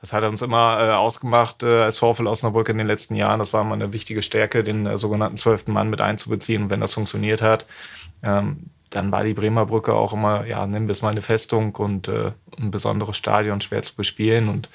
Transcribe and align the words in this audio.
Das 0.00 0.12
hat 0.12 0.24
uns 0.24 0.42
immer 0.42 0.78
äh, 0.80 0.92
ausgemacht 0.92 1.62
äh, 1.62 1.82
als 1.82 1.98
VfL 1.98 2.26
Osnabrück 2.26 2.68
in 2.68 2.78
den 2.78 2.86
letzten 2.86 3.14
Jahren. 3.14 3.38
Das 3.38 3.52
war 3.52 3.62
immer 3.62 3.74
eine 3.74 3.92
wichtige 3.92 4.22
Stärke, 4.22 4.62
den 4.62 4.86
äh, 4.86 4.98
sogenannten 4.98 5.36
zwölften 5.36 5.72
Mann 5.72 5.88
mit 5.88 6.00
einzubeziehen. 6.00 6.64
Und 6.64 6.70
wenn 6.70 6.80
das 6.80 6.94
funktioniert 6.94 7.40
hat, 7.40 7.66
ähm, 8.22 8.70
dann 8.90 9.10
war 9.10 9.24
die 9.24 9.34
Bremer 9.34 9.66
Brücke 9.66 9.94
auch 9.94 10.12
immer, 10.12 10.46
ja, 10.46 10.70
wir 10.70 10.88
es 10.88 11.02
mal 11.02 11.10
eine 11.10 11.22
Festung 11.22 11.74
und 11.76 12.08
äh, 12.08 12.32
ein 12.58 12.70
besonderes 12.70 13.16
Stadion, 13.16 13.60
schwer 13.60 13.82
zu 13.82 13.94
bespielen. 13.94 14.48
Und 14.48 14.68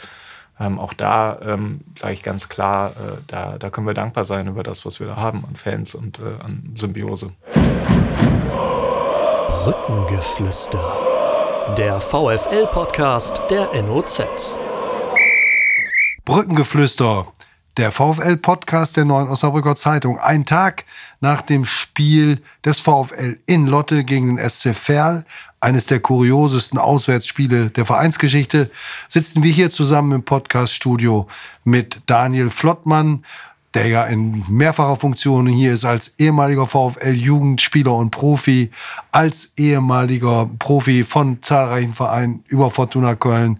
ähm, 0.60 0.80
auch 0.80 0.94
da 0.94 1.40
ähm, 1.44 1.82
sage 1.98 2.14
ich 2.14 2.24
ganz 2.24 2.50
klar, 2.50 2.92
äh, 2.92 3.22
da, 3.28 3.58
da 3.58 3.70
können 3.70 3.88
wir 3.88 3.94
dankbar 3.94 4.26
sein 4.26 4.48
über 4.48 4.64
das, 4.64 4.86
was 4.86 5.00
wir 5.00 5.08
da 5.08 5.18
haben 5.18 5.46
an 5.46 5.56
Fans 5.56 5.96
und 5.96 6.20
äh, 6.20 6.44
an 6.44 6.74
Symbiose. 6.76 7.32
Brückengeflüster. 9.64 11.76
Der 11.78 12.02
VFL-Podcast 12.02 13.42
der 13.50 13.70
NOZ. 13.84 14.58
Brückengeflüster, 16.24 17.26
der 17.78 17.92
VfL-Podcast 17.92 18.96
der 18.96 19.06
Neuen 19.06 19.28
Osnabrücker 19.28 19.76
Zeitung. 19.76 20.20
Ein 20.20 20.46
Tag 20.46 20.86
nach 21.20 21.42
dem 21.42 21.66
Spiel 21.66 22.44
des 22.64 22.80
VfL 22.80 23.40
in 23.48 23.66
Lotte 23.66 24.04
gegen 24.04 24.36
den 24.36 24.50
SC 24.50 24.76
Verl, 24.76 25.26
eines 25.60 25.88
der 25.88 26.00
kuriosesten 26.00 26.78
Auswärtsspiele 26.78 27.72
der 27.72 27.86
Vereinsgeschichte, 27.86 28.70
sitzen 29.10 29.42
wir 29.42 29.52
hier 29.52 29.72
zusammen 29.72 30.12
im 30.12 30.24
Podcaststudio 30.24 31.28
mit 31.64 32.02
Daniel 32.06 32.52
Flottmann, 32.52 33.26
der 33.74 33.88
ja 33.88 34.04
in 34.04 34.44
mehrfacher 34.48 34.98
Funktion 34.98 35.48
hier 35.48 35.74
ist 35.74 35.86
als 35.86 36.14
ehemaliger 36.20 36.68
VfL-Jugendspieler 36.68 37.96
und 37.96 38.12
Profi, 38.12 38.70
als 39.12 39.54
ehemaliger 39.58 40.48
Profi 40.60 41.04
von 41.04 41.42
zahlreichen 41.42 41.94
Vereinen 41.94 42.44
über 42.48 42.70
Fortuna 42.70 43.16
Köln, 43.16 43.60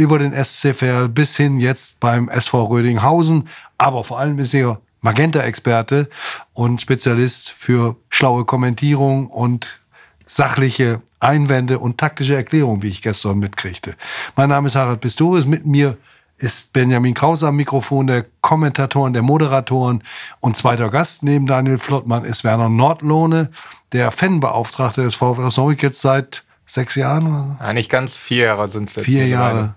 über 0.00 0.18
den 0.18 0.32
SCFR 0.32 1.08
bis 1.08 1.36
hin 1.36 1.60
jetzt 1.60 2.00
beim 2.00 2.28
SV 2.28 2.64
Rödinghausen. 2.64 3.48
Aber 3.78 4.02
vor 4.02 4.18
allem 4.18 4.38
ist 4.38 4.54
er 4.54 4.80
Magenta-Experte 5.02 6.08
und 6.52 6.80
Spezialist 6.80 7.50
für 7.50 7.96
schlaue 8.08 8.44
Kommentierung 8.44 9.28
und 9.28 9.80
sachliche 10.26 11.02
Einwände 11.18 11.78
und 11.78 11.98
taktische 11.98 12.36
Erklärungen, 12.36 12.82
wie 12.82 12.88
ich 12.88 13.02
gestern 13.02 13.38
mitkriegte. 13.38 13.94
Mein 14.36 14.48
Name 14.48 14.68
ist 14.68 14.76
Harald 14.76 15.00
Pistorius. 15.00 15.46
Mit 15.46 15.66
mir 15.66 15.96
ist 16.38 16.72
Benjamin 16.72 17.14
Krause 17.14 17.48
am 17.48 17.56
Mikrofon, 17.56 18.06
der 18.06 18.24
Kommentatoren, 18.40 19.12
der 19.12 19.22
Moderatoren 19.22 20.02
und 20.40 20.56
zweiter 20.56 20.88
Gast 20.88 21.22
neben 21.22 21.46
Daniel 21.46 21.78
Flottmann 21.78 22.24
ist 22.24 22.44
Werner 22.44 22.68
Nordlohne, 22.70 23.50
der 23.92 24.10
Fanbeauftragte 24.10 25.02
des 25.02 25.16
VfL 25.16 25.42
Osnabrück 25.42 25.82
jetzt 25.82 26.00
seit 26.00 26.44
sechs 26.64 26.94
Jahren. 26.94 27.56
Ja, 27.60 27.72
nicht 27.72 27.90
ganz 27.90 28.16
vier 28.16 28.46
Jahre 28.46 28.70
sind 28.70 28.88
es 28.88 28.96
jetzt. 28.96 29.04
Vier 29.04 29.26
Jahre. 29.26 29.74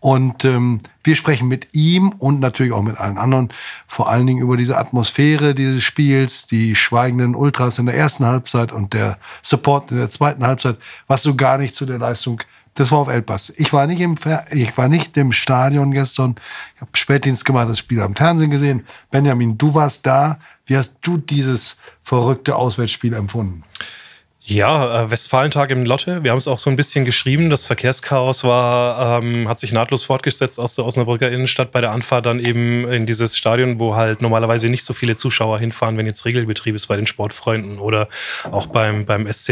Und 0.00 0.44
ähm, 0.44 0.78
wir 1.04 1.16
sprechen 1.16 1.48
mit 1.48 1.68
ihm 1.72 2.10
und 2.10 2.40
natürlich 2.40 2.72
auch 2.72 2.82
mit 2.82 2.98
allen 2.98 3.18
anderen 3.18 3.50
vor 3.86 4.08
allen 4.08 4.26
Dingen 4.26 4.40
über 4.40 4.56
diese 4.56 4.78
Atmosphäre 4.78 5.54
dieses 5.54 5.82
Spiels, 5.82 6.46
die 6.46 6.74
schweigenden 6.74 7.34
Ultras 7.34 7.78
in 7.78 7.86
der 7.86 7.96
ersten 7.96 8.24
Halbzeit 8.24 8.72
und 8.72 8.94
der 8.94 9.18
Support 9.42 9.90
in 9.90 9.98
der 9.98 10.08
zweiten 10.08 10.46
Halbzeit, 10.46 10.78
was 11.06 11.22
so 11.22 11.34
gar 11.34 11.58
nicht 11.58 11.74
zu 11.74 11.86
der 11.86 11.98
Leistung 11.98 12.40
des 12.78 12.88
VfL 12.88 13.22
passt. 13.22 13.52
Ich 13.56 13.72
war 13.72 13.86
nicht 13.86 14.00
im, 14.00 14.16
Fer 14.16 14.46
ich 14.50 14.76
war 14.78 14.88
nicht 14.88 15.16
im 15.16 15.32
Stadion 15.32 15.90
gestern. 15.90 16.36
Ich 16.76 16.80
habe 16.80 16.90
Spätdienst 16.94 17.44
gemacht, 17.44 17.68
das 17.68 17.78
Spiel 17.78 18.00
am 18.00 18.14
Fernsehen 18.14 18.50
gesehen. 18.50 18.86
Benjamin, 19.10 19.58
du 19.58 19.74
warst 19.74 20.06
da. 20.06 20.38
Wie 20.66 20.76
hast 20.76 20.94
du 21.02 21.18
dieses 21.18 21.78
verrückte 22.02 22.56
Auswärtsspiel 22.56 23.12
empfunden? 23.14 23.64
Ja, 24.42 25.02
äh, 25.02 25.10
Westfalentag 25.10 25.70
im 25.70 25.84
Lotte. 25.84 26.24
Wir 26.24 26.30
haben 26.30 26.38
es 26.38 26.48
auch 26.48 26.58
so 26.58 26.70
ein 26.70 26.76
bisschen 26.76 27.04
geschrieben. 27.04 27.50
Das 27.50 27.66
Verkehrschaos 27.66 28.42
war, 28.42 29.20
ähm, 29.20 29.46
hat 29.46 29.60
sich 29.60 29.70
nahtlos 29.72 30.04
fortgesetzt 30.04 30.58
aus 30.58 30.74
der 30.76 30.86
Osnabrücker 30.86 31.30
Innenstadt 31.30 31.72
bei 31.72 31.82
der 31.82 31.90
Anfahrt 31.92 32.24
dann 32.24 32.40
eben 32.40 32.90
in 32.90 33.04
dieses 33.04 33.36
Stadion, 33.36 33.78
wo 33.78 33.96
halt 33.96 34.22
normalerweise 34.22 34.68
nicht 34.68 34.82
so 34.82 34.94
viele 34.94 35.14
Zuschauer 35.14 35.58
hinfahren, 35.58 35.98
wenn 35.98 36.06
jetzt 36.06 36.24
Regelbetrieb 36.24 36.74
ist 36.74 36.86
bei 36.86 36.96
den 36.96 37.06
Sportfreunden 37.06 37.78
oder 37.78 38.08
auch 38.50 38.66
beim, 38.66 39.04
beim 39.04 39.30
SC. 39.30 39.50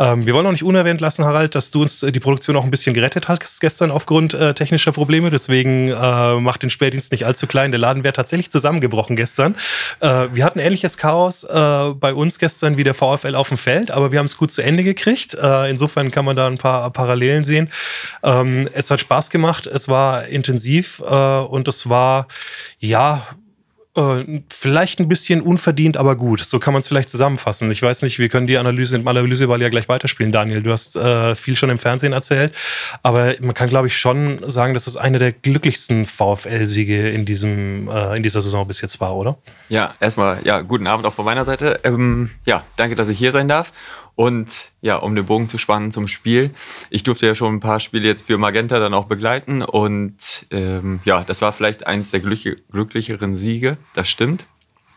Ähm, 0.00 0.26
wir 0.26 0.34
wollen 0.34 0.46
auch 0.46 0.52
nicht 0.52 0.64
unerwähnt 0.64 1.00
lassen, 1.00 1.24
Harald, 1.24 1.54
dass 1.54 1.70
du 1.70 1.82
uns 1.82 2.00
die 2.00 2.20
Produktion 2.20 2.56
auch 2.56 2.64
ein 2.64 2.72
bisschen 2.72 2.94
gerettet 2.94 3.28
hast 3.28 3.60
gestern 3.60 3.92
aufgrund 3.92 4.34
äh, 4.34 4.52
technischer 4.52 4.90
Probleme. 4.90 5.30
Deswegen 5.30 5.90
äh, 5.90 6.40
macht 6.40 6.64
den 6.64 6.70
Spätdienst 6.70 7.12
nicht 7.12 7.24
allzu 7.24 7.46
klein. 7.46 7.70
Der 7.70 7.78
Laden 7.78 8.02
wäre 8.02 8.12
tatsächlich 8.12 8.50
zusammengebrochen 8.50 9.14
gestern. 9.14 9.54
Äh, 10.00 10.26
wir 10.32 10.44
hatten 10.44 10.58
ähnliches 10.58 10.98
Chaos 10.98 11.44
äh, 11.44 11.90
bei 11.94 12.12
uns 12.12 12.40
gestern 12.40 12.76
wie 12.76 12.82
der 12.84 12.94
VfL 12.94 13.36
auf 13.36 13.48
dem 13.48 13.58
Feld 13.58 13.91
aber 13.92 14.12
wir 14.12 14.18
haben 14.18 14.26
es 14.26 14.36
gut 14.36 14.52
zu 14.52 14.62
Ende 14.62 14.84
gekriegt. 14.84 15.34
Äh, 15.34 15.70
insofern 15.70 16.10
kann 16.10 16.24
man 16.24 16.36
da 16.36 16.46
ein 16.46 16.58
paar 16.58 16.90
Parallelen 16.90 17.44
sehen. 17.44 17.70
Ähm, 18.22 18.68
es 18.72 18.90
hat 18.90 19.00
Spaß 19.00 19.30
gemacht, 19.30 19.66
es 19.66 19.88
war 19.88 20.26
intensiv 20.26 21.02
äh, 21.06 21.38
und 21.38 21.68
es 21.68 21.88
war, 21.88 22.28
ja, 22.78 23.26
äh, 23.94 24.40
vielleicht 24.48 25.00
ein 25.00 25.08
bisschen 25.08 25.42
unverdient, 25.42 25.96
aber 25.96 26.16
gut. 26.16 26.40
So 26.40 26.58
kann 26.58 26.72
man 26.72 26.80
es 26.80 26.88
vielleicht 26.88 27.10
zusammenfassen. 27.10 27.70
Ich 27.70 27.82
weiß 27.82 28.02
nicht, 28.02 28.18
wir 28.18 28.28
können 28.28 28.46
die 28.46 28.56
Analyse 28.56 28.96
im 28.96 29.06
Analyseball 29.06 29.60
ja 29.60 29.68
gleich 29.68 29.88
weiterspielen, 29.88 30.32
Daniel. 30.32 30.62
Du 30.62 30.72
hast 30.72 30.96
äh, 30.96 31.34
viel 31.34 31.56
schon 31.56 31.70
im 31.70 31.78
Fernsehen 31.78 32.12
erzählt, 32.12 32.52
aber 33.02 33.34
man 33.40 33.54
kann, 33.54 33.68
glaube 33.68 33.88
ich, 33.88 33.96
schon 33.98 34.38
sagen, 34.48 34.74
dass 34.74 34.86
es 34.86 34.96
eine 34.96 35.18
der 35.18 35.32
glücklichsten 35.32 36.06
VfL-Siege 36.06 37.10
in, 37.10 37.26
äh, 37.26 38.16
in 38.16 38.22
dieser 38.22 38.40
Saison 38.40 38.66
bis 38.66 38.80
jetzt 38.80 39.00
war, 39.00 39.14
oder? 39.14 39.36
Ja, 39.68 39.94
erstmal, 40.00 40.38
ja, 40.44 40.60
guten 40.62 40.86
Abend 40.86 41.06
auch 41.06 41.14
von 41.14 41.24
meiner 41.24 41.44
Seite. 41.44 41.80
Ähm, 41.84 42.30
ja, 42.46 42.64
danke, 42.76 42.96
dass 42.96 43.08
ich 43.08 43.18
hier 43.18 43.32
sein 43.32 43.48
darf. 43.48 43.72
Und 44.14 44.70
ja, 44.80 44.96
um 44.96 45.14
den 45.14 45.26
Bogen 45.26 45.48
zu 45.48 45.58
spannen 45.58 45.90
zum 45.90 46.06
Spiel. 46.06 46.54
Ich 46.90 47.02
durfte 47.02 47.26
ja 47.26 47.34
schon 47.34 47.54
ein 47.54 47.60
paar 47.60 47.80
Spiele 47.80 48.06
jetzt 48.06 48.26
für 48.26 48.36
Magenta 48.36 48.78
dann 48.78 48.94
auch 48.94 49.06
begleiten. 49.06 49.62
Und 49.62 50.46
ähm, 50.50 51.00
ja, 51.04 51.24
das 51.24 51.40
war 51.40 51.52
vielleicht 51.52 51.86
eines 51.86 52.10
der 52.10 52.20
glücklicheren 52.20 53.36
Siege. 53.36 53.78
Das 53.94 54.08
stimmt. 54.08 54.46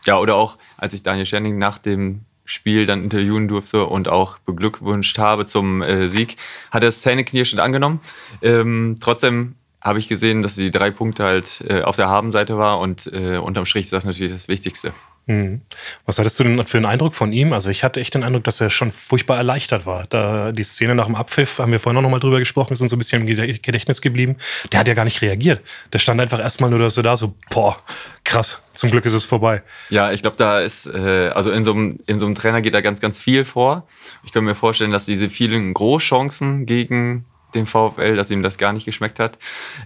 Ja, 0.04 0.18
oder 0.18 0.36
auch, 0.36 0.58
als 0.76 0.94
ich 0.94 1.02
Daniel 1.02 1.26
Schenning 1.26 1.58
nach 1.58 1.78
dem 1.78 2.26
Spiel 2.44 2.86
dann 2.86 3.02
interviewen 3.02 3.48
durfte 3.48 3.84
und 3.84 4.08
auch 4.08 4.38
beglückwünscht 4.38 5.18
habe 5.18 5.46
zum 5.46 5.82
äh, 5.82 6.08
Sieg, 6.08 6.36
hat 6.70 6.82
er 6.82 6.88
es 6.88 7.02
zähneknirschend 7.02 7.60
angenommen. 7.60 8.00
Ähm, 8.40 8.98
trotzdem 9.00 9.56
habe 9.80 9.98
ich 9.98 10.08
gesehen, 10.08 10.42
dass 10.42 10.54
die 10.54 10.70
drei 10.70 10.90
Punkte 10.90 11.24
halt 11.24 11.64
äh, 11.68 11.82
auf 11.82 11.96
der 11.96 12.08
Habenseite 12.08 12.56
war 12.56 12.78
und 12.78 13.10
äh, 13.12 13.38
unterm 13.38 13.66
Strich 13.66 13.86
ist 13.86 13.92
das 13.92 14.04
natürlich 14.04 14.32
das 14.32 14.48
Wichtigste. 14.48 14.92
Hm. 15.28 15.62
Was 16.04 16.20
hattest 16.20 16.38
du 16.38 16.44
denn 16.44 16.64
für 16.66 16.76
einen 16.76 16.86
Eindruck 16.86 17.12
von 17.12 17.32
ihm? 17.32 17.52
Also 17.52 17.68
ich 17.68 17.82
hatte 17.82 17.98
echt 18.00 18.14
den 18.14 18.22
Eindruck, 18.22 18.44
dass 18.44 18.60
er 18.60 18.70
schon 18.70 18.92
furchtbar 18.92 19.36
erleichtert 19.36 19.84
war. 19.84 20.04
Da 20.08 20.52
die 20.52 20.62
Szene 20.62 20.94
nach 20.94 21.06
dem 21.06 21.16
Abpfiff, 21.16 21.58
haben 21.58 21.72
wir 21.72 21.80
vorhin 21.80 21.98
auch 21.98 22.02
noch 22.02 22.10
mal 22.10 22.20
drüber 22.20 22.38
gesprochen, 22.38 22.74
ist 22.74 22.80
uns 22.80 22.90
so 22.90 22.96
ein 22.96 22.98
bisschen 23.00 23.26
im 23.26 23.26
Gedächtnis 23.26 24.00
geblieben. 24.00 24.36
Der 24.70 24.78
hat 24.78 24.86
ja 24.86 24.94
gar 24.94 25.04
nicht 25.04 25.22
reagiert. 25.22 25.62
Der 25.92 25.98
stand 25.98 26.20
einfach 26.20 26.38
erstmal 26.38 26.70
nur 26.70 26.88
so 26.90 27.02
da, 27.02 27.16
so, 27.16 27.34
boah, 27.50 27.76
krass, 28.22 28.62
zum 28.74 28.92
Glück 28.92 29.04
ist 29.04 29.14
es 29.14 29.24
vorbei. 29.24 29.64
Ja, 29.90 30.12
ich 30.12 30.22
glaube, 30.22 30.36
da 30.36 30.60
ist, 30.60 30.86
äh, 30.86 31.30
also 31.34 31.50
in 31.50 31.64
so, 31.64 31.72
einem, 31.72 31.98
in 32.06 32.20
so 32.20 32.26
einem 32.26 32.36
Trainer 32.36 32.62
geht 32.62 32.74
da 32.74 32.80
ganz, 32.80 33.00
ganz 33.00 33.18
viel 33.18 33.44
vor. 33.44 33.88
Ich 34.24 34.32
kann 34.32 34.44
mir 34.44 34.54
vorstellen, 34.54 34.92
dass 34.92 35.06
diese 35.06 35.28
vielen 35.28 35.74
Großchancen 35.74 36.66
gegen 36.66 37.24
dem 37.56 37.66
VfL, 37.66 38.16
dass 38.16 38.30
ihm 38.30 38.42
das 38.42 38.58
gar 38.58 38.72
nicht 38.72 38.84
geschmeckt 38.84 39.18
hat. 39.18 39.38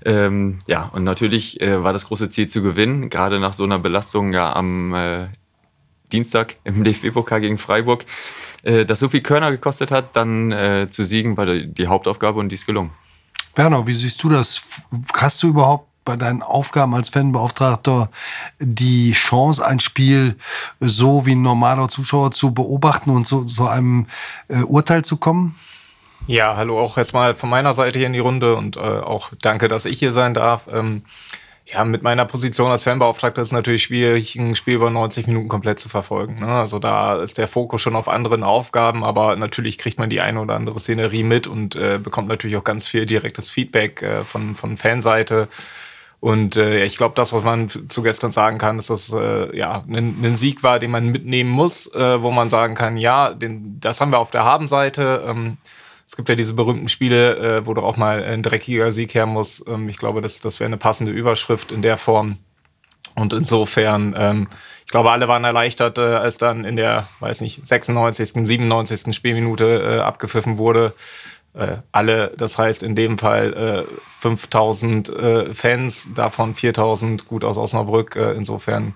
Ähm, 0.05 0.59
ja, 0.67 0.91
und 0.93 1.05
natürlich 1.05 1.61
äh, 1.61 1.83
war 1.83 1.93
das 1.93 2.07
große 2.07 2.31
Ziel 2.31 2.49
zu 2.49 2.63
gewinnen, 2.63 3.09
gerade 3.09 3.41
nach 3.41 3.55
so 3.55 3.65
einer 3.65 3.79
Belastung 3.79 4.33
ja 4.33 4.53
am 4.55 4.95
äh, 4.95 5.29
Dienstag 6.13 6.57
im 6.65 6.85
DFB-Pokal 6.85 7.41
gegen 7.41 7.59
Freiburg, 7.59 8.05
äh, 8.63 8.85
das 8.85 9.01
so 9.01 9.09
viel 9.09 9.23
Körner 9.23 9.51
gekostet 9.51 9.91
hat, 9.91 10.17
dann 10.17 10.53
äh, 10.53 10.89
zu 10.91 11.05
siegen, 11.05 11.37
war 11.37 11.47
die 11.47 11.87
Hauptaufgabe 11.87 12.39
und 12.39 12.51
die 12.51 12.57
ist 12.57 12.67
gelungen. 12.67 12.91
Werner, 13.55 13.87
wie 13.87 13.95
siehst 13.95 14.23
du 14.23 14.29
das? 14.29 14.63
Hast 15.15 15.43
du 15.43 15.49
überhaupt 15.49 15.91
bei 16.05 16.17
deinen 16.17 16.43
Aufgaben 16.43 16.95
als 16.95 17.11
Fanbeauftragter 17.11 18.11
die 18.59 19.13
Chance, 19.13 19.65
ein 19.65 19.81
Spiel 19.81 20.37
so 20.81 21.27
wie 21.27 21.35
ein 21.35 21.43
normaler 21.43 21.89
Zuschauer 21.89 22.31
zu 22.33 22.53
beobachten 22.53 23.11
und 23.11 23.27
zu 23.27 23.47
so 23.47 23.69
einem 23.69 24.07
äh, 24.49 24.63
Urteil 24.63 25.05
zu 25.05 25.17
kommen? 25.17 25.57
Ja, 26.31 26.55
hallo 26.57 26.79
auch 26.79 26.97
jetzt 26.97 27.13
mal 27.13 27.35
von 27.35 27.51
meiner 27.51 27.75
Seite 27.75 27.99
hier 27.99 28.07
in 28.07 28.13
die 28.13 28.21
Runde 28.21 28.55
und 28.55 28.77
äh, 28.77 28.79
auch 28.79 29.33
danke, 29.43 29.67
dass 29.67 29.85
ich 29.85 29.99
hier 29.99 30.13
sein 30.13 30.33
darf. 30.33 30.69
Ähm, 30.73 31.03
ja, 31.67 31.83
mit 31.83 32.05
meiner 32.05 32.25
Position 32.25 32.71
als 32.71 32.85
Fanbeauftragter 32.85 33.43
ist 33.43 33.49
es 33.49 33.53
natürlich 33.53 33.83
schwierig, 33.83 34.37
ein 34.37 34.55
Spiel 34.55 34.75
über 34.75 34.91
90 34.91 35.27
Minuten 35.27 35.49
komplett 35.49 35.81
zu 35.81 35.89
verfolgen. 35.89 36.39
Ne? 36.39 36.47
Also 36.47 36.79
da 36.79 37.17
ist 37.17 37.37
der 37.37 37.49
Fokus 37.49 37.83
schon 37.83 37.97
auf 37.97 38.09
anderen 38.09 38.45
Aufgaben, 38.45 39.03
aber 39.03 39.35
natürlich 39.35 39.77
kriegt 39.77 39.99
man 39.99 40.09
die 40.09 40.21
eine 40.21 40.41
oder 40.41 40.55
andere 40.55 40.79
Szenerie 40.79 41.25
mit 41.25 41.49
und 41.49 41.75
äh, 41.75 41.99
bekommt 41.99 42.29
natürlich 42.29 42.57
auch 42.57 42.63
ganz 42.63 42.87
viel 42.87 43.07
direktes 43.07 43.51
Feedback 43.51 44.01
äh, 44.01 44.23
von, 44.23 44.55
von 44.55 44.77
Fanseite. 44.77 45.49
Und 46.21 46.55
äh, 46.55 46.85
ich 46.85 46.97
glaube, 46.97 47.17
das, 47.17 47.33
was 47.33 47.43
man 47.43 47.69
zu 47.89 48.05
gestern 48.05 48.31
sagen 48.31 48.59
kann, 48.59 48.79
ist, 48.79 48.89
dass 48.89 49.13
äh, 49.13 49.57
ja 49.57 49.83
ein, 49.89 50.17
ein 50.23 50.37
Sieg 50.37 50.63
war, 50.63 50.79
den 50.79 50.93
man 50.93 51.09
mitnehmen 51.09 51.51
muss, 51.51 51.93
äh, 51.93 52.23
wo 52.23 52.31
man 52.31 52.51
sagen 52.51 52.77
kann, 52.77 52.99
ja, 52.99 53.35
den, 53.35 53.81
das 53.81 54.01
haben 54.01 54.13
wir 54.13 54.21
auf 54.21 54.31
der 54.31 54.45
Habenseite. 54.45 55.25
Ähm, 55.27 55.57
es 56.11 56.17
gibt 56.17 56.29
ja 56.29 56.35
diese 56.35 56.55
berühmten 56.55 56.89
Spiele, 56.89 57.37
äh, 57.37 57.67
wo 57.67 57.73
doch 57.73 57.85
auch 57.85 57.97
mal 57.97 58.25
ein 58.25 58.43
dreckiger 58.43 58.91
Sieg 58.91 59.15
her 59.15 59.27
muss. 59.27 59.65
Ähm, 59.69 59.89
ich 59.89 59.97
glaube, 59.97 60.21
das, 60.21 60.41
das 60.41 60.59
wäre 60.59 60.67
eine 60.67 60.77
passende 60.77 61.13
Überschrift 61.13 61.71
in 61.71 61.83
der 61.83 61.99
Form. 61.99 62.39
Und 63.15 63.33
insofern, 63.33 64.17
ähm, 64.19 64.49
ich 64.87 64.91
glaube, 64.91 65.13
alle 65.13 65.29
waren 65.29 65.45
erleichtert, 65.45 65.99
äh, 65.99 66.01
als 66.01 66.37
dann 66.37 66.65
in 66.65 66.75
der, 66.75 67.09
weiß 67.21 67.43
nicht, 67.43 67.65
96., 67.65 68.45
97. 68.45 69.15
Spielminute 69.15 69.99
äh, 69.99 70.01
abgepfiffen 70.01 70.59
wurde. 70.59 70.95
äh, 71.55 71.77
alle, 71.93 72.33
das 72.37 72.59
heißt 72.59 72.83
in 72.83 72.97
dem 72.97 73.17
Fall 73.17 73.87
äh, 73.87 73.95
5000 74.19 75.09
äh, 75.11 75.55
Fans, 75.55 76.09
davon 76.13 76.57
4000 76.57 77.29
gut 77.29 77.45
aus 77.45 77.57
Osnabrück. 77.57 78.17
Äh, 78.17 78.33
insofern 78.33 78.95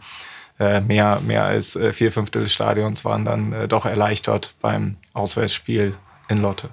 äh, 0.58 0.80
mehr, 0.80 1.20
mehr 1.24 1.44
als 1.44 1.76
äh, 1.76 1.92
vier 1.92 2.10
Fünftel 2.10 2.42
des 2.42 2.52
Stadions 2.52 3.04
waren 3.04 3.24
dann 3.24 3.52
äh, 3.52 3.68
doch 3.68 3.86
erleichtert 3.86 4.56
beim 4.60 4.96
Auswärtsspiel 5.12 5.94
in 6.28 6.40
Lotte. 6.40 6.70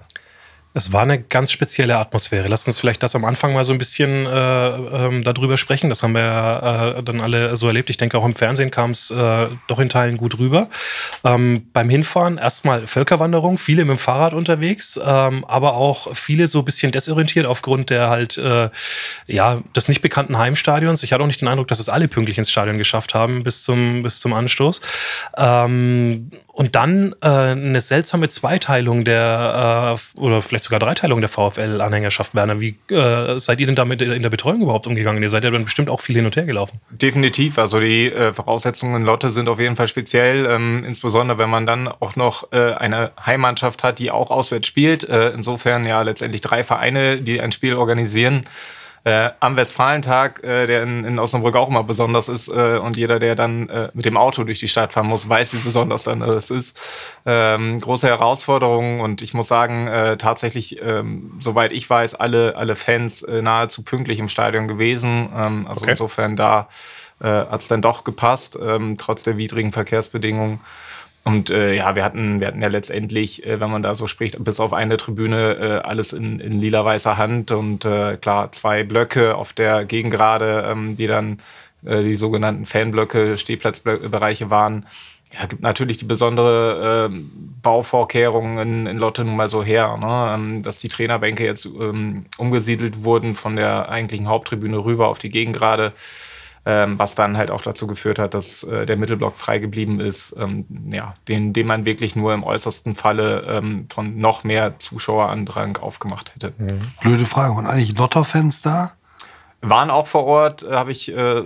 Es 0.73 0.93
war 0.93 1.01
eine 1.01 1.21
ganz 1.21 1.51
spezielle 1.51 1.97
Atmosphäre. 1.97 2.47
Lass 2.47 2.65
uns 2.65 2.79
vielleicht 2.79 3.03
das 3.03 3.13
am 3.15 3.25
Anfang 3.25 3.53
mal 3.53 3.65
so 3.65 3.73
ein 3.73 3.77
bisschen 3.77 4.25
äh, 4.25 4.29
ähm, 4.29 5.23
darüber 5.23 5.57
sprechen. 5.57 5.89
Das 5.89 6.01
haben 6.01 6.13
wir 6.13 6.21
ja 6.21 6.91
äh, 6.99 7.03
dann 7.03 7.19
alle 7.19 7.57
so 7.57 7.67
erlebt. 7.67 7.89
Ich 7.89 7.97
denke, 7.97 8.17
auch 8.17 8.23
im 8.23 8.33
Fernsehen 8.33 8.71
kam 8.71 8.91
es 8.91 9.11
äh, 9.11 9.47
doch 9.67 9.79
in 9.79 9.89
Teilen 9.89 10.15
gut 10.15 10.39
rüber. 10.39 10.69
Ähm, 11.25 11.67
beim 11.73 11.89
Hinfahren 11.89 12.37
erstmal 12.37 12.87
Völkerwanderung, 12.87 13.57
viele 13.57 13.83
mit 13.83 13.97
dem 13.97 13.99
Fahrrad 13.99 14.33
unterwegs, 14.33 14.97
ähm, 15.03 15.43
aber 15.43 15.73
auch 15.73 16.15
viele 16.15 16.47
so 16.47 16.59
ein 16.59 16.65
bisschen 16.65 16.93
desorientiert 16.93 17.45
aufgrund 17.45 17.89
der 17.89 18.09
halt, 18.09 18.37
äh, 18.37 18.69
ja, 19.27 19.61
des 19.75 19.89
nicht 19.89 20.01
bekannten 20.01 20.37
Heimstadions. 20.37 21.03
Ich 21.03 21.11
hatte 21.11 21.21
auch 21.21 21.27
nicht 21.27 21.41
den 21.41 21.49
Eindruck, 21.49 21.67
dass 21.67 21.79
es 21.79 21.89
alle 21.89 22.07
pünktlich 22.07 22.37
ins 22.37 22.49
Stadion 22.49 22.77
geschafft 22.77 23.13
haben 23.13 23.43
bis 23.43 23.63
zum, 23.63 24.03
bis 24.03 24.21
zum 24.21 24.31
Anstoß. 24.31 24.79
Und 26.53 26.75
dann 26.75 27.15
äh, 27.21 27.27
eine 27.27 27.79
seltsame 27.79 28.27
Zweiteilung 28.27 29.05
der, 29.05 29.97
äh, 30.15 30.19
oder 30.19 30.41
vielleicht 30.41 30.65
sogar 30.65 30.79
Dreiteilung 30.79 31.21
der 31.21 31.29
VfL-Anhängerschaft, 31.29 32.35
Werner. 32.35 32.59
Wie 32.59 32.75
äh, 32.89 33.39
seid 33.39 33.61
ihr 33.61 33.67
denn 33.67 33.75
damit 33.75 34.01
in 34.01 34.21
der 34.21 34.29
Betreuung 34.29 34.61
überhaupt 34.61 34.85
umgegangen? 34.85 35.23
Ihr 35.23 35.29
seid 35.29 35.45
ja 35.45 35.49
dann 35.49 35.63
bestimmt 35.63 35.89
auch 35.89 36.01
viel 36.01 36.15
hin 36.15 36.25
und 36.25 36.35
her 36.35 36.43
gelaufen. 36.43 36.81
Definitiv. 36.89 37.57
Also 37.57 37.79
die 37.79 38.11
äh, 38.11 38.33
Voraussetzungen 38.33 38.97
in 38.97 39.03
Lotte 39.03 39.29
sind 39.29 39.47
auf 39.47 39.59
jeden 39.59 39.77
Fall 39.77 39.87
speziell. 39.87 40.45
Ähm, 40.45 40.83
insbesondere, 40.85 41.37
wenn 41.37 41.49
man 41.49 41.65
dann 41.65 41.87
auch 41.87 42.17
noch 42.17 42.51
äh, 42.51 42.73
eine 42.73 43.11
Heimmannschaft 43.25 43.83
hat, 43.83 43.99
die 43.99 44.11
auch 44.11 44.29
auswärts 44.29 44.67
spielt. 44.67 45.07
Äh, 45.07 45.29
insofern 45.29 45.85
ja 45.85 46.01
letztendlich 46.01 46.41
drei 46.41 46.65
Vereine, 46.65 47.17
die 47.17 47.39
ein 47.39 47.53
Spiel 47.53 47.75
organisieren 47.75 48.43
äh, 49.03 49.31
am 49.39 49.55
Westfalentag, 49.55 50.43
äh, 50.43 50.67
der 50.67 50.83
in, 50.83 51.03
in 51.03 51.17
Osnabrück 51.17 51.55
auch 51.55 51.69
immer 51.69 51.83
besonders 51.83 52.29
ist 52.29 52.49
äh, 52.49 52.77
und 52.77 52.97
jeder, 52.97 53.17
der 53.19 53.35
dann 53.35 53.67
äh, 53.69 53.89
mit 53.93 54.05
dem 54.05 54.15
Auto 54.15 54.43
durch 54.43 54.59
die 54.59 54.67
Stadt 54.67 54.93
fahren 54.93 55.07
muss, 55.07 55.27
weiß, 55.27 55.53
wie 55.53 55.57
besonders 55.57 56.03
dann 56.03 56.19
das 56.19 56.51
ist. 56.51 56.79
Ähm, 57.25 57.79
große 57.81 58.07
Herausforderung 58.07 58.99
und 58.99 59.23
ich 59.23 59.33
muss 59.33 59.47
sagen, 59.47 59.87
äh, 59.87 60.17
tatsächlich, 60.17 60.79
ähm, 60.81 61.31
soweit 61.39 61.71
ich 61.71 61.89
weiß, 61.89 62.15
alle, 62.15 62.55
alle 62.55 62.75
Fans 62.75 63.23
äh, 63.23 63.41
nahezu 63.41 63.83
pünktlich 63.83 64.19
im 64.19 64.29
Stadion 64.29 64.67
gewesen. 64.67 65.29
Ähm, 65.35 65.65
also 65.67 65.81
Okay. 65.81 65.91
insofern 65.91 66.35
da 66.35 66.69
äh, 67.21 67.27
hat 67.27 67.61
es 67.61 67.67
dann 67.67 67.81
doch 67.81 68.03
gepasst, 68.03 68.57
ähm, 68.61 68.97
trotz 68.97 69.23
der 69.23 69.37
widrigen 69.37 69.71
Verkehrsbedingungen. 69.71 70.59
Und 71.23 71.51
äh, 71.51 71.75
ja, 71.75 71.95
wir 71.95 72.03
hatten, 72.03 72.39
wir 72.39 72.47
hatten 72.47 72.61
ja 72.61 72.67
letztendlich, 72.67 73.45
äh, 73.45 73.59
wenn 73.59 73.69
man 73.69 73.83
da 73.83 73.93
so 73.93 74.07
spricht, 74.07 74.43
bis 74.43 74.59
auf 74.59 74.73
eine 74.73 74.97
Tribüne 74.97 75.53
äh, 75.53 75.87
alles 75.87 76.13
in, 76.13 76.39
in 76.39 76.59
lila-weißer 76.59 77.17
Hand 77.17 77.51
und 77.51 77.85
äh, 77.85 78.17
klar 78.17 78.51
zwei 78.51 78.83
Blöcke 78.83 79.35
auf 79.35 79.53
der 79.53 79.85
Gegengrade, 79.85 80.65
ähm, 80.67 80.97
die 80.97 81.07
dann 81.07 81.39
äh, 81.85 82.01
die 82.01 82.15
sogenannten 82.15 82.65
Fanblöcke, 82.65 83.37
Stehplatzbereiche 83.37 84.49
waren. 84.49 84.87
Ja, 85.33 85.45
gibt 85.45 85.61
natürlich 85.61 85.97
die 85.97 86.05
besondere 86.05 87.07
ähm, 87.09 87.29
Bauvorkehrungen 87.61 88.57
in, 88.57 88.87
in 88.87 88.97
Lotte 88.97 89.23
nun 89.23 89.37
mal 89.37 89.47
so 89.47 89.63
her, 89.63 89.97
ne? 89.97 90.33
ähm, 90.35 90.63
dass 90.63 90.79
die 90.79 90.89
Trainerbänke 90.89 91.45
jetzt 91.45 91.65
ähm, 91.65 92.25
umgesiedelt 92.37 93.03
wurden 93.03 93.35
von 93.35 93.55
der 93.55 93.89
eigentlichen 93.89 94.27
Haupttribüne 94.27 94.83
rüber 94.83 95.07
auf 95.07 95.19
die 95.19 95.29
Gegengrade 95.29 95.93
ähm, 96.65 96.99
was 96.99 97.15
dann 97.15 97.37
halt 97.37 97.49
auch 97.49 97.61
dazu 97.61 97.87
geführt 97.87 98.19
hat, 98.19 98.33
dass 98.33 98.63
äh, 98.63 98.85
der 98.85 98.97
Mittelblock 98.97 99.37
frei 99.37 99.59
geblieben 99.59 99.99
ist, 99.99 100.35
ähm, 100.37 100.65
ja, 100.91 101.15
den, 101.27 101.53
den 101.53 101.67
man 101.67 101.85
wirklich 101.85 102.15
nur 102.15 102.33
im 102.33 102.43
äußersten 102.43 102.95
Falle 102.95 103.43
ähm, 103.47 103.87
von 103.91 104.17
noch 104.17 104.43
mehr 104.43 104.77
Zuschauerandrang 104.77 105.77
aufgemacht 105.77 106.35
hätte. 106.35 106.53
Blöde 107.01 107.25
Frage, 107.25 107.55
waren 107.55 107.65
eigentlich 107.65 107.97
Lotter-Fans 107.97 108.61
da? 108.61 108.93
Waren 109.61 109.91
auch 109.91 110.07
vor 110.07 110.25
Ort, 110.25 110.63
äh, 110.63 110.71
habe 110.71 110.91
ich 110.91 111.15
äh, 111.15 111.43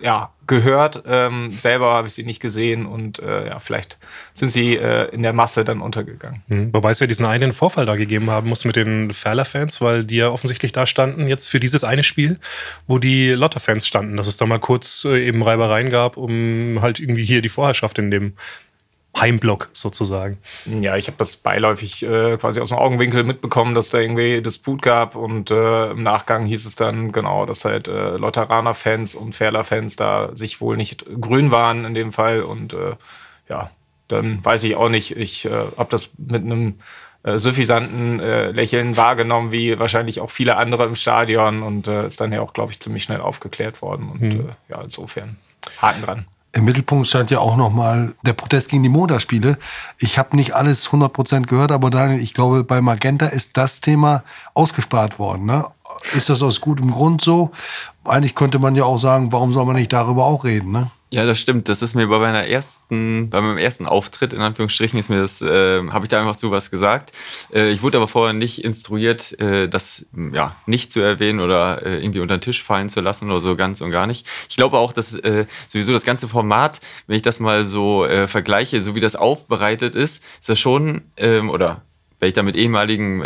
ja, 0.00 0.30
gehört. 0.46 1.02
Ähm, 1.06 1.52
selber 1.52 1.92
habe 1.92 2.06
ich 2.06 2.14
sie 2.14 2.22
nicht 2.22 2.40
gesehen 2.40 2.86
und 2.86 3.18
äh, 3.18 3.48
ja, 3.48 3.58
vielleicht 3.58 3.98
sind 4.34 4.50
sie 4.50 4.76
äh, 4.76 5.08
in 5.12 5.22
der 5.22 5.32
Masse 5.32 5.64
dann 5.64 5.80
untergegangen. 5.80 6.42
Mhm. 6.46 6.72
Wobei 6.72 6.90
es 6.90 7.00
ja 7.00 7.06
diesen 7.06 7.26
einen 7.26 7.52
Vorfall 7.52 7.84
da 7.84 7.96
gegeben 7.96 8.30
haben 8.30 8.48
muss 8.48 8.64
mit 8.64 8.76
den 8.76 9.12
Ferler-Fans, 9.12 9.80
weil 9.80 10.04
die 10.04 10.16
ja 10.16 10.28
offensichtlich 10.28 10.72
da 10.72 10.86
standen, 10.86 11.26
jetzt 11.26 11.48
für 11.48 11.58
dieses 11.58 11.82
eine 11.82 12.02
Spiel, 12.02 12.38
wo 12.86 12.98
die 12.98 13.30
Lotter-Fans 13.30 13.86
standen, 13.86 14.16
dass 14.16 14.28
es 14.28 14.36
da 14.36 14.46
mal 14.46 14.60
kurz 14.60 15.04
äh, 15.04 15.26
eben 15.26 15.42
Reibereien 15.42 15.90
gab, 15.90 16.16
um 16.16 16.78
halt 16.80 17.00
irgendwie 17.00 17.24
hier 17.24 17.42
die 17.42 17.48
Vorherrschaft 17.48 17.98
in 17.98 18.10
dem 18.10 18.34
Heimblock 19.20 19.70
sozusagen. 19.72 20.38
Ja, 20.66 20.96
ich 20.96 21.06
habe 21.06 21.16
das 21.18 21.36
beiläufig 21.36 22.02
äh, 22.02 22.36
quasi 22.36 22.60
aus 22.60 22.68
dem 22.68 22.78
Augenwinkel 22.78 23.24
mitbekommen, 23.24 23.74
dass 23.74 23.90
da 23.90 23.98
irgendwie 23.98 24.42
Disput 24.42 24.82
gab 24.82 25.16
und 25.16 25.50
äh, 25.50 25.90
im 25.90 26.02
Nachgang 26.02 26.44
hieß 26.44 26.66
es 26.66 26.74
dann 26.74 27.12
genau, 27.12 27.46
dass 27.46 27.64
halt 27.64 27.88
äh, 27.88 28.16
Lotteraner-Fans 28.16 29.14
und 29.14 29.34
Ferler-Fans 29.34 29.96
da 29.96 30.30
sich 30.34 30.60
wohl 30.60 30.76
nicht 30.76 31.06
grün 31.20 31.50
waren 31.50 31.84
in 31.84 31.94
dem 31.94 32.12
Fall 32.12 32.42
und 32.42 32.74
äh, 32.74 32.96
ja, 33.48 33.70
dann 34.08 34.44
weiß 34.44 34.64
ich 34.64 34.76
auch 34.76 34.88
nicht, 34.88 35.16
ich 35.16 35.46
äh, 35.46 35.50
habe 35.50 35.90
das 35.90 36.10
mit 36.18 36.42
einem 36.42 36.78
äh, 37.22 37.38
suffisanten 37.38 38.18
Lächeln 38.18 38.96
wahrgenommen, 38.96 39.50
wie 39.50 39.78
wahrscheinlich 39.78 40.20
auch 40.20 40.30
viele 40.30 40.56
andere 40.56 40.84
im 40.84 40.94
Stadion 40.94 41.62
und 41.62 41.88
ist 41.88 42.20
dann 42.20 42.32
ja 42.32 42.40
auch, 42.40 42.52
glaube 42.52 42.72
ich, 42.72 42.80
ziemlich 42.80 43.02
schnell 43.02 43.20
aufgeklärt 43.20 43.82
worden 43.82 44.10
und 44.10 44.34
äh, 44.34 44.44
ja, 44.68 44.80
insofern 44.82 45.36
Haken 45.80 46.02
dran. 46.02 46.26
Im 46.56 46.64
Mittelpunkt 46.64 47.06
stand 47.06 47.30
ja 47.30 47.38
auch 47.38 47.54
nochmal 47.58 48.14
der 48.22 48.32
Protest 48.32 48.70
gegen 48.70 48.82
die 48.82 48.88
Montagsspiele. 48.88 49.58
Ich 49.98 50.18
habe 50.18 50.34
nicht 50.36 50.54
alles 50.54 50.88
100% 50.88 51.42
gehört, 51.42 51.70
aber 51.70 51.90
Daniel, 51.90 52.18
ich 52.18 52.32
glaube, 52.32 52.64
bei 52.64 52.80
Magenta 52.80 53.26
ist 53.26 53.58
das 53.58 53.82
Thema 53.82 54.22
ausgespart 54.54 55.18
worden. 55.18 55.44
Ne? 55.44 55.66
Ist 56.14 56.30
das 56.30 56.40
aus 56.40 56.62
gutem 56.62 56.92
Grund 56.92 57.20
so? 57.20 57.50
Eigentlich 58.04 58.34
könnte 58.34 58.58
man 58.58 58.74
ja 58.74 58.84
auch 58.84 58.96
sagen, 58.96 59.32
warum 59.32 59.52
soll 59.52 59.66
man 59.66 59.76
nicht 59.76 59.92
darüber 59.92 60.24
auch 60.24 60.44
reden? 60.44 60.72
Ne? 60.72 60.90
Ja, 61.08 61.24
das 61.24 61.38
stimmt. 61.38 61.68
Das 61.68 61.82
ist 61.82 61.94
mir 61.94 62.08
bei 62.08 62.18
meiner 62.18 62.46
ersten, 62.48 63.30
bei 63.30 63.40
meinem 63.40 63.58
ersten 63.58 63.86
Auftritt 63.86 64.32
in 64.32 64.40
Anführungsstrichen 64.40 64.98
ist 64.98 65.08
mir 65.08 65.20
das, 65.20 65.40
äh, 65.40 65.86
habe 65.88 66.04
ich 66.04 66.08
da 66.08 66.18
einfach 66.18 66.34
zu 66.34 66.50
was 66.50 66.72
gesagt. 66.72 67.12
Äh, 67.54 67.70
ich 67.70 67.82
wurde 67.82 67.98
aber 67.98 68.08
vorher 68.08 68.32
nicht 68.32 68.64
instruiert, 68.64 69.38
äh, 69.40 69.68
das 69.68 70.06
ja 70.32 70.56
nicht 70.66 70.92
zu 70.92 71.00
erwähnen 71.00 71.38
oder 71.38 71.86
äh, 71.86 72.02
irgendwie 72.02 72.18
unter 72.18 72.36
den 72.36 72.40
Tisch 72.40 72.60
fallen 72.64 72.88
zu 72.88 73.00
lassen 73.00 73.30
oder 73.30 73.40
so 73.40 73.54
ganz 73.54 73.80
und 73.82 73.92
gar 73.92 74.08
nicht. 74.08 74.26
Ich 74.48 74.56
glaube 74.56 74.78
auch, 74.78 74.92
dass 74.92 75.14
äh, 75.14 75.46
sowieso 75.68 75.92
das 75.92 76.04
ganze 76.04 76.26
Format, 76.26 76.80
wenn 77.06 77.16
ich 77.16 77.22
das 77.22 77.38
mal 77.38 77.64
so 77.64 78.04
äh, 78.04 78.26
vergleiche, 78.26 78.80
so 78.80 78.96
wie 78.96 79.00
das 79.00 79.14
aufbereitet 79.14 79.94
ist, 79.94 80.24
ist 80.40 80.48
das 80.48 80.58
schon 80.58 81.02
ähm, 81.16 81.50
oder 81.50 81.82
wenn 82.18 82.28
ich 82.28 82.34
da 82.34 82.42
mit 82.42 82.56
ehemaligen 82.56 83.22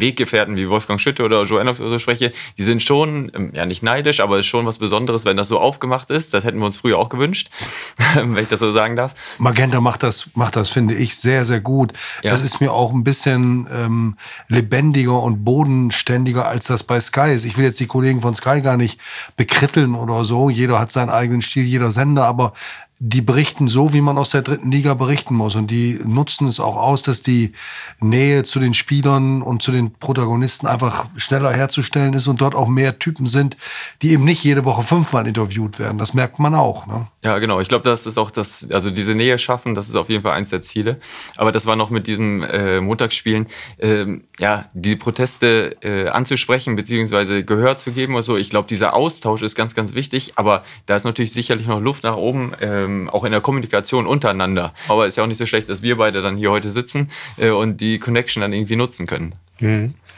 Weggefährten 0.00 0.56
wie 0.56 0.68
Wolfgang 0.68 1.00
Schütte 1.00 1.24
oder 1.24 1.42
Joe 1.44 1.60
Ennox 1.60 1.80
oder 1.80 1.90
so 1.90 1.98
spreche, 1.98 2.32
die 2.56 2.64
sind 2.64 2.82
schon, 2.82 3.30
ähm, 3.34 3.50
ja 3.54 3.66
nicht 3.66 3.82
neidisch, 3.82 4.20
aber 4.20 4.36
es 4.38 4.46
ist 4.46 4.46
schon 4.46 4.66
was 4.66 4.78
Besonderes, 4.78 5.24
wenn 5.24 5.36
das 5.36 5.48
so 5.48 5.58
aufgemacht 5.58 6.10
ist. 6.10 6.34
Das 6.34 6.44
hätten 6.44 6.58
wir 6.58 6.66
uns 6.66 6.76
früher 6.76 6.98
auch 6.98 7.08
gewünscht, 7.08 7.50
wenn 8.14 8.36
ich 8.36 8.48
das 8.48 8.60
so 8.60 8.70
sagen 8.70 8.96
darf. 8.96 9.14
Magenta 9.38 9.80
macht 9.80 10.02
das, 10.02 10.30
macht 10.34 10.56
das, 10.56 10.70
finde 10.70 10.94
ich, 10.94 11.16
sehr, 11.16 11.44
sehr 11.44 11.60
gut. 11.60 11.92
Ja. 12.22 12.32
Es 12.32 12.42
ist 12.42 12.60
mir 12.60 12.72
auch 12.72 12.92
ein 12.92 13.04
bisschen 13.04 13.66
ähm, 13.72 14.16
lebendiger 14.48 15.22
und 15.22 15.44
bodenständiger, 15.44 16.46
als 16.46 16.66
das 16.66 16.84
bei 16.84 17.00
Sky 17.00 17.32
ist. 17.34 17.44
Ich 17.44 17.56
will 17.56 17.64
jetzt 17.64 17.80
die 17.80 17.86
Kollegen 17.86 18.22
von 18.22 18.34
Sky 18.34 18.60
gar 18.60 18.76
nicht 18.76 19.00
bekritteln 19.36 19.94
oder 19.94 20.24
so. 20.24 20.50
Jeder 20.50 20.78
hat 20.78 20.92
seinen 20.92 21.10
eigenen 21.10 21.42
Stil, 21.42 21.64
jeder 21.64 21.90
Sender, 21.90 22.24
aber 22.24 22.52
die 23.00 23.20
berichten 23.20 23.68
so, 23.68 23.92
wie 23.92 24.00
man 24.00 24.18
aus 24.18 24.30
der 24.30 24.42
dritten 24.42 24.72
Liga 24.72 24.94
berichten 24.94 25.34
muss. 25.34 25.54
Und 25.54 25.70
die 25.70 26.00
nutzen 26.04 26.48
es 26.48 26.58
auch 26.58 26.76
aus, 26.76 27.02
dass 27.02 27.22
die 27.22 27.52
Nähe 28.00 28.42
zu 28.42 28.58
den 28.58 28.74
Spielern 28.74 29.40
und 29.40 29.62
zu 29.62 29.70
den 29.70 29.92
Protagonisten 29.92 30.66
einfach 30.66 31.06
schneller 31.16 31.52
herzustellen 31.52 32.12
ist 32.14 32.26
und 32.26 32.40
dort 32.40 32.56
auch 32.56 32.66
mehr 32.66 32.98
Typen 32.98 33.26
sind, 33.26 33.56
die 34.02 34.10
eben 34.10 34.24
nicht 34.24 34.42
jede 34.42 34.64
Woche 34.64 34.82
fünfmal 34.82 35.28
interviewt 35.28 35.78
werden. 35.78 35.98
Das 35.98 36.12
merkt 36.12 36.40
man 36.40 36.56
auch. 36.56 36.86
Ne? 36.88 37.06
Ja, 37.22 37.38
genau. 37.38 37.60
Ich 37.60 37.68
glaube, 37.68 37.84
das 37.84 38.04
ist 38.04 38.18
auch 38.18 38.32
das, 38.32 38.68
also 38.70 38.90
diese 38.90 39.14
Nähe 39.14 39.38
schaffen, 39.38 39.76
das 39.76 39.88
ist 39.88 39.94
auf 39.94 40.08
jeden 40.08 40.24
Fall 40.24 40.32
eins 40.32 40.50
der 40.50 40.62
Ziele. 40.62 40.98
Aber 41.36 41.52
das 41.52 41.66
war 41.66 41.76
noch 41.76 41.90
mit 41.90 42.08
diesen 42.08 42.42
äh, 42.42 42.80
Montagsspielen, 42.80 43.46
ähm, 43.78 44.24
ja, 44.40 44.66
die 44.74 44.96
Proteste 44.96 45.76
äh, 45.82 46.08
anzusprechen, 46.08 46.74
beziehungsweise 46.74 47.44
Gehör 47.44 47.78
zu 47.78 47.92
geben 47.92 48.20
so. 48.22 48.36
Ich 48.36 48.50
glaube, 48.50 48.66
dieser 48.66 48.94
Austausch 48.94 49.42
ist 49.42 49.54
ganz, 49.54 49.76
ganz 49.76 49.94
wichtig. 49.94 50.32
Aber 50.34 50.64
da 50.86 50.96
ist 50.96 51.04
natürlich 51.04 51.32
sicherlich 51.32 51.68
noch 51.68 51.80
Luft 51.80 52.02
nach 52.02 52.16
oben, 52.16 52.54
ähm, 52.88 53.10
auch 53.10 53.24
in 53.24 53.32
der 53.32 53.40
Kommunikation 53.40 54.06
untereinander. 54.06 54.72
Aber 54.88 55.06
ist 55.06 55.16
ja 55.16 55.22
auch 55.22 55.28
nicht 55.28 55.38
so 55.38 55.46
schlecht, 55.46 55.68
dass 55.68 55.82
wir 55.82 55.96
beide 55.96 56.22
dann 56.22 56.36
hier 56.36 56.50
heute 56.50 56.70
sitzen 56.70 57.10
äh, 57.36 57.50
und 57.50 57.80
die 57.80 57.98
Connection 57.98 58.40
dann 58.40 58.52
irgendwie 58.52 58.76
nutzen 58.76 59.06
können. 59.06 59.34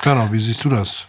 Genau, 0.02 0.28
wie 0.30 0.38
siehst 0.38 0.64
du 0.64 0.68
das? 0.68 1.06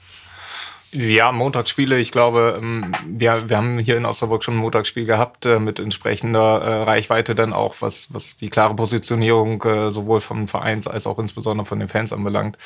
Ja, 0.94 1.32
Montagsspiele, 1.32 1.98
ich 2.00 2.12
glaube, 2.12 2.60
ähm, 2.62 2.92
wir, 3.08 3.34
wir 3.48 3.58
haben 3.58 3.80
hier 3.80 3.96
in 3.96 4.06
Osnabrück 4.06 4.44
schon 4.44 4.56
ein 4.56 4.58
Montagsspiel 4.58 5.06
gehabt 5.06 5.46
äh, 5.46 5.58
mit 5.58 5.80
entsprechender 5.80 6.62
äh, 6.62 6.84
Reichweite 6.84 7.34
dann 7.34 7.54
auch, 7.54 7.76
was, 7.80 8.14
was 8.14 8.36
die 8.36 8.50
klare 8.50 8.76
Positionierung 8.76 9.64
äh, 9.64 9.92
sowohl 9.92 10.20
vom 10.20 10.50
Vereins 10.50 10.88
als 10.88 11.08
auch 11.08 11.18
insbesondere 11.18 11.66
von 11.66 11.80
den 11.80 11.88
Fans 11.88 12.12
anbelangt. 12.12 12.58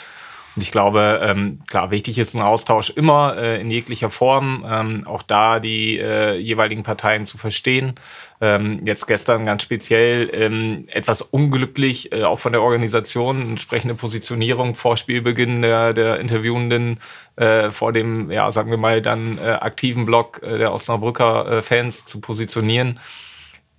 Und 0.55 0.61
ich 0.61 0.71
glaube, 0.71 1.19
ähm, 1.21 1.59
klar, 1.67 1.91
wichtig 1.91 2.17
ist 2.17 2.33
ein 2.33 2.41
Austausch 2.41 2.89
immer 2.89 3.35
äh, 3.37 3.59
in 3.59 3.69
jeglicher 3.69 4.09
Form, 4.09 4.65
ähm, 4.69 5.05
auch 5.05 5.21
da 5.21 5.59
die 5.59 5.99
äh, 5.99 6.37
jeweiligen 6.37 6.83
Parteien 6.83 7.25
zu 7.25 7.37
verstehen. 7.37 7.95
Ähm, 8.39 8.79
jetzt 8.85 9.05
gestern 9.05 9.45
ganz 9.45 9.63
speziell 9.63 10.29
ähm, 10.33 10.85
etwas 10.91 11.21
unglücklich, 11.21 12.13
äh, 12.13 12.23
auch 12.23 12.39
von 12.39 12.53
der 12.53 12.61
Organisation, 12.61 13.41
entsprechende 13.41 13.95
Positionierung 13.95 14.75
vor 14.75 14.95
Spielbeginn 14.95 15.61
der, 15.61 15.93
der 15.93 16.19
Interviewenden 16.21 16.99
äh, 17.35 17.71
vor 17.71 17.91
dem, 17.91 18.31
ja, 18.31 18.49
sagen 18.53 18.71
wir 18.71 18.77
mal, 18.77 19.01
dann 19.01 19.37
äh, 19.37 19.51
aktiven 19.51 20.05
Block 20.05 20.41
äh, 20.41 20.57
der 20.57 20.73
Osnabrücker 20.73 21.51
äh, 21.51 21.61
Fans 21.63 22.05
zu 22.05 22.21
positionieren 22.21 22.99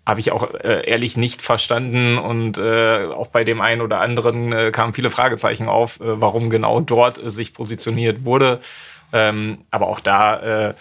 habe 0.06 0.20
ich 0.20 0.30
auch 0.30 0.54
äh, 0.54 0.88
ehrlich 0.88 1.16
nicht 1.16 1.42
verstanden 1.42 2.16
und 2.16 2.58
äh, 2.58 3.06
auch 3.06 3.26
bei 3.26 3.42
dem 3.42 3.60
einen 3.60 3.80
oder 3.80 4.00
anderen 4.00 4.52
äh, 4.52 4.70
kamen 4.70 4.94
viele 4.94 5.10
Fragezeichen 5.10 5.68
auf, 5.68 6.00
äh, 6.00 6.20
warum 6.20 6.48
genau 6.48 6.80
dort 6.80 7.22
äh, 7.22 7.30
sich 7.30 7.52
positioniert 7.52 8.24
wurde. 8.24 8.60
Ähm, 9.12 9.58
aber 9.70 9.88
auch 9.88 10.00
da 10.00 10.68
äh, 10.68 10.74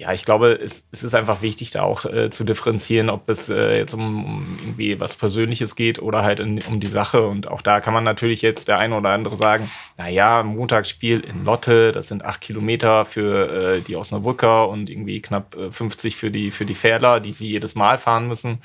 ja, 0.00 0.14
ich 0.14 0.24
glaube, 0.24 0.52
es, 0.52 0.88
es, 0.92 1.02
ist 1.02 1.14
einfach 1.14 1.42
wichtig, 1.42 1.72
da 1.72 1.82
auch 1.82 2.06
äh, 2.06 2.30
zu 2.30 2.44
differenzieren, 2.44 3.10
ob 3.10 3.28
es 3.28 3.50
äh, 3.50 3.76
jetzt 3.76 3.92
um, 3.92 4.24
um, 4.24 4.58
irgendwie 4.62 4.98
was 4.98 5.14
Persönliches 5.14 5.76
geht 5.76 6.00
oder 6.00 6.22
halt 6.22 6.40
in, 6.40 6.58
um 6.70 6.80
die 6.80 6.86
Sache. 6.86 7.26
Und 7.26 7.48
auch 7.48 7.60
da 7.60 7.80
kann 7.80 7.92
man 7.92 8.02
natürlich 8.02 8.40
jetzt 8.40 8.68
der 8.68 8.78
eine 8.78 8.96
oder 8.96 9.10
andere 9.10 9.36
sagen, 9.36 9.70
naja, 9.98 10.42
Montagsspiel 10.42 11.20
in 11.20 11.44
Lotte, 11.44 11.92
das 11.92 12.08
sind 12.08 12.24
acht 12.24 12.40
Kilometer 12.40 13.04
für 13.04 13.76
äh, 13.76 13.80
die 13.82 13.94
Osnabrücker 13.94 14.70
und 14.70 14.88
irgendwie 14.88 15.20
knapp 15.20 15.54
50 15.70 16.14
äh, 16.14 16.16
für 16.16 16.30
die, 16.30 16.50
für 16.50 16.64
die 16.64 16.74
Fährler, 16.74 17.20
die 17.20 17.32
sie 17.32 17.48
jedes 17.48 17.74
Mal 17.74 17.98
fahren 17.98 18.26
müssen. 18.26 18.62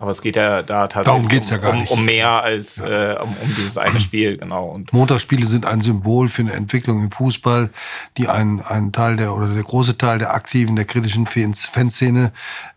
Aber 0.00 0.12
es 0.12 0.22
geht 0.22 0.36
ja 0.36 0.62
da 0.62 0.86
tatsächlich 0.86 1.52
um, 1.52 1.60
ja 1.62 1.70
um, 1.70 1.86
um, 1.88 2.04
mehr 2.04 2.42
als 2.42 2.76
ja. 2.76 3.14
äh, 3.14 3.18
um, 3.20 3.30
um, 3.30 3.54
dieses 3.56 3.76
eine 3.78 3.98
Spiel, 3.98 4.36
genau. 4.38 4.68
Und 4.68 4.92
Montagsspiele 4.92 5.44
sind 5.44 5.66
ein 5.66 5.80
Symbol 5.80 6.28
für 6.28 6.42
eine 6.42 6.52
Entwicklung 6.52 7.02
im 7.02 7.10
Fußball, 7.10 7.70
die 8.16 8.28
ein, 8.28 8.60
ein 8.60 8.92
Teil 8.92 9.16
der 9.16 9.34
oder 9.34 9.48
der 9.48 9.62
große 9.62 9.98
Teil 9.98 10.18
der 10.18 10.34
aktiven, 10.34 10.76
der 10.76 10.84
kritischen 10.84 11.26
Fanszene 11.26 12.32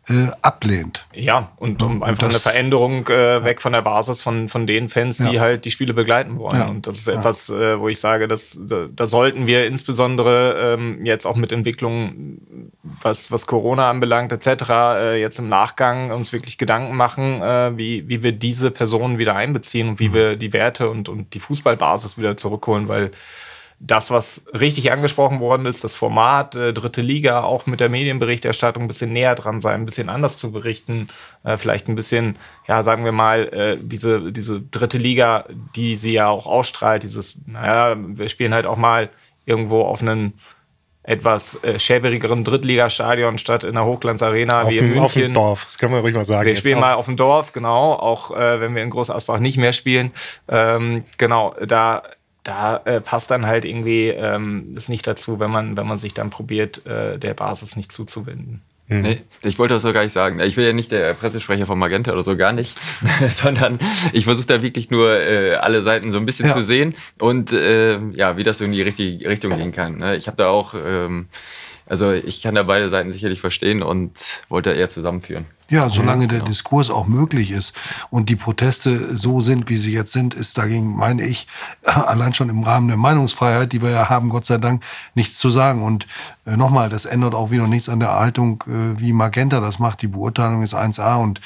äh, 0.09 0.27
ablehnt. 0.41 1.05
Ja, 1.13 1.51
und 1.57 1.81
um 1.83 1.97
und 1.97 2.03
einfach 2.03 2.27
das, 2.27 2.45
eine 2.45 2.53
Veränderung 2.53 3.07
äh, 3.07 3.43
weg 3.43 3.61
von 3.61 3.71
der 3.71 3.83
Basis 3.83 4.21
von, 4.21 4.49
von 4.49 4.65
den 4.65 4.89
Fans, 4.89 5.17
die 5.17 5.35
ja. 5.35 5.41
halt 5.41 5.65
die 5.65 5.71
Spiele 5.71 5.93
begleiten 5.93 6.39
wollen. 6.39 6.59
Ja. 6.59 6.67
Und 6.67 6.87
das 6.87 6.97
ist 6.97 7.07
etwas, 7.07 7.49
äh, 7.49 7.79
wo 7.79 7.87
ich 7.87 7.99
sage, 7.99 8.27
dass, 8.27 8.59
da, 8.67 8.87
da 8.91 9.05
sollten 9.05 9.45
wir 9.45 9.67
insbesondere 9.67 10.73
ähm, 10.73 11.05
jetzt 11.05 11.25
auch 11.27 11.35
mit 11.35 11.51
Entwicklungen, 11.51 12.71
was, 13.01 13.31
was 13.31 13.45
Corona 13.45 13.89
anbelangt, 13.89 14.31
etc., 14.31 14.69
äh, 14.69 15.21
jetzt 15.21 15.37
im 15.37 15.49
Nachgang 15.49 16.11
uns 16.11 16.33
wirklich 16.33 16.57
Gedanken 16.57 16.95
machen, 16.95 17.10
äh, 17.17 17.77
wie, 17.77 18.07
wie 18.07 18.23
wir 18.23 18.31
diese 18.31 18.71
Personen 18.71 19.17
wieder 19.17 19.35
einbeziehen 19.35 19.89
und 19.89 19.99
wie 19.99 20.09
mhm. 20.09 20.13
wir 20.13 20.35
die 20.35 20.53
Werte 20.53 20.89
und, 20.89 21.09
und 21.09 21.33
die 21.33 21.39
Fußballbasis 21.39 22.17
wieder 22.17 22.37
zurückholen, 22.37 22.87
weil 22.87 23.11
das, 23.83 24.11
was 24.11 24.45
richtig 24.53 24.91
angesprochen 24.91 25.39
worden 25.39 25.65
ist, 25.65 25.83
das 25.83 25.95
Format 25.95 26.55
äh, 26.55 26.71
dritte 26.71 27.01
Liga, 27.01 27.43
auch 27.43 27.65
mit 27.65 27.79
der 27.79 27.89
Medienberichterstattung 27.89 28.83
ein 28.83 28.87
bisschen 28.87 29.11
näher 29.11 29.33
dran 29.33 29.59
sein, 29.59 29.81
ein 29.81 29.85
bisschen 29.85 30.07
anders 30.07 30.37
zu 30.37 30.51
berichten, 30.51 31.07
äh, 31.43 31.57
vielleicht 31.57 31.89
ein 31.89 31.95
bisschen, 31.95 32.37
ja, 32.67 32.83
sagen 32.83 33.03
wir 33.05 33.11
mal, 33.11 33.47
äh, 33.47 33.77
diese, 33.81 34.31
diese 34.31 34.61
dritte 34.61 34.99
Liga, 34.99 35.45
die 35.75 35.97
sie 35.97 36.13
ja 36.13 36.27
auch 36.27 36.45
ausstrahlt, 36.45 37.01
dieses, 37.01 37.39
naja, 37.47 37.95
wir 37.97 38.29
spielen 38.29 38.53
halt 38.53 38.67
auch 38.67 38.77
mal 38.77 39.09
irgendwo 39.45 39.81
auf 39.81 40.01
einen 40.01 40.33
etwas 41.03 41.61
äh, 41.63 41.79
schäbigeren 41.79 42.43
Drittligastadion 42.43 43.37
statt 43.37 43.63
in 43.63 43.73
der 43.73 43.85
Hochglanzarena 43.85 44.69
wie 44.69 44.77
in 44.77 44.85
München. 44.89 45.03
Auf 45.03 45.13
dem 45.13 45.33
Dorf, 45.33 45.65
das 45.65 45.77
können 45.77 45.93
wir 45.93 46.01
ruhig 46.01 46.15
mal 46.15 46.25
sagen. 46.25 46.47
Wir 46.47 46.55
spielen 46.55 46.77
auch. 46.77 46.81
mal 46.81 46.93
auf 46.93 47.05
dem 47.05 47.15
Dorf, 47.15 47.53
genau, 47.53 47.93
auch 47.93 48.31
äh, 48.31 48.61
wenn 48.61 48.75
wir 48.75 48.83
in 48.83 48.91
Großausbach 48.91 49.39
nicht 49.39 49.57
mehr 49.57 49.73
spielen. 49.73 50.11
Ähm, 50.47 51.03
genau, 51.17 51.55
da 51.65 52.03
da 52.43 52.77
äh, 52.85 53.01
passt 53.01 53.29
dann 53.29 53.45
halt 53.45 53.65
irgendwie 53.65 54.07
ähm, 54.09 54.73
es 54.75 54.89
nicht 54.89 55.05
dazu, 55.05 55.39
wenn 55.39 55.51
man, 55.51 55.77
wenn 55.77 55.85
man 55.85 55.97
sich 55.97 56.13
dann 56.13 56.31
probiert, 56.31 56.85
äh, 56.87 57.19
der 57.19 57.35
Basis 57.35 57.75
nicht 57.75 57.91
zuzuwenden. 57.91 58.61
Mhm. 58.91 59.01
Nee, 59.01 59.21
ich 59.41 59.57
wollte 59.57 59.73
das 59.73 59.83
so 59.83 59.93
gar 59.93 60.03
nicht 60.03 60.11
sagen. 60.11 60.41
Ich 60.41 60.57
will 60.57 60.65
ja 60.65 60.73
nicht 60.73 60.91
der 60.91 61.13
Pressesprecher 61.13 61.65
von 61.65 61.79
Magenta 61.79 62.11
oder 62.11 62.23
so, 62.23 62.35
gar 62.35 62.51
nicht, 62.51 62.77
sondern 63.29 63.79
ich 64.11 64.25
versuche 64.25 64.47
da 64.47 64.61
wirklich 64.61 64.91
nur 64.91 65.17
äh, 65.17 65.55
alle 65.55 65.81
Seiten 65.81 66.11
so 66.11 66.17
ein 66.17 66.25
bisschen 66.25 66.49
ja. 66.49 66.53
zu 66.53 66.61
sehen 66.61 66.95
und 67.17 67.53
äh, 67.53 67.97
ja, 68.11 68.35
wie 68.35 68.43
das 68.43 68.57
so 68.57 68.65
in 68.65 68.73
die 68.73 68.81
richtige 68.81 69.29
Richtung 69.29 69.55
gehen 69.55 69.71
kann. 69.71 69.99
Ne? 69.99 70.17
Ich 70.17 70.27
habe 70.27 70.35
da 70.35 70.49
auch, 70.49 70.73
ähm, 70.73 71.27
also 71.85 72.11
ich 72.11 72.41
kann 72.41 72.53
da 72.53 72.63
beide 72.63 72.89
Seiten 72.89 73.13
sicherlich 73.13 73.39
verstehen 73.39 73.81
und 73.81 74.11
wollte 74.49 74.71
eher 74.71 74.89
zusammenführen. 74.89 75.45
Ja, 75.71 75.89
solange 75.89 76.27
der. 76.27 76.41
Diskurs 76.41 76.89
auch 76.89 77.07
möglich 77.07 77.51
ist 77.51 77.73
und 78.09 78.27
die 78.27 78.35
Proteste 78.35 79.15
so 79.15 79.39
sind, 79.39 79.69
wie 79.69 79.77
sie 79.77 79.93
jetzt 79.93 80.11
sind, 80.11 80.33
ist 80.33 80.57
dagegen, 80.57 80.97
meine 80.97 81.23
ich, 81.23 81.47
allein 81.83 82.33
schon 82.33 82.49
im 82.49 82.63
Rahmen 82.63 82.89
der 82.89 82.97
Meinungsfreiheit, 82.97 83.71
die 83.71 83.81
wir 83.81 83.91
ja 83.91 84.09
haben, 84.09 84.27
Gott 84.27 84.45
sei 84.45 84.57
Dank, 84.57 84.83
nichts 85.15 85.37
zu 85.37 85.49
sagen. 85.49 85.83
Und 85.83 86.07
äh, 86.45 86.57
nochmal, 86.57 86.89
das 86.89 87.05
ändert 87.05 87.35
auch 87.35 87.51
wieder 87.51 87.67
nichts 87.67 87.87
an 87.87 88.01
der 88.01 88.13
Haltung, 88.13 88.63
äh, 88.67 88.99
wie 88.99 89.13
Magenta 89.13 89.61
das 89.61 89.79
macht. 89.79 90.01
Die 90.01 90.07
Beurteilung 90.07 90.61
ist 90.61 90.75
1a 90.75 91.21
und 91.21 91.39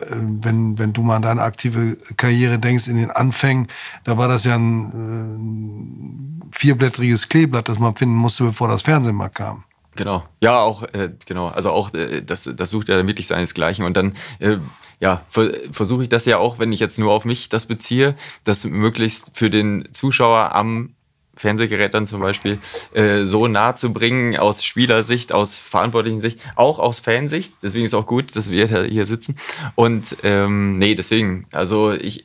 äh, 0.00 0.04
wenn, 0.10 0.78
wenn 0.78 0.92
du 0.92 1.02
mal 1.02 1.16
an 1.16 1.22
deine 1.22 1.42
aktive 1.42 1.96
Karriere 2.18 2.58
denkst, 2.58 2.88
in 2.88 2.98
den 2.98 3.10
Anfängen, 3.10 3.68
da 4.04 4.18
war 4.18 4.28
das 4.28 4.44
ja 4.44 4.54
ein 4.54 6.42
äh, 6.52 6.56
vierblättriges 6.58 7.30
Kleeblatt, 7.30 7.70
das 7.70 7.78
man 7.78 7.96
finden 7.96 8.16
musste, 8.16 8.44
bevor 8.44 8.68
das 8.68 8.82
Fernsehen 8.82 9.16
mal 9.16 9.30
kam. 9.30 9.64
Genau. 9.94 10.24
Ja, 10.40 10.60
auch, 10.60 10.82
äh, 10.82 11.10
genau. 11.26 11.48
Also 11.48 11.70
auch, 11.70 11.92
äh, 11.94 12.22
das, 12.22 12.50
das 12.54 12.70
sucht 12.70 12.88
ja 12.88 13.06
wirklich 13.06 13.26
seinesgleichen. 13.26 13.84
Und 13.84 13.96
dann, 13.96 14.14
äh, 14.38 14.58
ja, 15.00 15.22
ver 15.28 15.52
versuche 15.72 16.04
ich 16.04 16.08
das 16.08 16.24
ja 16.24 16.38
auch, 16.38 16.58
wenn 16.58 16.72
ich 16.72 16.80
jetzt 16.80 16.98
nur 16.98 17.12
auf 17.12 17.24
mich 17.24 17.48
das 17.48 17.66
beziehe, 17.66 18.14
das 18.44 18.64
möglichst 18.64 19.36
für 19.36 19.50
den 19.50 19.88
Zuschauer 19.92 20.54
am 20.54 20.94
Fernsehgerät 21.34 21.94
dann 21.94 22.06
zum 22.06 22.20
Beispiel 22.20 22.58
äh, 22.92 23.24
so 23.24 23.48
nah 23.48 23.74
zu 23.74 23.92
bringen 23.92 24.36
aus 24.36 24.64
Spielersicht, 24.64 25.32
aus 25.32 25.58
verantwortlichen 25.58 26.20
Sicht, 26.20 26.40
auch 26.56 26.78
aus 26.78 27.00
Fansicht. 27.00 27.54
Deswegen 27.62 27.86
ist 27.86 27.94
auch 27.94 28.06
gut, 28.06 28.36
dass 28.36 28.50
wir 28.50 28.84
hier 28.84 29.06
sitzen. 29.06 29.36
Und 29.74 30.16
ähm, 30.22 30.78
nee, 30.78 30.94
deswegen, 30.94 31.46
also 31.52 31.92
ich, 31.92 32.24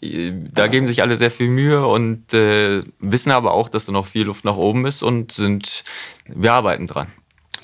da 0.52 0.68
geben 0.68 0.88
sich 0.88 1.02
alle 1.02 1.16
sehr 1.16 1.32
viel 1.32 1.48
Mühe 1.48 1.86
und 1.88 2.34
äh, 2.34 2.84
wissen 3.00 3.32
aber 3.32 3.54
auch, 3.54 3.70
dass 3.70 3.86
da 3.86 3.94
noch 3.94 4.08
viel 4.08 4.26
Luft 4.26 4.44
nach 4.44 4.58
oben 4.58 4.86
ist 4.86 5.04
und 5.04 5.32
sind, 5.32 5.86
wir 6.28 6.54
arbeiten 6.54 6.88
dran. 6.88 7.08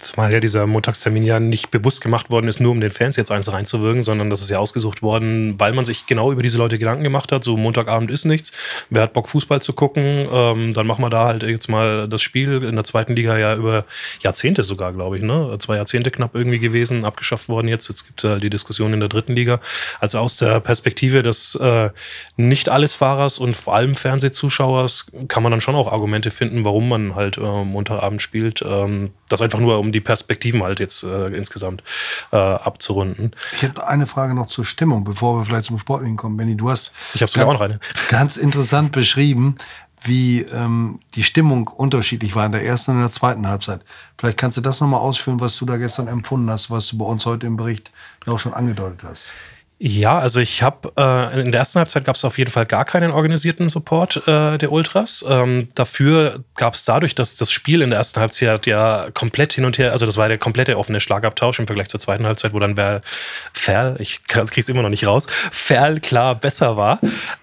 Zumal 0.04 0.32
ja 0.34 0.40
dieser 0.40 0.68
Montagstermin 0.68 1.24
ja 1.24 1.40
nicht 1.40 1.72
bewusst 1.72 2.02
gemacht 2.02 2.30
worden 2.30 2.48
ist, 2.48 2.60
nur 2.60 2.72
um 2.72 2.82
den 2.82 2.92
Fans 2.92 3.16
jetzt 3.16 3.32
eins 3.32 3.52
reinzuwirken, 3.52 4.04
sondern 4.04 4.30
das 4.30 4.42
ist 4.42 4.50
ja 4.50 4.60
ausgesucht 4.60 5.02
worden, 5.02 5.56
weil 5.60 5.74
man 5.74 5.86
sich 5.86 6.06
genau 6.06 6.32
über 6.32 6.44
diese 6.44 6.58
Leute 6.58 6.78
Gedanken 6.78 7.04
gemacht 7.04 7.32
hat. 7.32 7.44
So 7.44 7.58
Montagabend 7.58 8.12
ist 8.12 8.26
nichts. 8.26 8.52
Wer 8.90 9.04
hat 9.04 9.14
Bock, 9.14 9.30
Fußball 9.30 9.62
zu 9.62 9.74
gucken? 9.74 10.28
Ähm, 10.32 10.74
dann 10.74 10.86
machen 10.88 11.04
wir 11.04 11.10
da 11.10 11.26
halt 11.26 11.44
jetzt 11.44 11.70
mal 11.70 12.08
das 12.08 12.22
Spiel 12.22 12.64
in 12.64 12.76
der 12.76 12.84
zweiten 12.84 13.16
Liga 13.16 13.38
ja 13.38 13.56
über 13.56 13.86
Jahrzehnte 14.22 14.64
sogar, 14.64 14.92
glaube 14.94 15.18
ich. 15.18 15.24
Ne? 15.24 15.56
Zwei 15.60 15.78
Jahrzehnte 15.78 16.12
knapp 16.12 16.36
irgendwie 16.36 16.60
gewesen, 16.60 17.06
abgeschafft 17.06 17.48
worden 17.48 17.68
jetzt. 17.68 17.88
Jetzt 17.88 18.06
gibt 18.06 18.24
es 18.24 18.30
halt 18.30 18.44
die 18.44 18.50
Diskussion 18.50 18.94
in 18.94 19.00
der 19.00 19.10
dritten 19.10 19.36
Liga. 19.36 19.62
Also 20.00 20.20
aus 20.20 20.38
der 20.38 20.60
Perspektive 20.60 21.24
des 21.24 21.56
äh, 21.56 21.90
nicht 22.36 22.68
alles 22.68 22.94
Fahrers 22.94 23.40
und 23.40 23.56
vor 23.56 23.76
allem 23.76 23.96
Fernsehzuschauers 23.96 25.08
kann 25.30 25.44
man 25.44 25.52
dann 25.52 25.62
schon 25.62 25.76
auch 25.76 25.92
Argumente 25.92 26.32
finden, 26.32 26.66
warum 26.66 26.90
man 26.90 27.16
halt 27.16 27.38
äh, 27.38 27.42
Montagabend 27.64 28.22
spielt. 28.22 28.62
Ähm, 28.62 29.12
das 29.30 29.42
einfach 29.42 29.60
nur 29.60 29.80
um 29.80 29.93
die 29.94 30.02
Perspektiven 30.02 30.64
halt 30.64 30.80
jetzt 30.80 31.04
äh, 31.04 31.28
insgesamt 31.28 31.84
äh, 32.32 32.38
abzurunden. 32.38 33.36
Ich 33.54 33.62
hätte 33.62 33.88
eine 33.88 34.08
Frage 34.08 34.34
noch 34.34 34.48
zur 34.48 34.66
Stimmung, 34.66 35.04
bevor 35.04 35.40
wir 35.40 35.46
vielleicht 35.46 35.68
zum 35.68 35.78
Sportlichen 35.78 36.18
kommen. 36.18 36.36
Benny, 36.38 36.58
du 36.58 36.70
hast 36.70 36.94
ich 37.14 37.22
ganz, 37.22 37.38
auch 37.38 37.54
noch 37.54 37.62
eine. 37.62 37.80
ganz 38.10 38.38
interessant 38.38 38.92
beschrieben, 38.92 39.56
wie 40.04 40.42
ähm, 40.42 41.00
die 41.16 41.24
Stimmung 41.24 41.68
unterschiedlich 41.68 42.36
war 42.36 42.46
in 42.46 42.52
der 42.52 42.66
ersten 42.66 42.92
und 42.92 42.98
in 42.98 43.04
der 43.04 43.12
zweiten 43.12 43.48
Halbzeit. 43.48 43.82
Vielleicht 44.18 44.38
kannst 44.38 44.58
du 44.58 44.62
das 44.62 44.82
nochmal 44.82 45.00
ausführen, 45.00 45.40
was 45.40 45.58
du 45.58 45.66
da 45.66 45.78
gestern 45.78 46.08
empfunden 46.08 46.50
hast, 46.50 46.70
was 46.70 46.90
du 46.90 46.98
bei 46.98 47.06
uns 47.06 47.26
heute 47.26 47.48
im 47.48 47.56
Bericht 47.56 47.92
ja 48.26 48.34
auch 48.34 48.40
schon 48.40 48.54
angedeutet 48.54 49.04
hast. 49.04 49.34
Ja, 49.86 50.18
also 50.18 50.40
ich 50.40 50.64
habe 50.64 50.94
äh, 50.96 51.42
in 51.42 51.52
der 51.52 51.60
ersten 51.60 51.80
Halbzeit 51.80 52.06
gab 52.06 52.16
es 52.16 52.24
auf 52.24 52.38
jeden 52.38 52.50
Fall 52.50 52.66
gar 52.66 52.86
keinen 52.86 53.12
organisierten 53.12 53.68
Support 53.68 54.26
äh, 54.30 54.58
der 54.58 54.72
Ultras. 54.72 55.26
Ähm, 55.28 55.68
dafür 55.76 56.46
gab 56.56 56.76
es 56.76 56.86
dadurch, 56.86 57.16
dass 57.16 57.36
das 57.36 57.52
Spiel 57.52 57.82
in 57.82 57.90
der 57.90 58.00
ersten 58.00 58.22
Halbzeit 58.22 58.66
ja 58.66 59.10
komplett 59.14 59.52
hin 59.52 59.66
und 59.66 59.78
her, 59.78 59.92
also 59.92 60.06
das 60.06 60.16
war 60.16 60.30
der 60.30 60.38
komplette 60.38 60.78
offene 60.78 61.02
Schlagabtausch 61.02 61.60
im 61.60 61.68
Vergleich 61.68 61.90
zur 61.90 62.00
zweiten 62.00 62.26
Halbzeit, 62.26 62.54
wo 62.54 62.60
dann 62.60 62.78
wer 62.78 63.02
Ferl, 63.52 63.98
ich 64.00 64.24
krieg's 64.28 64.70
immer 64.70 64.84
noch 64.84 64.90
nicht 64.90 65.06
raus, 65.06 65.28
Ferl 65.52 66.00
klar 66.00 66.36
besser 66.36 66.78
war. 66.78 67.02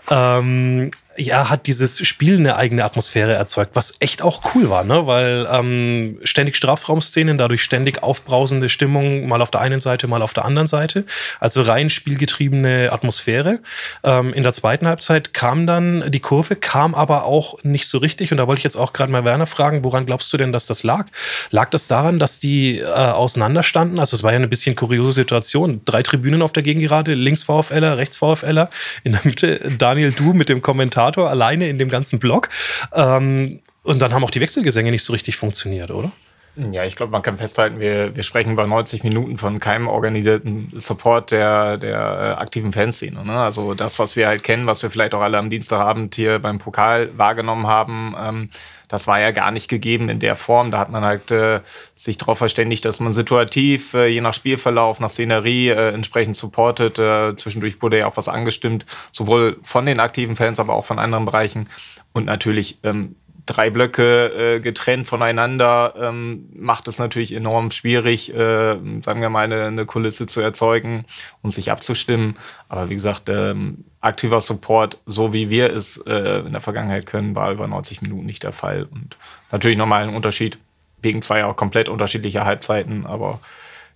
Ähm, 0.08 0.92
ja, 1.16 1.50
hat 1.50 1.66
dieses 1.66 2.06
Spiel 2.06 2.36
eine 2.36 2.56
eigene 2.56 2.84
Atmosphäre 2.84 3.32
erzeugt, 3.32 3.72
was 3.74 3.96
echt 4.00 4.22
auch 4.22 4.54
cool 4.54 4.70
war, 4.70 4.84
ne? 4.84 5.06
Weil 5.06 5.48
ähm, 5.50 6.18
ständig 6.22 6.56
Strafraumszenen, 6.56 7.36
dadurch 7.36 7.62
ständig 7.62 8.02
aufbrausende 8.02 8.68
Stimmung, 8.68 9.26
mal 9.26 9.42
auf 9.42 9.50
der 9.50 9.60
einen 9.60 9.80
Seite, 9.80 10.06
mal 10.06 10.22
auf 10.22 10.34
der 10.34 10.44
anderen 10.44 10.68
Seite. 10.68 11.04
Also 11.40 11.62
rein 11.62 11.90
spielgetriebene 11.90 12.90
Atmosphäre. 12.92 13.58
Ähm, 14.04 14.32
in 14.32 14.44
der 14.44 14.52
zweiten 14.52 14.86
Halbzeit 14.86 15.34
kam 15.34 15.66
dann 15.66 16.10
die 16.10 16.20
Kurve, 16.20 16.54
kam 16.54 16.94
aber 16.94 17.24
auch 17.24 17.62
nicht 17.64 17.88
so 17.88 17.98
richtig. 17.98 18.30
Und 18.30 18.38
da 18.38 18.46
wollte 18.46 18.60
ich 18.60 18.64
jetzt 18.64 18.76
auch 18.76 18.92
gerade 18.92 19.10
mal 19.10 19.24
Werner 19.24 19.46
fragen, 19.46 19.82
woran 19.82 20.06
glaubst 20.06 20.32
du 20.32 20.36
denn, 20.36 20.52
dass 20.52 20.66
das 20.66 20.84
lag? 20.84 21.06
Lag 21.50 21.70
das 21.70 21.88
daran, 21.88 22.20
dass 22.20 22.38
die 22.38 22.78
äh, 22.78 22.84
auseinanderstanden? 22.84 23.98
Also 23.98 24.16
es 24.16 24.22
war 24.22 24.30
ja 24.30 24.36
eine 24.36 24.48
bisschen 24.48 24.76
kuriose 24.76 25.12
Situation. 25.12 25.80
Drei 25.84 26.02
Tribünen 26.04 26.40
auf 26.40 26.52
der 26.52 26.62
Gegengerade, 26.62 27.14
links 27.14 27.42
VfLer, 27.42 27.98
rechts 27.98 28.16
VfLer, 28.16 28.70
in 29.02 29.12
der 29.12 29.22
Mitte 29.24 29.60
Daniel 29.76 30.12
Du 30.12 30.32
mit 30.34 30.48
dem 30.48 30.62
Kommentar 30.62 30.99
Kommentator 31.00 31.30
alleine 31.30 31.68
in 31.68 31.78
dem 31.78 31.88
ganzen 31.88 32.18
Blog. 32.18 32.48
Ähm, 32.94 33.60
und 33.82 34.00
dann 34.00 34.12
haben 34.12 34.22
auch 34.24 34.30
die 34.30 34.40
Wechselgesänge 34.40 34.90
nicht 34.90 35.02
so 35.02 35.12
richtig 35.12 35.36
funktioniert, 35.36 35.90
oder? 35.90 36.12
Ja, 36.56 36.84
ich 36.84 36.96
glaube, 36.96 37.12
man 37.12 37.22
kann 37.22 37.38
festhalten, 37.38 37.78
wir, 37.78 38.16
wir 38.16 38.24
sprechen 38.24 38.56
bei 38.56 38.66
90 38.66 39.04
Minuten 39.04 39.38
von 39.38 39.60
keinem 39.60 39.86
organisierten 39.86 40.72
Support 40.74 41.30
der, 41.30 41.76
der 41.76 41.98
äh, 41.98 42.40
aktiven 42.40 42.72
Fanszene. 42.72 43.24
Ne? 43.24 43.38
Also 43.38 43.74
das, 43.74 44.00
was 44.00 44.16
wir 44.16 44.26
halt 44.26 44.42
kennen, 44.42 44.66
was 44.66 44.82
wir 44.82 44.90
vielleicht 44.90 45.14
auch 45.14 45.20
alle 45.20 45.38
am 45.38 45.48
Dienstagabend 45.48 46.16
hier 46.16 46.40
beim 46.40 46.58
Pokal 46.58 47.16
wahrgenommen 47.16 47.68
haben, 47.68 48.16
ähm, 48.18 48.50
das 48.88 49.06
war 49.06 49.20
ja 49.20 49.30
gar 49.30 49.52
nicht 49.52 49.68
gegeben 49.68 50.08
in 50.08 50.18
der 50.18 50.34
Form. 50.34 50.72
Da 50.72 50.78
hat 50.78 50.90
man 50.90 51.04
halt 51.04 51.30
äh, 51.30 51.60
sich 51.94 52.18
darauf 52.18 52.38
verständigt, 52.38 52.84
dass 52.84 52.98
man 52.98 53.12
situativ, 53.12 53.94
äh, 53.94 54.08
je 54.08 54.20
nach 54.20 54.34
Spielverlauf, 54.34 54.98
nach 54.98 55.10
Szenerie 55.10 55.68
äh, 55.68 55.94
entsprechend 55.94 56.34
supportet. 56.34 56.98
Äh, 56.98 57.36
zwischendurch 57.36 57.80
wurde 57.80 57.98
ja 57.98 58.08
auch 58.08 58.16
was 58.16 58.28
angestimmt, 58.28 58.86
sowohl 59.12 59.60
von 59.62 59.86
den 59.86 60.00
aktiven 60.00 60.34
Fans, 60.34 60.58
aber 60.58 60.74
auch 60.74 60.84
von 60.84 60.98
anderen 60.98 61.26
Bereichen. 61.26 61.68
Und 62.12 62.26
natürlich 62.26 62.78
ähm, 62.82 63.14
drei 63.46 63.70
Blöcke 63.70 64.56
äh, 64.56 64.60
getrennt 64.60 65.06
voneinander 65.06 65.94
ähm, 65.98 66.48
macht 66.54 66.88
es 66.88 66.98
natürlich 66.98 67.32
enorm 67.32 67.70
schwierig, 67.70 68.34
äh, 68.34 68.76
sagen 69.02 69.20
wir 69.20 69.30
mal, 69.30 69.44
eine, 69.44 69.64
eine, 69.66 69.86
Kulisse 69.86 70.26
zu 70.26 70.40
erzeugen 70.40 71.04
und 71.42 71.50
sich 71.50 71.70
abzustimmen. 71.70 72.36
Aber 72.68 72.90
wie 72.90 72.94
gesagt, 72.94 73.28
ähm, 73.28 73.84
aktiver 74.00 74.40
Support, 74.40 74.98
so 75.06 75.32
wie 75.32 75.50
wir 75.50 75.74
es 75.74 75.98
äh, 75.98 76.40
in 76.40 76.52
der 76.52 76.60
Vergangenheit 76.60 77.06
können, 77.06 77.34
war 77.34 77.52
über 77.52 77.66
90 77.66 78.02
Minuten 78.02 78.26
nicht 78.26 78.42
der 78.42 78.52
Fall. 78.52 78.84
Und 78.84 79.16
natürlich 79.50 79.78
nochmal 79.78 80.02
ein 80.02 80.14
Unterschied, 80.14 80.58
wegen 81.02 81.22
zwei 81.22 81.44
auch 81.44 81.56
komplett 81.56 81.88
unterschiedlicher 81.88 82.44
Halbzeiten. 82.44 83.06
Aber 83.06 83.40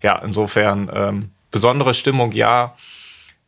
ja, 0.02 0.16
insofern 0.18 0.90
ähm, 0.92 1.30
besondere 1.50 1.94
Stimmung, 1.94 2.32
ja. 2.32 2.74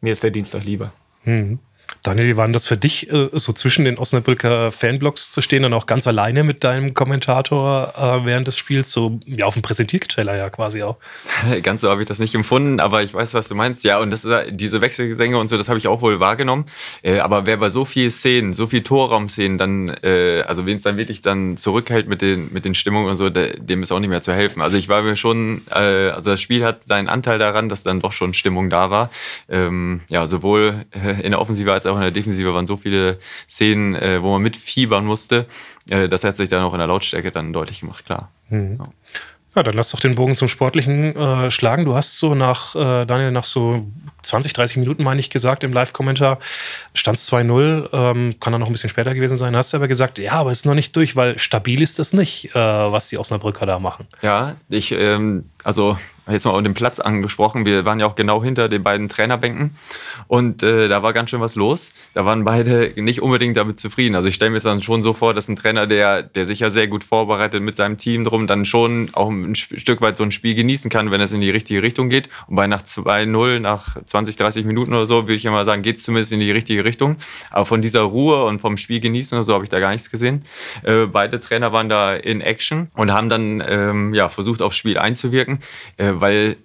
Mir 0.01 0.13
ist 0.13 0.23
der 0.23 0.31
Dienstag 0.31 0.65
lieber. 0.65 0.93
Mhm. 1.25 1.59
Daniel, 2.07 2.29
wie 2.29 2.37
war 2.37 2.47
das 2.47 2.67
für 2.67 2.77
dich, 2.77 3.11
äh, 3.13 3.31
so 3.33 3.53
zwischen 3.53 3.85
den 3.85 3.99
Osnabrücker 3.99 4.71
Fanblocks 4.71 5.33
zu 5.33 5.43
stehen 5.43 5.65
und 5.65 5.75
auch 5.75 5.87
ganz 5.87 6.07
alleine 6.07 6.45
mit 6.45 6.63
deinem 6.63 6.95
Kommentator 6.95 7.95
äh, 7.97 8.25
während 8.25 8.47
des 8.47 8.57
Spiels, 8.57 8.93
so 8.93 9.19
ja, 9.27 9.45
auf 9.45 9.55
dem 9.55 9.63
Präsentierteller 9.63 10.37
ja 10.37 10.49
quasi 10.49 10.85
auch? 10.85 10.99
Ganz 11.65 11.83
so 11.83 11.91
habe 11.91 12.03
ich 12.03 12.09
das 12.09 12.21
nicht 12.21 12.37
empfunden, 12.37 12.79
aber 12.79 13.03
ich 13.03 13.13
weiß, 13.13 13.35
was 13.35 13.49
du 13.49 13.57
meinst. 13.57 13.83
Ja, 13.83 13.99
und 13.99 14.11
das 14.11 14.25
ist, 14.25 14.33
diese 14.51 14.81
Wechselgesänge 14.81 15.37
und 15.37 15.49
so, 15.49 15.57
das 15.57 15.69
habe 15.69 15.81
ich 15.81 15.89
auch 15.89 16.01
wohl 16.01 16.21
wahrgenommen. 16.21 16.67
Äh, 17.03 17.19
aber 17.19 17.45
wer 17.45 17.57
bei 17.57 17.71
so 17.71 17.85
vielen 17.85 18.13
Szenen, 18.13 18.53
so 18.53 18.69
viel 18.69 18.85
Torraum-Szenen 18.85 19.59
dann, 19.59 19.89
äh, 20.05 20.43
also 20.47 20.65
wen 20.65 20.77
es 20.77 20.85
dann 20.85 20.99
wirklich 20.99 21.23
dann 21.23 21.57
zurückhält 21.57 22.07
mit 22.07 22.23
den, 22.23 22.53
mit 22.53 22.65
den 22.65 22.77
Stimmungen 22.77 23.11
und 23.11 23.17
so, 23.17 23.31
dem 23.31 23.83
ist 23.83 23.91
auch 23.91 23.99
nicht 23.99 24.11
mehr 24.11 24.23
zu 24.23 24.33
helfen. 24.33 24.63
Also 24.63 24.79
ich 24.79 24.89
war 24.89 25.03
mir 25.03 25.17
schon, 25.17 25.63
äh, 25.73 26.11
also 26.11 26.31
das 26.31 26.41
Spiel 26.41 26.65
hat 26.65 26.85
seinen 26.85 27.09
Anteil 27.09 27.41
daran, 27.41 27.69
dass 27.69 27.83
dann 27.83 27.99
doch 27.99 28.13
schon 28.13 28.33
Stimmung 28.33 28.71
da 28.71 28.91
war. 28.91 29.11
Ähm, 29.49 30.03
ja, 30.09 30.27
sowohl 30.27 30.85
äh, 30.93 31.21
in 31.23 31.33
der 31.33 31.41
Offensive 31.41 31.73
als 31.73 31.85
auch 31.87 31.96
in 31.97 32.03
der 32.03 32.11
Defensive 32.11 32.55
waren 32.55 32.67
so 32.67 32.77
viele 32.77 33.19
Szenen, 33.49 33.95
äh, 33.95 34.23
wo 34.23 34.33
man 34.33 34.43
mitfiebern 34.43 35.05
musste. 35.05 35.47
Äh, 35.89 36.09
das 36.09 36.25
hat 36.25 36.37
sich 36.37 36.49
dann 36.49 36.63
auch 36.63 36.73
in 36.73 36.79
der 36.79 36.89
Lautstärke 36.89 37.31
dann 37.33 37.53
deutlich 37.53 37.81
gemacht, 37.81 38.05
klar. 38.07 38.31
Mhm. 38.51 38.79
Ja. 38.79 38.89
Ja, 39.57 39.63
dann 39.63 39.75
lass 39.75 39.91
doch 39.91 40.01
den 40.01 40.17
Bogen 40.17 40.37
zum 40.37 40.49
Sportlichen 40.49 41.17
äh, 41.17 41.51
schlagen. 41.51 41.87
Du 41.87 41.95
hast 41.95 42.19
so 42.19 42.35
nach, 42.35 42.75
äh, 42.75 43.07
Daniel, 43.07 43.31
nach 43.31 43.47
so 43.47 43.87
20, 44.21 44.53
30 44.53 44.77
Minuten, 44.77 45.03
meine 45.03 45.19
ich, 45.19 45.31
gesagt 45.31 45.65
im 45.65 45.73
Live-Kommentar, 45.73 46.41
stand 46.93 47.17
es 47.17 47.33
2-0, 47.33 47.89
ähm, 47.91 48.35
kann 48.39 48.53
dann 48.53 48.61
noch 48.61 48.69
ein 48.69 48.73
bisschen 48.73 48.91
später 48.91 49.15
gewesen 49.15 49.39
sein. 49.39 49.57
Hast 49.57 49.73
du 49.73 49.79
aber 49.79 49.89
gesagt, 49.89 50.19
ja, 50.19 50.33
aber 50.33 50.51
es 50.51 50.59
ist 50.59 50.67
noch 50.67 50.75
nicht 50.75 50.95
durch, 50.95 51.17
weil 51.17 51.39
stabil 51.39 51.81
ist 51.81 51.99
das 51.99 52.13
nicht, 52.13 52.55
äh, 52.55 52.59
was 52.59 53.09
die 53.09 53.17
Osnabrücker 53.17 53.65
da 53.65 53.79
machen. 53.79 54.07
Ja, 54.21 54.57
ich, 54.69 54.93
ähm, 54.93 55.49
also 55.65 55.97
jetzt 56.29 56.45
mal 56.45 56.53
um 56.53 56.65
den 56.65 56.75
Platz 56.75 57.01
angesprochen. 57.01 57.67
Wir 57.67 57.85
waren 57.85 58.01
ja 58.01 58.07
auch 58.07 58.15
genau 58.15 58.43
hinter 58.43 58.69
den 58.69 58.83
beiden 58.83 59.09
Trainerbänken 59.09 59.77
und 60.29 60.63
äh, 60.63 60.89
da 60.89 61.03
war 61.03 61.13
ganz 61.13 61.31
schön 61.31 61.41
was 61.41 61.55
los. 61.55 61.93
Da 62.15 62.25
waren 62.25 62.45
beide 62.45 62.93
nicht 62.97 63.23
unbedingt 63.23 63.57
damit 63.57 63.79
zufrieden. 63.79 64.17
Also 64.17 64.29
ich 64.29 64.35
stelle 64.35 64.51
mir 64.51 64.61
dann 64.61 64.83
schon 64.83 65.03
so 65.03 65.13
vor, 65.13 65.35
dass 65.35 65.49
ein 65.49 65.57
Trainer, 65.57 65.87
der, 65.87 66.23
der 66.23 66.45
sich 66.45 66.61
ja 66.61 66.71
sehr 66.71 66.89
gut 66.89 67.05
vorbereitet 67.05 67.63
mit 67.63 67.77
seinem 67.77 67.99
Team 67.99 68.25
drum, 68.25 68.47
dann 68.47 68.65
schon 68.65 69.11
auch 69.13 69.31
ein 69.31 69.55
Stück 69.55 70.01
weit 70.01 70.17
so 70.17 70.25
ein 70.25 70.33
Spiel 70.33 70.55
genießen 70.55 70.91
kann, 70.91 71.11
wenn 71.11 71.21
es 71.21 71.33
in 71.33 71.41
die 71.41 71.51
richtige 71.51 71.83
Richtung 71.83 72.09
geht. 72.09 72.29
Und 72.49 72.57
bei 72.57 72.67
nach 72.67 72.83
2-0, 72.83 73.61
nach 73.61 73.97
20, 74.05 74.37
30 74.37 74.65
Minuten 74.65 74.93
oder 74.95 75.07
so, 75.07 75.25
würde 75.25 75.35
ich 75.35 75.45
immer 75.45 75.65
sagen, 75.65 75.83
geht 75.83 75.99
es 75.99 76.03
zumindest 76.03 76.33
in 76.33 76.41
die 76.41 76.51
richtige 76.51 76.85
Richtung. 76.85 77.17
Aber 77.51 77.65
von 77.65 77.83
dieser 77.83 78.03
Ruhe 78.03 78.45
und 78.45 78.61
vom 78.61 78.77
Spiel 78.77 79.01
genießen 79.01 79.37
oder 79.37 79.45
so 79.45 79.55
habe 79.55 79.65
ich 79.65 79.71
da 79.71 79.81
gar 79.81 79.91
nichts 79.93 80.11
gesehen. 80.11 80.45
Äh, 80.83 81.07
beide 81.07 81.41
Trainer 81.41 81.73
waren 81.73 81.89
da 81.89 82.15
in 82.15 82.41
Action 82.41 82.89
und 82.95 83.13
haben 83.13 83.29
dann 83.29 83.63
ähm, 83.69 84.15
ja, 84.15 84.29
versucht, 84.29 84.63
aufs 84.63 84.77
Spiel 84.77 84.99
einzuwirken, 84.99 85.61
äh, 85.97 86.15
weil 86.21 86.57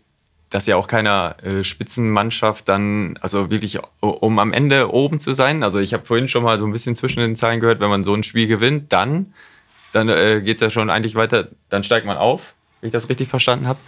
das 0.50 0.67
ja 0.67 0.75
auch 0.75 0.88
keiner 0.88 1.38
äh, 1.43 1.63
Spitzenmannschaft 1.63 2.67
dann, 2.67 3.17
also 3.22 3.50
wirklich, 3.50 3.79
um 4.01 4.37
am 4.37 4.51
Ende 4.53 4.94
oben 4.94 5.20
zu 5.20 5.33
sein. 5.33 5.64
Also 5.64 5.79
ich 5.79 5.94
habe 5.94 6.05
vorhin 6.05 6.27
schon 6.27 6.44
mal 6.44 6.59
so 6.59 6.66
ein 6.66 6.74
bisschen 6.74 6.96
zwischen 6.96 7.22
den 7.22 7.35
Zeilen 7.35 7.61
gehört, 7.61 7.79
wenn 7.79 7.90
man 7.90 8.03
so 8.03 8.14
ein 8.14 8.24
Spiel 8.24 8.48
gewinnt, 8.48 8.92
dann, 8.92 9.33
dann 9.94 10.09
äh, 10.09 10.42
geht 10.44 10.55
es 10.55 10.61
ja 10.61 10.70
schon 10.70 10.90
eigentlich 10.90 11.16
weiter, 11.16 11.48
dann 11.70 11.83
steigt 11.83 12.05
man 12.05 12.18
auf 12.18 12.53
wenn 12.81 12.87
ich 12.87 12.94
das 12.94 13.09
richtig 13.09 13.27
verstanden 13.29 13.68
habe. 13.68 13.79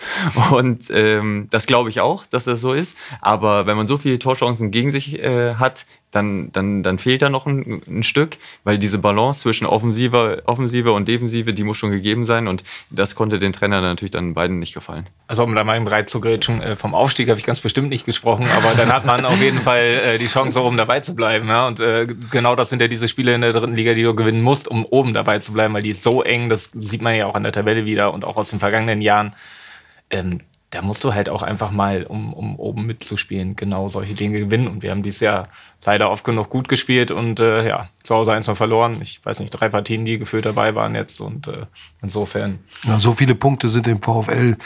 Und 0.56 0.90
ähm, 0.92 1.48
das 1.50 1.66
glaube 1.66 1.90
ich 1.90 2.00
auch, 2.00 2.26
dass 2.28 2.46
das 2.46 2.62
so 2.62 2.74
ist. 2.74 2.96
Aber 3.22 3.66
wenn 3.66 3.76
man 3.76 3.88
so 3.88 3.98
viele 3.98 4.20
Torchancen 4.20 4.70
gegen 4.70 4.92
sich 4.92 5.20
äh, 5.20 5.56
hat, 5.56 5.88
dann, 6.14 6.52
dann, 6.52 6.84
dann 6.84 7.00
fehlt 7.00 7.22
da 7.22 7.30
noch 7.30 7.46
ein, 7.46 7.82
ein, 7.88 8.04
Stück, 8.04 8.38
weil 8.64 8.78
diese 8.78 9.00
Balance 9.00 9.42
zwischen 9.42 9.66
Offensive, 9.66 10.44
Offensive 10.46 10.92
und 10.92 11.08
Defensive, 11.08 11.54
die 11.54 11.64
muss 11.64 11.78
schon 11.78 11.92
gegeben 11.92 12.24
sein 12.26 12.48
und 12.48 12.64
das 12.92 13.16
konnte 13.16 13.40
den 13.40 13.52
Trainer 13.52 13.82
natürlich 13.82 14.12
dann 14.12 14.34
beiden 14.34 14.60
nicht 14.60 14.74
gefallen. 14.74 15.08
Also 15.28 15.44
um 15.44 15.56
da 15.56 15.64
mal 15.64 15.76
im 15.76 15.86
Breit 15.86 16.10
zu 16.10 16.22
grätschen, 16.22 16.62
äh, 16.62 16.76
vom 16.76 16.94
Aufstieg 16.94 17.30
habe 17.30 17.40
ich 17.40 17.46
ganz 17.46 17.60
bestimmt 17.60 17.90
nicht 17.90 18.06
gesprochen, 18.06 18.48
aber 18.56 18.74
dann 18.76 18.94
hat 18.94 19.06
man 19.06 19.26
auf 19.26 19.42
jeden 19.42 19.60
Fall 19.60 19.82
äh, 19.82 20.18
die 20.20 20.28
Chance, 20.28 20.62
oben 20.62 20.78
dabei 20.78 21.00
zu 21.00 21.16
bleiben. 21.16 21.48
Ja? 21.48 21.68
Und 21.68 21.80
äh, 21.80 22.08
genau 22.30 22.56
das 22.56 22.70
sind 22.70 22.82
ja 22.82 22.88
diese 22.88 23.08
Spiele 23.08 23.34
in 23.34 23.42
der 23.42 23.52
dritten 23.52 23.76
Liga, 23.76 23.96
die 23.96 24.04
du 24.04 24.14
gewinnen 24.14 24.42
musst, 24.42 24.68
um 24.68 24.86
oben 24.86 25.14
dabei 25.14 25.40
zu 25.40 25.52
bleiben, 25.52 25.74
weil 25.74 25.84
die 25.84 25.92
ist 25.92 26.04
so 26.04 26.22
eng, 26.22 26.50
das 26.50 26.72
sieht 26.80 27.02
man 27.02 27.16
ja 27.16 27.26
auch 27.26 27.36
an 27.36 27.44
der 27.44 27.52
Tabelle 27.52 27.86
wieder 27.86 28.14
und 28.14 28.24
auch 28.24 28.36
aus 28.36 28.52
den 28.52 28.60
vergangenen 28.60 29.02
Jahren. 29.02 29.34
Ähm, 30.12 30.42
da 30.74 30.82
musst 30.82 31.04
du 31.04 31.14
halt 31.14 31.30
auch 31.30 31.44
einfach 31.44 31.70
mal, 31.70 32.04
um, 32.04 32.34
um 32.34 32.56
oben 32.56 32.88
mitzuspielen, 32.88 33.56
genau 33.56 33.90
solche 33.90 34.16
Dinge 34.16 34.40
gewinnen. 34.40 34.68
Und 34.68 34.82
wir 34.82 34.90
haben 34.90 35.04
dieses 35.04 35.20
Jahr 35.20 35.50
leider 35.86 36.10
oft 36.10 36.24
genug 36.24 36.50
gut 36.50 36.68
gespielt 36.68 37.12
und 37.12 37.40
äh, 37.40 37.68
ja, 37.68 37.90
zu 38.02 38.16
Hause 38.16 38.34
eins 38.34 38.48
mal 38.48 38.56
verloren. 38.56 39.00
Ich 39.02 39.24
weiß 39.24 39.40
nicht, 39.40 39.52
drei 39.52 39.70
Partien, 39.70 40.04
die 40.04 40.18
gefühlt 40.18 40.48
dabei 40.48 40.74
waren 40.74 40.96
jetzt 40.96 41.22
und 41.22 41.48
äh, 41.48 41.68
insofern. 42.02 42.58
Ja, 42.86 43.00
so 43.00 43.12
viele 43.12 43.36
Punkte 43.36 43.70
sind 43.70 43.86
dem 43.86 44.02
VfL 44.02 44.58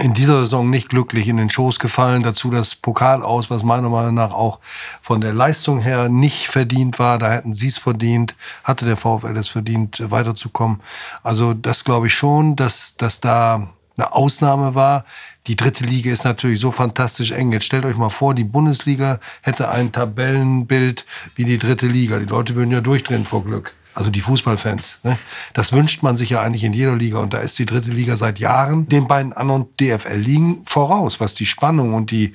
in 0.00 0.14
dieser 0.14 0.40
Saison 0.40 0.70
nicht 0.70 0.88
glücklich 0.88 1.26
in 1.26 1.36
den 1.36 1.50
Schoß 1.50 1.80
gefallen. 1.80 2.22
Dazu 2.22 2.50
das 2.50 2.76
Pokal 2.76 3.24
aus, 3.24 3.50
was 3.50 3.64
meiner 3.64 3.88
Meinung 3.88 4.14
nach 4.14 4.32
auch 4.32 4.60
von 5.02 5.20
der 5.20 5.32
Leistung 5.32 5.80
her 5.80 6.08
nicht 6.08 6.46
verdient 6.46 7.00
war. 7.00 7.18
Da 7.18 7.32
hätten 7.32 7.54
sie 7.54 7.68
es 7.68 7.78
verdient, 7.78 8.36
hatte 8.62 8.84
der 8.84 8.96
VfL 8.96 9.36
es 9.36 9.48
verdient, 9.48 10.00
weiterzukommen. 10.12 10.80
Also 11.24 11.54
das 11.54 11.82
glaube 11.82 12.06
ich 12.06 12.14
schon, 12.14 12.54
dass, 12.54 12.96
dass 12.96 13.20
da 13.20 13.68
eine 14.00 14.12
Ausnahme 14.12 14.74
war. 14.74 15.04
Die 15.46 15.56
dritte 15.56 15.84
Liga 15.84 16.10
ist 16.10 16.24
natürlich 16.24 16.60
so 16.60 16.70
fantastisch 16.70 17.32
eng. 17.32 17.52
Jetzt 17.52 17.64
stellt 17.64 17.84
euch 17.84 17.96
mal 17.96 18.10
vor, 18.10 18.34
die 18.34 18.44
Bundesliga 18.44 19.20
hätte 19.42 19.68
ein 19.68 19.92
Tabellenbild 19.92 21.06
wie 21.34 21.44
die 21.44 21.58
dritte 21.58 21.86
Liga. 21.86 22.18
Die 22.18 22.26
Leute 22.26 22.54
würden 22.54 22.70
ja 22.70 22.80
durchdrehen 22.80 23.24
vor 23.24 23.44
Glück. 23.44 23.74
Also 23.92 24.10
die 24.10 24.20
Fußballfans. 24.20 25.00
Ne? 25.02 25.18
Das 25.52 25.72
wünscht 25.72 26.02
man 26.02 26.16
sich 26.16 26.30
ja 26.30 26.40
eigentlich 26.40 26.64
in 26.64 26.72
jeder 26.72 26.94
Liga. 26.94 27.18
Und 27.18 27.34
da 27.34 27.38
ist 27.38 27.58
die 27.58 27.66
dritte 27.66 27.90
Liga 27.90 28.16
seit 28.16 28.38
Jahren 28.38 28.88
den 28.88 29.08
beiden 29.08 29.32
anderen 29.32 29.66
DFL-Ligen 29.78 30.64
voraus, 30.64 31.20
was 31.20 31.34
die 31.34 31.46
Spannung 31.46 31.94
und 31.94 32.10
die 32.10 32.34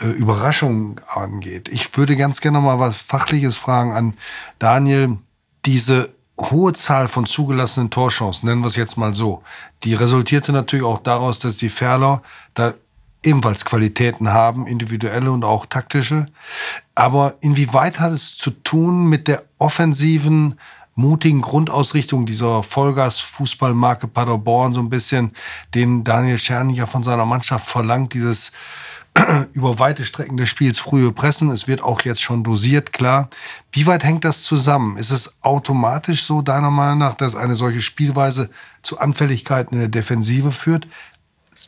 äh, 0.00 0.08
Überraschung 0.08 1.00
angeht. 1.08 1.68
Ich 1.68 1.96
würde 1.96 2.16
ganz 2.16 2.40
gerne 2.40 2.60
mal 2.60 2.80
was 2.80 2.96
Fachliches 2.96 3.56
fragen 3.56 3.92
an 3.92 4.14
Daniel. 4.58 5.18
Diese 5.64 6.15
hohe 6.38 6.72
Zahl 6.74 7.08
von 7.08 7.26
zugelassenen 7.26 7.90
Torchancen, 7.90 8.48
nennen 8.48 8.62
wir 8.62 8.68
es 8.68 8.76
jetzt 8.76 8.96
mal 8.96 9.14
so, 9.14 9.42
die 9.84 9.94
resultierte 9.94 10.52
natürlich 10.52 10.84
auch 10.84 11.00
daraus, 11.00 11.38
dass 11.38 11.56
die 11.56 11.70
Ferler 11.70 12.22
da 12.54 12.74
ebenfalls 13.22 13.64
Qualitäten 13.64 14.32
haben, 14.32 14.66
individuelle 14.66 15.32
und 15.32 15.44
auch 15.44 15.66
taktische. 15.66 16.26
Aber 16.94 17.34
inwieweit 17.40 17.98
hat 17.98 18.12
es 18.12 18.36
zu 18.36 18.50
tun 18.50 19.06
mit 19.06 19.28
der 19.28 19.44
offensiven, 19.58 20.58
mutigen 20.94 21.42
Grundausrichtung 21.42 22.24
dieser 22.24 22.62
Vollgas-Fußballmarke 22.62 24.06
Paderborn, 24.06 24.72
so 24.72 24.80
ein 24.80 24.88
bisschen, 24.88 25.32
den 25.74 26.04
Daniel 26.04 26.38
Scherning 26.38 26.74
ja 26.74 26.86
von 26.86 27.02
seiner 27.02 27.26
Mannschaft 27.26 27.66
verlangt, 27.66 28.14
dieses 28.14 28.52
über 29.54 29.78
weite 29.78 30.04
Strecken 30.04 30.36
des 30.36 30.48
Spiels 30.48 30.78
frühe 30.78 31.12
Pressen. 31.12 31.50
Es 31.50 31.66
wird 31.66 31.82
auch 31.82 32.02
jetzt 32.02 32.22
schon 32.22 32.44
dosiert, 32.44 32.92
klar. 32.92 33.30
Wie 33.72 33.86
weit 33.86 34.04
hängt 34.04 34.24
das 34.24 34.42
zusammen? 34.42 34.96
Ist 34.96 35.10
es 35.10 35.38
automatisch 35.42 36.24
so, 36.24 36.42
deiner 36.42 36.70
Meinung 36.70 36.98
nach, 36.98 37.14
dass 37.14 37.36
eine 37.36 37.56
solche 37.56 37.80
Spielweise 37.80 38.50
zu 38.82 38.98
Anfälligkeiten 38.98 39.74
in 39.74 39.80
der 39.80 39.88
Defensive 39.88 40.52
führt? 40.52 40.86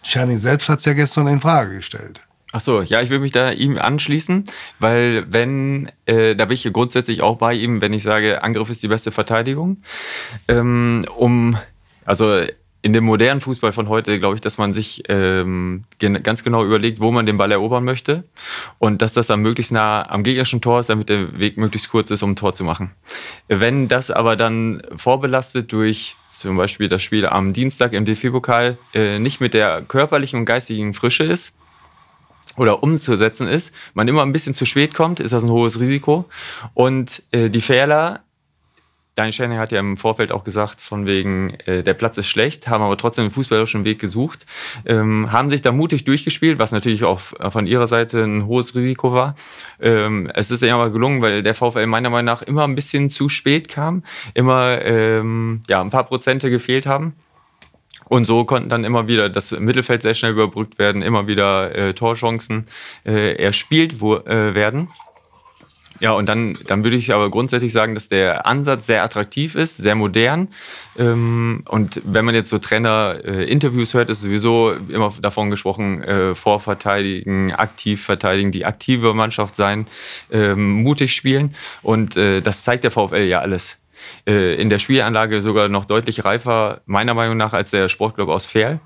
Czerny 0.03 0.39
selbst 0.39 0.69
hat 0.69 0.81
es 0.81 0.85
ja 0.85 0.93
gestern 0.93 1.27
in 1.27 1.41
Frage 1.41 1.77
gestellt. 1.77 2.23
Ach 2.51 2.61
so, 2.61 2.81
ja, 2.81 3.03
ich 3.03 3.11
würde 3.11 3.21
mich 3.21 3.33
da 3.33 3.51
ihm 3.51 3.77
anschließen, 3.77 4.45
weil 4.79 5.31
wenn, 5.31 5.91
äh, 6.07 6.35
da 6.35 6.47
bin 6.47 6.55
ich 6.55 6.73
grundsätzlich 6.73 7.21
auch 7.21 7.37
bei 7.37 7.53
ihm, 7.53 7.83
wenn 7.83 7.93
ich 7.93 8.03
sage, 8.03 8.43
Angriff 8.43 8.71
ist 8.71 8.83
die 8.83 8.89
beste 8.89 9.13
Verteidigung. 9.13 9.83
Ähm, 10.49 11.05
um, 11.15 11.59
also 12.07 12.41
in 12.81 12.93
dem 12.93 13.05
modernen 13.05 13.41
Fußball 13.41 13.73
von 13.73 13.89
heute 13.89 14.19
glaube 14.21 14.37
ich, 14.37 14.41
dass 14.41 14.57
man 14.57 14.73
sich 14.73 15.03
ähm, 15.09 15.85
ganz 15.99 16.45
genau 16.45 16.65
überlegt, 16.65 17.01
wo 17.01 17.11
man 17.11 17.27
den 17.27 17.37
Ball 17.37 17.51
erobern 17.51 17.85
möchte 17.85 18.25
und 18.79 19.03
dass 19.03 19.15
das 19.15 19.27
dann 19.27 19.41
möglichst 19.41 19.73
nah 19.73 20.09
am 20.09 20.23
gegnerischen 20.23 20.61
Tor 20.61 20.81
ist, 20.81 20.89
damit 20.89 21.09
der 21.09 21.39
Weg 21.39 21.57
möglichst 21.57 21.91
kurz 21.91 22.11
ist, 22.11 22.23
um 22.23 22.33
ein 22.33 22.37
Tor 22.37 22.55
zu 22.55 22.65
machen. 22.65 22.93
Wenn 23.49 23.89
das 23.89 24.11
aber 24.11 24.37
dann 24.37 24.83
vorbelastet 24.97 25.73
durch 25.73 26.17
zum 26.31 26.57
Beispiel 26.57 26.89
das 26.89 27.03
Spiel 27.03 27.27
am 27.27 27.53
Dienstag 27.53 27.93
im 27.93 28.05
DFB-Pokal 28.05 28.79
äh, 28.95 29.19
nicht 29.19 29.41
mit 29.41 29.55
der 29.55 29.83
körperlichen 29.83 30.41
und 30.41 30.45
geistigen 30.45 30.95
Frische 30.95 31.25
ist, 31.25 31.55
oder 32.57 32.83
umzusetzen 32.83 33.47
ist, 33.47 33.73
man 33.95 34.09
immer 34.09 34.23
ein 34.23 34.33
bisschen 34.33 34.55
zu 34.55 34.67
spät 34.67 34.93
kommt, 34.93 35.21
ist 35.21 35.33
das 35.33 35.45
ein 35.45 35.51
hohes 35.51 35.79
Risiko. 35.79 36.25
Und 36.75 37.23
äh, 37.31 37.51
die 37.51 37.61
Fehler 37.61 38.25
Daniel 39.19 39.33
Schenner 39.33 39.59
hat 39.59 39.73
ja 39.73 39.81
im 39.81 39.97
Vorfeld 39.97 40.31
auch 40.31 40.45
gesagt, 40.45 40.81
von 40.81 41.05
wegen, 41.05 41.55
äh, 41.67 41.83
der 41.83 41.95
Platz 41.95 42.19
ist 42.19 42.29
schlecht, 42.29 42.69
haben 42.69 42.85
aber 42.85 42.97
trotzdem 42.97 43.23
einen 43.23 43.33
fußballerischen 43.33 43.85
Weg 43.85 43.99
gesucht, 43.99 44.47
ähm, 44.87 45.33
haben 45.33 45.51
sich 45.51 45.61
da 45.61 45.73
mutig 45.73 46.05
durchgespielt, 46.05 46.61
was 46.61 46.71
natürlich 46.71 47.03
auch 47.03 47.19
von 47.19 47.67
ihrer 47.67 47.89
Seite 47.89 48.23
ein 48.23 48.47
hohes 48.47 48.77
Risiko 48.77 49.13
war. 49.13 49.35
Ähm, 49.81 50.31
es 50.35 50.53
ist 50.53 50.63
ja 50.63 50.73
aber 50.73 50.91
gelungen, 50.91 51.21
weil 51.21 51.43
der 51.43 51.55
VfL 51.55 51.87
meiner 51.87 52.11
Meinung 52.11 52.27
nach 52.27 52.43
immer 52.43 52.63
ein 52.63 52.77
bisschen 52.77 53.11
zu 53.11 53.29
spät 53.29 53.69
kam, 53.69 54.05
immer 54.35 54.81
ähm, 54.83 55.63
ja, 55.69 55.81
ein 55.81 55.91
paar 55.91 56.05
Prozente 56.05 56.49
gefehlt 56.49 56.87
haben. 56.87 57.15
Und 58.09 58.25
so 58.25 58.45
konnten 58.45 58.69
dann 58.69 58.85
immer 58.85 59.07
wieder 59.07 59.29
das 59.29 59.51
Mittelfeld 59.59 60.03
sehr 60.03 60.15
schnell 60.15 60.33
überbrückt 60.33 60.79
werden, 60.79 61.03
immer 61.03 61.27
wieder 61.27 61.75
äh, 61.75 61.93
Torchancen 61.93 62.67
äh, 63.05 63.35
erspielt 63.35 64.01
wo, 64.01 64.17
äh, 64.17 64.55
werden. 64.55 64.89
Ja, 66.01 66.13
und 66.13 66.29
dann, 66.29 66.57
dann 66.67 66.85
würde 66.85 66.97
ich 66.97 67.13
aber 67.13 67.31
grundsätzlich 67.31 67.73
sagen, 67.73 67.95
dass 67.95 68.09
der 68.09 68.47
Ansatz 68.47 68.87
sehr 68.87 69.03
attraktiv 69.03 69.55
ist, 69.55 69.77
sehr 69.77 69.95
modern. 69.95 70.49
Ähm, 70.97 71.65
und 71.69 72.01
wenn 72.05 72.25
man 72.25 72.35
jetzt 72.35 72.51
so 72.51 72.59
Trainer-Interviews 72.59 73.95
hört, 73.95 74.09
ist 74.11 74.23
sowieso 74.23 74.73
immer 74.89 75.13
davon 75.21 75.51
gesprochen, 75.51 76.03
äh, 76.05 76.35
vorverteidigen, 76.35 77.53
aktiv 77.53 78.05
verteidigen, 78.05 78.53
die 78.53 78.65
aktive 78.65 79.13
Mannschaft 79.13 79.57
sein, 79.57 79.87
ähm, 80.31 80.83
mutig 80.83 81.15
spielen. 81.15 81.55
Und 81.83 82.17
äh, 82.17 82.41
das 82.43 82.63
zeigt 82.63 82.85
der 82.85 82.93
VfL 82.93 83.25
ja 83.25 83.41
alles. 83.41 83.79
Äh, 84.27 84.55
in 84.55 84.71
der 84.71 84.79
Spielanlage 84.79 85.43
sogar 85.43 85.69
noch 85.69 85.85
deutlich 85.85 86.25
reifer, 86.25 86.81
meiner 86.87 87.15
Meinung 87.15 87.37
nach, 87.37 87.53
als 87.53 87.71
der 87.71 87.89
Sportclub 87.89 88.29
aus 88.29 88.47
Ferl 88.47 88.79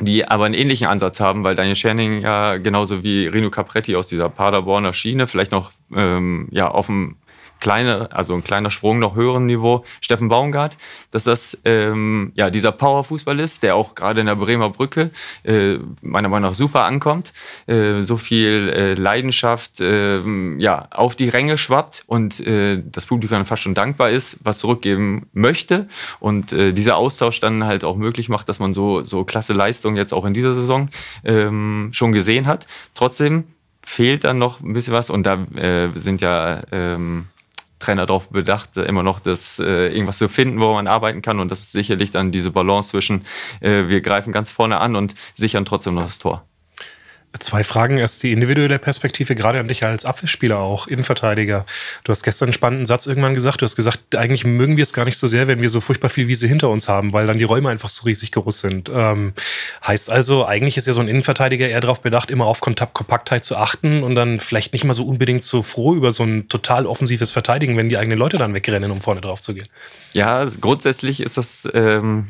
die 0.00 0.26
aber 0.26 0.44
einen 0.44 0.54
ähnlichen 0.54 0.86
Ansatz 0.86 1.20
haben, 1.20 1.44
weil 1.44 1.54
Daniel 1.54 1.76
Scherning 1.76 2.20
ja 2.22 2.56
genauso 2.56 3.02
wie 3.02 3.26
Rino 3.26 3.50
Capretti 3.50 3.94
aus 3.96 4.08
dieser 4.08 4.28
Paderborner 4.28 4.92
Schiene 4.92 5.26
vielleicht 5.26 5.52
noch 5.52 5.70
ähm, 5.94 6.48
ja, 6.50 6.68
auf 6.68 6.86
dem 6.86 7.16
kleine, 7.64 8.12
also 8.12 8.34
ein 8.34 8.44
kleiner 8.44 8.70
Sprung 8.70 8.98
noch 8.98 9.16
höherem 9.16 9.46
Niveau, 9.46 9.86
Steffen 10.02 10.28
Baumgart, 10.28 10.76
dass 11.12 11.24
das 11.24 11.62
ähm, 11.64 12.30
ja 12.34 12.50
dieser 12.50 12.72
Powerfußball 12.72 13.40
ist, 13.40 13.62
der 13.62 13.74
auch 13.74 13.94
gerade 13.94 14.20
in 14.20 14.26
der 14.26 14.36
Bremer 14.36 14.68
Brücke 14.68 15.10
äh, 15.44 15.78
meiner 16.02 16.28
Meinung 16.28 16.50
nach 16.50 16.54
super 16.54 16.84
ankommt, 16.84 17.32
äh, 17.66 18.02
so 18.02 18.18
viel 18.18 18.68
äh, 18.68 18.92
Leidenschaft 18.92 19.80
äh, 19.80 20.20
ja 20.58 20.88
auf 20.90 21.16
die 21.16 21.30
Ränge 21.30 21.56
schwappt 21.56 22.04
und 22.06 22.38
äh, 22.46 22.82
das 22.84 23.06
Publikum 23.06 23.46
fast 23.46 23.62
schon 23.62 23.72
dankbar 23.72 24.10
ist, 24.10 24.44
was 24.44 24.58
zurückgeben 24.58 25.30
möchte 25.32 25.88
und 26.20 26.52
äh, 26.52 26.74
dieser 26.74 26.98
Austausch 26.98 27.40
dann 27.40 27.64
halt 27.64 27.82
auch 27.82 27.96
möglich 27.96 28.28
macht, 28.28 28.46
dass 28.50 28.58
man 28.58 28.74
so 28.74 29.04
so 29.04 29.24
klasse 29.24 29.54
Leistung 29.54 29.96
jetzt 29.96 30.12
auch 30.12 30.26
in 30.26 30.34
dieser 30.34 30.52
Saison 30.54 30.90
ähm, 31.24 31.88
schon 31.92 32.12
gesehen 32.12 32.46
hat. 32.46 32.66
Trotzdem 32.92 33.44
fehlt 33.80 34.24
dann 34.24 34.36
noch 34.36 34.60
ein 34.60 34.74
bisschen 34.74 34.92
was 34.92 35.08
und 35.08 35.24
da 35.24 35.44
äh, 35.54 35.88
sind 35.94 36.20
ja 36.20 36.62
ähm, 36.70 37.28
Trainer 37.84 38.06
darauf 38.06 38.30
bedacht, 38.30 38.76
immer 38.76 39.02
noch 39.02 39.20
das 39.20 39.58
äh, 39.58 39.88
irgendwas 39.88 40.18
zu 40.18 40.28
finden, 40.28 40.60
wo 40.60 40.72
man 40.72 40.86
arbeiten 40.86 41.22
kann. 41.22 41.40
Und 41.40 41.50
das 41.50 41.60
ist 41.60 41.72
sicherlich 41.72 42.10
dann 42.10 42.32
diese 42.32 42.50
Balance 42.50 42.90
zwischen, 42.90 43.24
äh, 43.60 43.88
wir 43.88 44.00
greifen 44.00 44.32
ganz 44.32 44.50
vorne 44.50 44.80
an 44.80 44.96
und 44.96 45.14
sichern 45.34 45.64
trotzdem 45.64 45.94
noch 45.94 46.04
das 46.04 46.18
Tor. 46.18 46.46
Zwei 47.40 47.64
Fragen. 47.64 47.98
Erst 47.98 48.22
die 48.22 48.32
individuelle 48.32 48.78
Perspektive, 48.78 49.34
gerade 49.34 49.58
an 49.58 49.68
dich 49.68 49.84
als 49.84 50.04
Abwehrspieler 50.04 50.58
auch, 50.58 50.86
Innenverteidiger. 50.86 51.66
Du 52.04 52.10
hast 52.10 52.22
gestern 52.22 52.46
einen 52.46 52.52
spannenden 52.52 52.86
Satz 52.86 53.06
irgendwann 53.06 53.34
gesagt. 53.34 53.60
Du 53.60 53.64
hast 53.64 53.74
gesagt, 53.74 54.14
eigentlich 54.14 54.44
mögen 54.44 54.76
wir 54.76 54.82
es 54.82 54.92
gar 54.92 55.04
nicht 55.04 55.18
so 55.18 55.26
sehr, 55.26 55.48
wenn 55.48 55.60
wir 55.60 55.68
so 55.68 55.80
furchtbar 55.80 56.08
viel 56.10 56.28
Wiese 56.28 56.46
hinter 56.46 56.68
uns 56.68 56.88
haben, 56.88 57.12
weil 57.12 57.26
dann 57.26 57.38
die 57.38 57.44
Räume 57.44 57.70
einfach 57.70 57.90
so 57.90 58.04
riesig 58.04 58.32
groß 58.32 58.60
sind. 58.60 58.90
Ähm, 58.92 59.32
heißt 59.86 60.10
also, 60.10 60.46
eigentlich 60.46 60.76
ist 60.76 60.86
ja 60.86 60.92
so 60.92 61.00
ein 61.00 61.08
Innenverteidiger 61.08 61.68
eher 61.68 61.80
darauf 61.80 62.02
bedacht, 62.02 62.30
immer 62.30 62.46
auf 62.46 62.60
Kontakt, 62.60 62.94
Kompaktheit 62.94 63.44
zu 63.44 63.56
achten 63.56 64.02
und 64.02 64.14
dann 64.14 64.38
vielleicht 64.38 64.72
nicht 64.72 64.84
mal 64.84 64.94
so 64.94 65.04
unbedingt 65.04 65.42
so 65.42 65.62
froh 65.62 65.94
über 65.94 66.12
so 66.12 66.22
ein 66.22 66.48
total 66.48 66.86
offensives 66.86 67.32
Verteidigen, 67.32 67.76
wenn 67.76 67.88
die 67.88 67.98
eigenen 67.98 68.18
Leute 68.18 68.36
dann 68.36 68.54
wegrennen, 68.54 68.90
um 68.90 69.00
vorne 69.00 69.20
drauf 69.20 69.42
zu 69.42 69.54
gehen. 69.54 69.66
Ja, 70.12 70.46
grundsätzlich 70.60 71.20
ist 71.20 71.36
das. 71.36 71.68
Ähm 71.74 72.28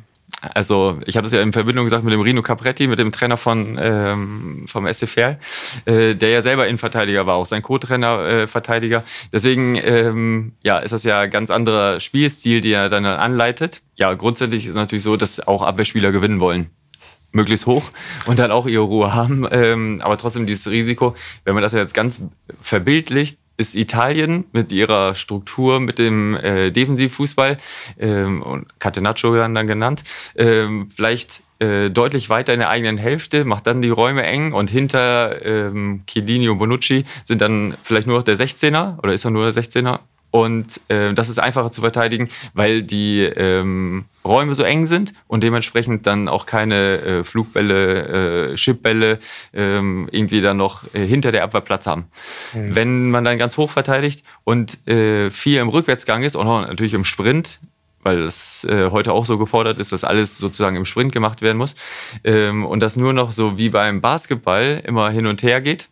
also 0.55 0.99
ich 1.07 1.17
habe 1.17 1.27
es 1.27 1.33
ja 1.33 1.41
in 1.41 1.53
Verbindung 1.53 1.85
gesagt 1.85 2.05
mit 2.05 2.13
dem 2.13 2.21
Rino 2.21 2.43
Capretti, 2.43 2.87
mit 2.87 2.99
dem 2.99 3.13
Trainer 3.13 3.37
von, 3.37 3.79
ähm, 3.81 4.65
vom 4.67 4.87
SCFR, 4.87 5.39
äh, 5.87 6.15
der 6.15 6.29
ja 6.31 6.41
selber 6.41 6.67
Innenverteidiger 6.67 7.27
war, 7.27 7.37
auch 7.37 7.47
sein 7.47 7.63
Co-Trainer 7.63 8.21
äh, 8.21 8.47
Verteidiger. 8.47 9.05
Deswegen 9.33 9.77
ähm, 9.77 10.53
ja, 10.63 10.79
ist 10.79 10.93
das 10.93 11.05
ja 11.05 11.21
ein 11.21 11.31
ganz 11.31 11.51
anderer 11.51 12.01
Spielstil, 12.01 12.61
den 12.61 12.73
er 12.73 12.89
dann 12.89 13.07
anleitet. 13.07 13.83
Ja, 13.97 14.13
grundsätzlich 14.15 14.65
ist 14.65 14.71
es 14.71 14.77
natürlich 14.77 15.05
so, 15.05 15.17
dass 15.17 15.47
auch 15.47 15.63
Abwehrspieler 15.63 16.13
gewinnen 16.13 16.41
wollen 16.41 16.71
möglichst 17.35 17.67
hoch 17.67 17.91
und 18.27 18.39
dann 18.39 18.51
auch 18.51 18.67
ihre 18.67 18.85
Ruhe 18.85 19.13
haben. 19.13 19.47
Ähm, 19.51 20.01
aber 20.03 20.17
trotzdem 20.17 20.47
dieses 20.47 20.71
Risiko, 20.71 21.15
wenn 21.45 21.55
man 21.55 21.63
das 21.63 21.73
jetzt 21.73 21.95
ganz 21.95 22.23
verbildlicht, 22.63 23.39
ist 23.57 23.75
Italien 23.75 24.45
mit 24.53 24.73
ihrer 24.73 25.15
Struktur, 25.15 25.81
mit 25.81 25.99
dem 25.99 26.35
äh, 26.37 26.71
Defensivfußball 26.71 27.57
ähm, 27.99 28.43
und 28.43 28.81
Catenaccio 28.81 29.35
dann, 29.37 29.55
dann 29.55 29.67
genannt, 29.67 30.03
ähm, 30.37 30.89
vielleicht 30.95 31.43
äh, 31.61 31.91
deutlich 31.91 32.31
weiter 32.31 32.53
in 32.53 32.61
der 32.61 32.69
eigenen 32.69 32.99
Hälfte, 32.99 33.45
macht 33.45 33.67
dann 33.67 33.81
die 33.81 33.91
Räume 33.91 34.25
eng 34.25 34.53
und 34.53 34.71
hinter 34.71 35.45
ähm, 35.45 36.03
Chiellini 36.07 36.49
und 36.49 36.59
Bonucci 36.59 37.05
sind 37.23 37.41
dann 37.41 37.77
vielleicht 37.83 38.07
nur 38.07 38.17
noch 38.17 38.25
der 38.25 38.37
16er 38.37 38.99
oder 38.99 39.13
ist 39.13 39.25
er 39.25 39.31
nur 39.31 39.51
der 39.51 39.63
16er 39.63 40.01
und 40.35 40.81
äh, 40.89 41.15
das 41.15 41.29
ist 41.29 41.39
einfacher 41.39 41.71
zu 41.71 41.81
verteidigen, 41.81 42.29
weil 42.55 42.83
die 42.83 43.21
ähm, 43.21 44.07
Räume 44.25 44.57
so 44.57 44.65
eng 44.65 44.85
sind 44.85 45.15
und 45.29 45.45
dementsprechend 45.45 46.09
dann 46.09 46.27
auch 46.27 46.45
keine 46.45 47.01
äh, 47.03 47.25
Flugbälle, 47.25 48.51
äh, 48.51 48.55
Chipbälle 48.57 49.21
ähm, 49.53 50.09
irgendwie 50.11 50.41
dann 50.41 50.57
noch 50.57 50.93
äh, 50.93 51.07
hinter 51.07 51.31
der 51.31 51.45
Abwehr 51.45 51.61
Platz 51.61 51.87
haben. 51.87 52.07
Mhm. 52.53 52.75
Wenn 52.75 53.11
man 53.13 53.23
dann 53.23 53.39
ganz 53.39 53.57
hoch 53.57 53.71
verteidigt 53.71 54.25
und 54.43 54.85
äh, 54.89 55.31
viel 55.31 55.61
im 55.61 55.69
Rückwärtsgang 55.69 56.25
ist 56.25 56.35
und 56.35 56.49
auch 56.49 56.63
natürlich 56.63 56.95
im 56.95 57.05
Sprint, 57.05 57.61
weil 58.03 58.25
das 58.25 58.65
äh, 58.69 58.91
heute 58.91 59.13
auch 59.13 59.27
so 59.27 59.39
gefordert 59.39 59.79
ist, 59.79 59.93
dass 59.93 60.03
alles 60.03 60.37
sozusagen 60.37 60.75
im 60.75 60.85
Sprint 60.85 61.13
gemacht 61.13 61.43
werden 61.43 61.59
muss 61.59 61.77
ähm, 62.25 62.67
und 62.67 62.81
das 62.81 62.97
nur 62.97 63.13
noch 63.13 63.31
so 63.31 63.57
wie 63.57 63.69
beim 63.69 64.01
Basketball 64.01 64.83
immer 64.85 65.11
hin 65.11 65.29
und 65.29 65.45
her 65.45 65.61
geht, 65.61 65.91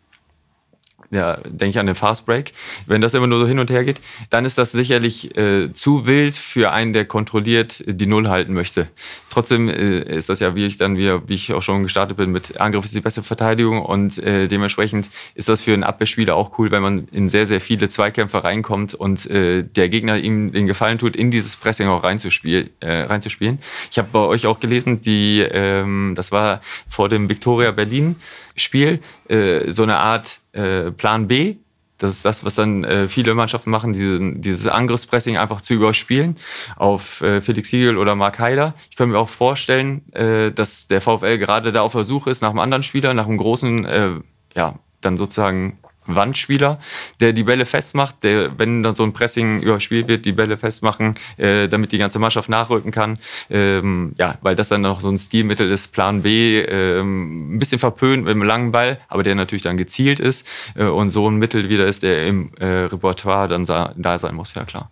ja, 1.13 1.37
denke 1.45 1.69
ich 1.69 1.79
an 1.79 1.85
den 1.85 1.95
Fast 1.95 2.25
Break, 2.25 2.53
wenn 2.85 3.01
das 3.01 3.13
immer 3.13 3.27
nur 3.27 3.39
so 3.39 3.47
hin 3.47 3.59
und 3.59 3.69
her 3.69 3.83
geht, 3.83 4.01
dann 4.29 4.45
ist 4.45 4.57
das 4.57 4.71
sicherlich 4.71 5.37
äh, 5.37 5.71
zu 5.73 6.05
wild 6.05 6.35
für 6.35 6.71
einen, 6.71 6.93
der 6.93 7.05
kontrolliert 7.05 7.83
die 7.85 8.05
Null 8.05 8.29
halten 8.29 8.53
möchte. 8.53 8.87
Trotzdem 9.29 9.69
äh, 9.69 9.99
ist 9.99 10.29
das 10.29 10.39
ja, 10.39 10.55
wie 10.55 10.65
ich 10.65 10.77
dann, 10.77 10.97
wie, 10.97 11.11
wie, 11.27 11.33
ich 11.33 11.53
auch 11.53 11.61
schon 11.61 11.83
gestartet 11.83 12.17
bin, 12.17 12.31
mit 12.31 12.59
Angriff 12.59 12.85
ist 12.85 12.95
die 12.95 13.01
beste 13.01 13.23
Verteidigung 13.23 13.81
und 13.81 14.17
äh, 14.19 14.47
dementsprechend 14.47 15.09
ist 15.35 15.49
das 15.49 15.61
für 15.61 15.73
einen 15.73 15.83
Abwehrspieler 15.83 16.35
auch 16.35 16.57
cool, 16.57 16.71
wenn 16.71 16.81
man 16.81 17.07
in 17.11 17.29
sehr, 17.29 17.45
sehr 17.45 17.61
viele 17.61 17.89
Zweikämpfe 17.89 18.43
reinkommt 18.43 18.93
und 18.93 19.29
äh, 19.29 19.63
der 19.63 19.89
Gegner 19.89 20.17
ihm 20.17 20.51
den 20.51 20.67
Gefallen 20.67 20.97
tut, 20.97 21.15
in 21.15 21.31
dieses 21.31 21.55
Pressing 21.55 21.87
auch 21.87 22.03
reinzuspiel, 22.03 22.71
äh, 22.79 23.03
reinzuspielen. 23.03 23.59
Ich 23.91 23.97
habe 23.97 24.09
bei 24.11 24.19
euch 24.19 24.47
auch 24.47 24.59
gelesen, 24.59 25.01
die, 25.01 25.41
ähm, 25.41 26.13
das 26.15 26.31
war 26.31 26.61
vor 26.87 27.09
dem 27.09 27.29
Victoria 27.29 27.71
Berlin 27.71 28.15
Spiel, 28.55 28.99
äh, 29.29 29.71
so 29.71 29.83
eine 29.83 29.97
Art 29.97 30.39
äh, 30.53 30.91
Plan 30.91 31.27
B. 31.27 31.57
Das 31.97 32.11
ist 32.11 32.25
das, 32.25 32.43
was 32.43 32.55
dann 32.55 32.83
äh, 32.83 33.07
viele 33.07 33.33
Mannschaften 33.33 33.69
machen, 33.69 33.93
diese, 33.93 34.19
dieses 34.33 34.67
Angriffspressing 34.67 35.37
einfach 35.37 35.61
zu 35.61 35.73
überspielen 35.73 36.37
auf 36.75 37.21
äh, 37.21 37.39
Felix 37.39 37.69
Siegel 37.69 37.97
oder 37.97 38.15
Mark 38.15 38.39
Heider. 38.39 38.73
Ich 38.89 38.97
könnte 38.97 39.13
mir 39.13 39.19
auch 39.19 39.29
vorstellen, 39.29 40.11
äh, 40.13 40.51
dass 40.51 40.87
der 40.87 41.01
VfL 41.01 41.37
gerade 41.37 41.71
da 41.71 41.81
auf 41.81 41.91
Versuch 41.93 42.27
ist 42.27 42.41
nach 42.41 42.49
einem 42.49 42.59
anderen 42.59 42.83
Spieler, 42.83 43.13
nach 43.13 43.27
einem 43.27 43.37
großen, 43.37 43.85
äh, 43.85 44.09
ja, 44.55 44.79
dann 45.01 45.17
sozusagen 45.17 45.77
Wandspieler, 46.05 46.79
der 47.19 47.33
die 47.33 47.43
Bälle 47.43 47.65
festmacht, 47.65 48.23
der, 48.23 48.57
wenn 48.57 48.83
dann 48.83 48.95
so 48.95 49.03
ein 49.03 49.13
Pressing 49.13 49.61
überspielt 49.61 50.07
wird, 50.07 50.25
die 50.25 50.31
Bälle 50.31 50.57
festmachen, 50.57 51.15
äh, 51.37 51.67
damit 51.67 51.91
die 51.91 51.97
ganze 51.97 52.19
Mannschaft 52.19 52.49
nachrücken 52.49 52.91
kann. 52.91 53.17
Ähm, 53.49 54.13
ja, 54.17 54.37
weil 54.41 54.55
das 54.55 54.69
dann 54.69 54.81
noch 54.81 55.01
so 55.01 55.09
ein 55.09 55.17
Stilmittel 55.17 55.69
ist, 55.71 55.93
Plan 55.93 56.21
B, 56.23 56.59
ähm, 56.61 57.55
ein 57.55 57.59
bisschen 57.59 57.79
verpönt 57.79 58.23
mit 58.23 58.31
einem 58.31 58.43
langen 58.43 58.71
Ball, 58.71 58.99
aber 59.07 59.23
der 59.23 59.35
natürlich 59.35 59.63
dann 59.63 59.77
gezielt 59.77 60.19
ist 60.19 60.47
äh, 60.75 60.85
und 60.85 61.09
so 61.09 61.29
ein 61.29 61.35
Mittel 61.35 61.69
wieder 61.69 61.85
ist, 61.85 62.03
der 62.03 62.27
im 62.27 62.51
äh, 62.59 62.65
Repertoire 62.65 63.47
dann 63.47 63.63
da 63.65 64.17
sein 64.17 64.35
muss, 64.35 64.53
ja 64.53 64.65
klar. 64.65 64.89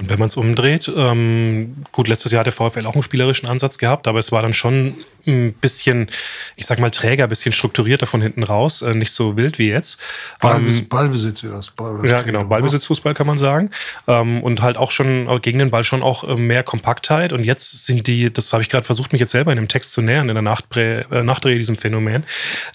Und 0.00 0.08
wenn 0.08 0.18
man 0.18 0.28
es 0.28 0.36
umdreht, 0.38 0.90
ähm, 0.96 1.84
gut, 1.92 2.08
letztes 2.08 2.32
Jahr 2.32 2.40
hat 2.40 2.46
der 2.46 2.54
VfL 2.54 2.86
auch 2.86 2.94
einen 2.94 3.02
spielerischen 3.02 3.46
Ansatz 3.46 3.76
gehabt, 3.76 4.08
aber 4.08 4.18
es 4.18 4.32
war 4.32 4.40
dann 4.40 4.54
schon 4.54 4.94
ein 5.26 5.52
bisschen, 5.54 6.10
ich 6.56 6.66
sag 6.66 6.78
mal, 6.78 6.90
träger, 6.90 7.24
ein 7.24 7.28
bisschen 7.30 7.52
strukturierter 7.52 8.06
von 8.06 8.22
hinten 8.22 8.42
raus, 8.42 8.82
äh, 8.82 8.94
nicht 8.94 9.12
so 9.12 9.36
wild 9.36 9.58
wie 9.58 9.68
jetzt. 9.68 10.02
Ballbesitz, 10.40 10.80
ähm, 10.80 10.88
Ballbesitz 10.88 11.42
wird 11.42 11.54
das. 11.54 11.70
Ballbesitz 11.70 12.10
ja, 12.10 12.22
genau, 12.22 12.44
Ballbesitzfußball 12.44 13.14
kann 13.14 13.26
man 13.26 13.38
sagen. 13.38 13.70
Ähm, 14.06 14.42
und 14.42 14.62
halt 14.62 14.76
auch 14.76 14.90
schon 14.90 15.28
äh, 15.28 15.38
gegen 15.40 15.58
den 15.58 15.70
Ball 15.70 15.84
schon 15.84 16.02
auch 16.02 16.24
äh, 16.24 16.36
mehr 16.36 16.62
Kompaktheit. 16.62 17.32
Und 17.32 17.44
jetzt 17.44 17.86
sind 17.86 18.06
die, 18.06 18.32
das 18.32 18.52
habe 18.52 18.62
ich 18.62 18.68
gerade 18.68 18.84
versucht, 18.84 19.12
mich 19.12 19.20
jetzt 19.20 19.32
selber 19.32 19.52
in 19.52 19.56
dem 19.56 19.68
Text 19.68 19.92
zu 19.92 20.02
nähern, 20.02 20.28
in 20.28 20.34
der 20.34 20.42
Nachdreh, 20.42 21.02
äh, 21.10 21.22
Nachdreh 21.22 21.58
diesem 21.58 21.76
Phänomen. 21.76 22.24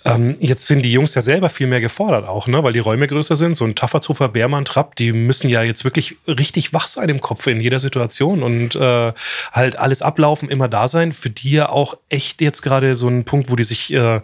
Ähm, 0.05 0.37
jetzt 0.39 0.67
sind 0.67 0.83
die 0.83 0.91
Jungs 0.91 1.15
ja 1.15 1.21
selber 1.21 1.49
viel 1.49 1.67
mehr 1.67 1.81
gefordert 1.81 2.27
auch, 2.27 2.47
ne? 2.47 2.63
weil 2.63 2.73
die 2.73 2.79
Räume 2.79 3.07
größer 3.07 3.35
sind. 3.35 3.55
So 3.55 3.65
ein 3.65 3.75
Tafferzofer, 3.75 4.29
Bärmann, 4.29 4.65
Trapp, 4.65 4.95
die 4.95 5.11
müssen 5.11 5.49
ja 5.49 5.63
jetzt 5.63 5.83
wirklich 5.83 6.17
richtig 6.27 6.73
wach 6.73 6.87
sein 6.87 7.09
im 7.09 7.21
Kopf 7.21 7.47
in 7.47 7.59
jeder 7.59 7.79
Situation 7.79 8.43
und 8.43 8.75
äh, 8.75 9.13
halt 9.51 9.77
alles 9.77 10.01
ablaufen, 10.01 10.49
immer 10.49 10.67
da 10.67 10.87
sein. 10.87 11.13
Für 11.13 11.29
die 11.29 11.51
ja 11.51 11.69
auch 11.69 11.97
echt 12.09 12.34
jetzt 12.41 12.61
gerade 12.61 12.93
so 12.93 13.07
ein 13.07 13.25
Punkt, 13.25 13.49
wo 13.49 13.55
die 13.55 13.63
sich 13.63 13.93
äh, 13.93 14.21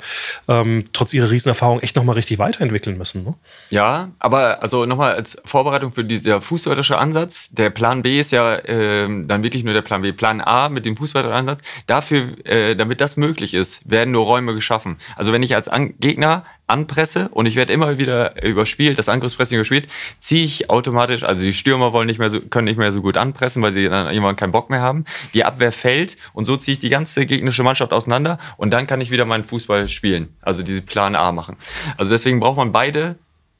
ähm, 0.47 0.85
trotz 0.93 1.13
ihrer 1.13 1.31
Riesenerfahrung 1.31 1.79
echt 1.79 1.95
nochmal 1.95 2.15
richtig 2.15 2.39
weiterentwickeln 2.39 2.97
müssen. 2.97 3.23
Ne? 3.23 3.33
Ja, 3.69 4.09
aber 4.19 4.61
also 4.61 4.85
nochmal 4.85 5.13
als 5.15 5.41
Vorbereitung 5.45 5.91
für 5.91 6.03
dieser 6.03 6.41
fußballerische 6.41 6.97
Ansatz, 6.97 7.49
der 7.51 7.69
Plan 7.69 8.01
B 8.01 8.19
ist 8.19 8.31
ja 8.31 8.55
äh, 8.55 9.07
dann 9.25 9.43
wirklich 9.43 9.63
nur 9.63 9.73
der 9.73 9.81
Plan 9.81 10.01
B. 10.01 10.11
Plan 10.11 10.41
A 10.41 10.69
mit 10.69 10.85
dem 10.85 10.97
fußballerischen 10.97 11.37
Ansatz, 11.37 11.61
dafür, 11.87 12.33
äh, 12.45 12.75
damit 12.75 13.01
das 13.01 13.17
möglich 13.17 13.53
ist, 13.53 13.89
werden 13.89 14.11
nur 14.11 14.25
Räume 14.25 14.53
geschaffen. 14.53 14.97
Also 15.15 15.33
wenn 15.33 15.43
ich 15.43 15.55
als 15.55 15.69
An 15.69 15.93
Gegner 15.99 16.43
anpresse 16.71 17.29
und 17.29 17.45
ich 17.45 17.55
werde 17.55 17.73
immer 17.73 17.97
wieder 17.97 18.41
überspielt, 18.43 18.97
das 18.97 19.09
Angriffspressing 19.09 19.57
überspielt, 19.57 19.87
ziehe 20.19 20.43
ich 20.43 20.69
automatisch, 20.69 21.23
also 21.23 21.41
die 21.41 21.53
Stürmer 21.53 21.93
wollen 21.93 22.07
nicht 22.07 22.17
mehr 22.17 22.29
so, 22.29 22.39
können 22.39 22.65
nicht 22.65 22.77
mehr 22.77 22.91
so 22.91 23.01
gut 23.01 23.17
anpressen, 23.17 23.61
weil 23.61 23.73
sie 23.73 23.89
dann 23.89 24.07
irgendwann 24.07 24.37
keinen 24.37 24.51
Bock 24.51 24.69
mehr 24.69 24.81
haben. 24.81 25.05
Die 25.33 25.43
Abwehr 25.43 25.71
fällt 25.71 26.17
und 26.33 26.45
so 26.45 26.57
ziehe 26.57 26.73
ich 26.73 26.79
die 26.79 26.89
ganze 26.89 27.25
gegnerische 27.25 27.63
Mannschaft 27.63 27.93
auseinander 28.01 28.39
und 28.57 28.71
dann 28.71 28.87
kann 28.87 29.01
ich 29.01 29.11
wieder 29.11 29.25
meinen 29.25 29.43
Fußball 29.43 29.87
spielen, 29.87 30.35
also 30.41 30.63
diese 30.63 30.81
Plan 30.81 31.15
A 31.15 31.31
machen. 31.31 31.55
Also 31.97 32.11
deswegen 32.11 32.39
braucht 32.39 32.57
man 32.57 32.71
beide 32.71 33.15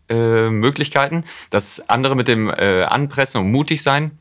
äh, 0.10 0.50
Möglichkeiten. 0.50 1.24
Das 1.52 1.88
andere 1.90 2.16
mit 2.16 2.28
dem 2.28 2.50
äh, 2.50 2.84
Anpressen 2.84 3.42
und 3.42 3.52
mutig 3.52 3.82
sein, 3.82 4.12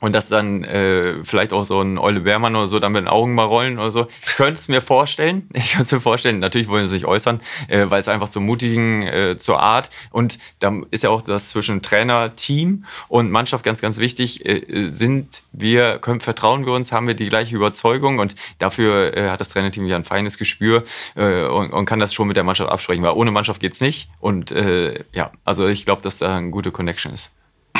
und 0.00 0.14
dass 0.14 0.28
dann 0.28 0.64
äh, 0.64 1.24
vielleicht 1.24 1.52
auch 1.52 1.64
so 1.64 1.80
ein 1.80 1.98
Eule 1.98 2.20
Bärmann 2.20 2.56
oder 2.56 2.66
so 2.66 2.80
dann 2.80 2.92
mit 2.92 3.02
den 3.02 3.08
Augen 3.08 3.34
mal 3.34 3.44
rollen 3.44 3.78
oder 3.78 3.90
so. 3.90 4.06
Ich 4.26 4.36
könnte 4.36 4.54
es 4.54 4.68
mir 4.68 4.80
vorstellen. 4.80 5.48
Ich 5.60 5.72
könnte 5.72 5.84
es 5.84 5.92
mir 5.92 6.00
vorstellen. 6.00 6.38
Natürlich 6.38 6.68
wollen 6.68 6.86
sie 6.86 6.96
sich 6.96 7.04
äußern, 7.04 7.40
äh, 7.68 7.90
weil 7.90 8.00
es 8.00 8.08
einfach 8.08 8.30
zum 8.30 8.46
Mutigen, 8.46 9.02
äh, 9.02 9.36
zur 9.38 9.60
Art. 9.60 9.90
Und 10.10 10.38
da 10.58 10.72
ist 10.90 11.04
ja 11.04 11.10
auch 11.10 11.20
das 11.22 11.50
zwischen 11.50 11.82
Trainer, 11.82 12.34
Team 12.34 12.86
und 13.08 13.30
Mannschaft 13.30 13.62
ganz, 13.62 13.80
ganz 13.82 13.98
wichtig. 13.98 14.44
Äh, 14.46 14.88
sind 14.88 15.42
wir, 15.52 15.98
können, 15.98 16.20
vertrauen 16.20 16.64
wir 16.64 16.72
uns, 16.72 16.92
haben 16.92 17.06
wir 17.06 17.14
die 17.14 17.28
gleiche 17.28 17.54
Überzeugung 17.54 18.18
und 18.18 18.34
dafür 18.58 19.16
äh, 19.16 19.28
hat 19.28 19.40
das 19.40 19.50
Trainerteam 19.50 19.86
ja 19.86 19.96
ein 19.96 20.04
feines 20.04 20.38
Gespür 20.38 20.84
äh, 21.14 21.44
und, 21.44 21.72
und 21.72 21.84
kann 21.84 21.98
das 21.98 22.14
schon 22.14 22.26
mit 22.26 22.36
der 22.36 22.44
Mannschaft 22.44 22.70
absprechen, 22.70 23.04
weil 23.04 23.12
ohne 23.12 23.30
Mannschaft 23.30 23.60
geht's 23.60 23.80
nicht. 23.80 24.08
Und 24.18 24.50
äh, 24.50 25.04
ja, 25.12 25.30
also 25.44 25.66
ich 25.66 25.84
glaube, 25.84 26.02
dass 26.02 26.18
da 26.18 26.36
eine 26.36 26.50
gute 26.50 26.72
Connection 26.72 27.12
ist. 27.12 27.30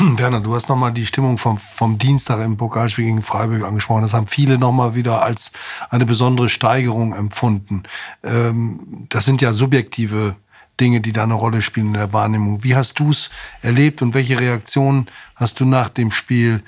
Werner, 0.18 0.40
du 0.40 0.54
hast 0.54 0.68
nochmal 0.68 0.92
die 0.92 1.06
Stimmung 1.06 1.38
vom, 1.38 1.58
vom 1.58 1.98
Dienstag 1.98 2.40
im 2.40 2.56
Pokalspiel 2.56 3.04
gegen 3.04 3.22
Freiburg 3.22 3.64
angesprochen. 3.64 4.02
Das 4.02 4.14
haben 4.14 4.26
viele 4.26 4.58
nochmal 4.58 4.94
wieder 4.94 5.22
als 5.22 5.52
eine 5.90 6.06
besondere 6.06 6.48
Steigerung 6.48 7.14
empfunden. 7.14 7.82
Ähm, 8.22 9.06
das 9.08 9.24
sind 9.24 9.42
ja 9.42 9.52
subjektive 9.52 10.36
Dinge, 10.78 11.00
die 11.00 11.12
da 11.12 11.24
eine 11.24 11.34
Rolle 11.34 11.60
spielen 11.60 11.88
in 11.88 11.92
der 11.94 12.12
Wahrnehmung. 12.12 12.64
Wie 12.64 12.76
hast 12.76 12.98
du 12.98 13.10
es 13.10 13.30
erlebt 13.62 14.00
und 14.00 14.14
welche 14.14 14.40
Reaktionen 14.40 15.06
hast 15.36 15.60
du 15.60 15.66
nach 15.66 15.90
dem 15.90 16.10
Spiel 16.10 16.62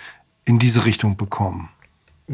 in 0.44 0.58
diese 0.58 0.84
Richtung 0.84 1.16
bekommen? 1.16 1.71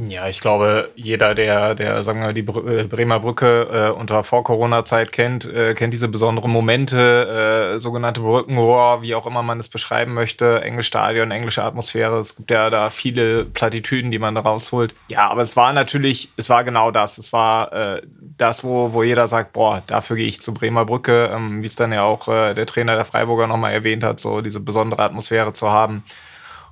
Ja, 0.07 0.29
ich 0.29 0.41
glaube, 0.41 0.91
jeder, 0.95 1.35
der, 1.35 1.75
der 1.75 2.03
sagen 2.05 2.21
wir, 2.21 2.33
die 2.33 2.43
äh, 2.43 2.85
Bremer 2.85 3.19
Brücke 3.19 3.91
äh, 3.91 3.91
unter 3.91 4.23
Vor-Corona-Zeit 4.23 5.11
kennt, 5.11 5.45
äh, 5.45 5.75
kennt 5.75 5.93
diese 5.93 6.07
besonderen 6.07 6.53
Momente, 6.53 7.75
äh, 7.75 7.79
sogenannte 7.81 8.21
Brückenrohr, 8.21 9.03
wie 9.03 9.17
auch 9.17 9.27
immer 9.27 9.43
man 9.43 9.59
es 9.59 9.69
beschreiben 9.69 10.15
möchte, 10.15 10.63
enges 10.63 10.87
Stadion, 10.87 11.33
englische 11.33 11.65
Atmosphäre. 11.65 12.21
Es 12.21 12.37
gibt 12.37 12.51
ja 12.53 12.71
da 12.71 12.91
viele 12.91 13.45
Plattitüden, 13.45 14.13
die 14.13 14.21
man 14.21 14.37
da 14.37 14.43
rausholt. 14.43 14.95
Ja, 15.09 15.31
aber 15.31 15.43
es 15.43 15.57
war 15.57 15.73
natürlich, 15.73 16.29
es 16.37 16.49
war 16.49 16.63
genau 16.63 16.93
das. 16.93 17.19
Es 17.19 17.33
war 17.33 17.73
äh, 17.73 18.03
das, 18.37 18.63
wo, 18.63 18.93
wo 18.93 19.03
jeder 19.03 19.27
sagt, 19.27 19.53
boah, 19.53 19.83
dafür 19.89 20.17
gehe 20.17 20.29
ich 20.29 20.41
zur 20.41 20.55
Bremer 20.55 20.85
Brücke, 20.85 21.31
ähm, 21.35 21.63
wie 21.63 21.67
es 21.67 21.75
dann 21.75 21.93
ja 21.93 22.05
auch 22.05 22.29
äh, 22.29 22.55
der 22.55 22.67
Trainer 22.67 22.95
der 22.95 23.05
Freiburger 23.05 23.49
nochmal 23.49 23.73
erwähnt 23.73 24.05
hat, 24.05 24.21
so 24.21 24.43
diese 24.43 24.61
besondere 24.61 25.03
Atmosphäre 25.03 25.53
zu 25.53 25.71
haben. 25.71 26.05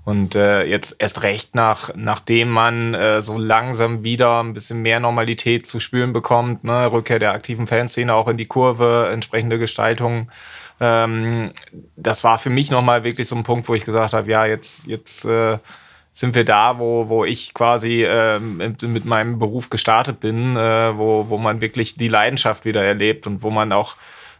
Und 0.06 0.36
äh, 0.36 0.62
jetzt 0.62 0.94
erst 1.00 1.24
recht 1.24 1.56
nach, 1.56 1.90
nachdem 1.96 2.48
man 2.48 2.94
äh, 2.94 3.22
so 3.22 3.38
langsam 3.38 4.04
wieder 4.04 4.40
ein 4.40 4.54
bisschen 4.54 4.80
mehr 4.80 5.00
Normalität 5.00 5.66
zu 5.66 5.80
spüren 5.80 6.12
bekommt, 6.12 6.62
ne? 6.62 6.92
Rückkehr 6.92 7.18
der 7.18 7.32
aktiven 7.32 7.66
Fanszene 7.66 8.14
auch 8.14 8.28
in 8.28 8.36
die 8.36 8.46
Kurve, 8.46 9.08
entsprechende 9.12 9.58
Gestaltung. 9.58 10.30
Ähm, 10.78 11.50
das 11.96 12.22
war 12.22 12.38
für 12.38 12.50
mich 12.50 12.70
nochmal 12.70 13.02
wirklich 13.02 13.26
so 13.26 13.34
ein 13.34 13.42
Punkt, 13.42 13.68
wo 13.68 13.74
ich 13.74 13.84
gesagt 13.84 14.12
habe, 14.12 14.30
ja, 14.30 14.46
jetzt, 14.46 14.86
jetzt 14.86 15.24
äh, 15.24 15.58
sind 16.12 16.36
wir 16.36 16.44
da, 16.44 16.78
wo, 16.78 17.08
wo 17.08 17.24
ich 17.24 17.52
quasi 17.52 18.04
äh, 18.04 18.38
mit, 18.38 18.82
mit 18.82 19.06
meinem 19.06 19.40
Beruf 19.40 19.70
gestartet 19.70 20.20
bin, 20.20 20.56
äh, 20.56 20.96
wo, 20.96 21.26
wo 21.30 21.36
man 21.36 21.60
wirklich 21.60 21.96
die 21.96 22.06
Leidenschaft 22.06 22.64
wieder 22.64 22.84
erlebt 22.84 23.26
und 23.26 23.42
wo 23.42 23.50
man 23.50 23.72
auch 23.72 23.96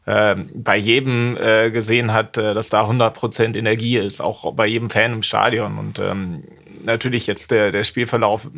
äh, 0.07 0.37
bei 0.55 0.77
jedem 0.77 1.37
äh, 1.37 1.71
gesehen 1.71 2.13
hat, 2.13 2.39
äh, 2.39 2.55
dass 2.55 2.69
da 2.69 2.89
100% 2.89 3.57
Energie 3.57 3.99
ist, 3.99 4.21
auch 4.21 4.53
bei 4.55 4.67
jedem 4.67 4.91
Fan 4.91 5.13
im 5.13 5.23
Stadion. 5.23 5.79
Und 5.79 5.99
ähm, 5.99 6.45
natürlich 6.85 7.27
jetzt 7.27 7.51
der, 7.51 7.71
der 7.71 7.85
Spielverlauf 7.85 8.49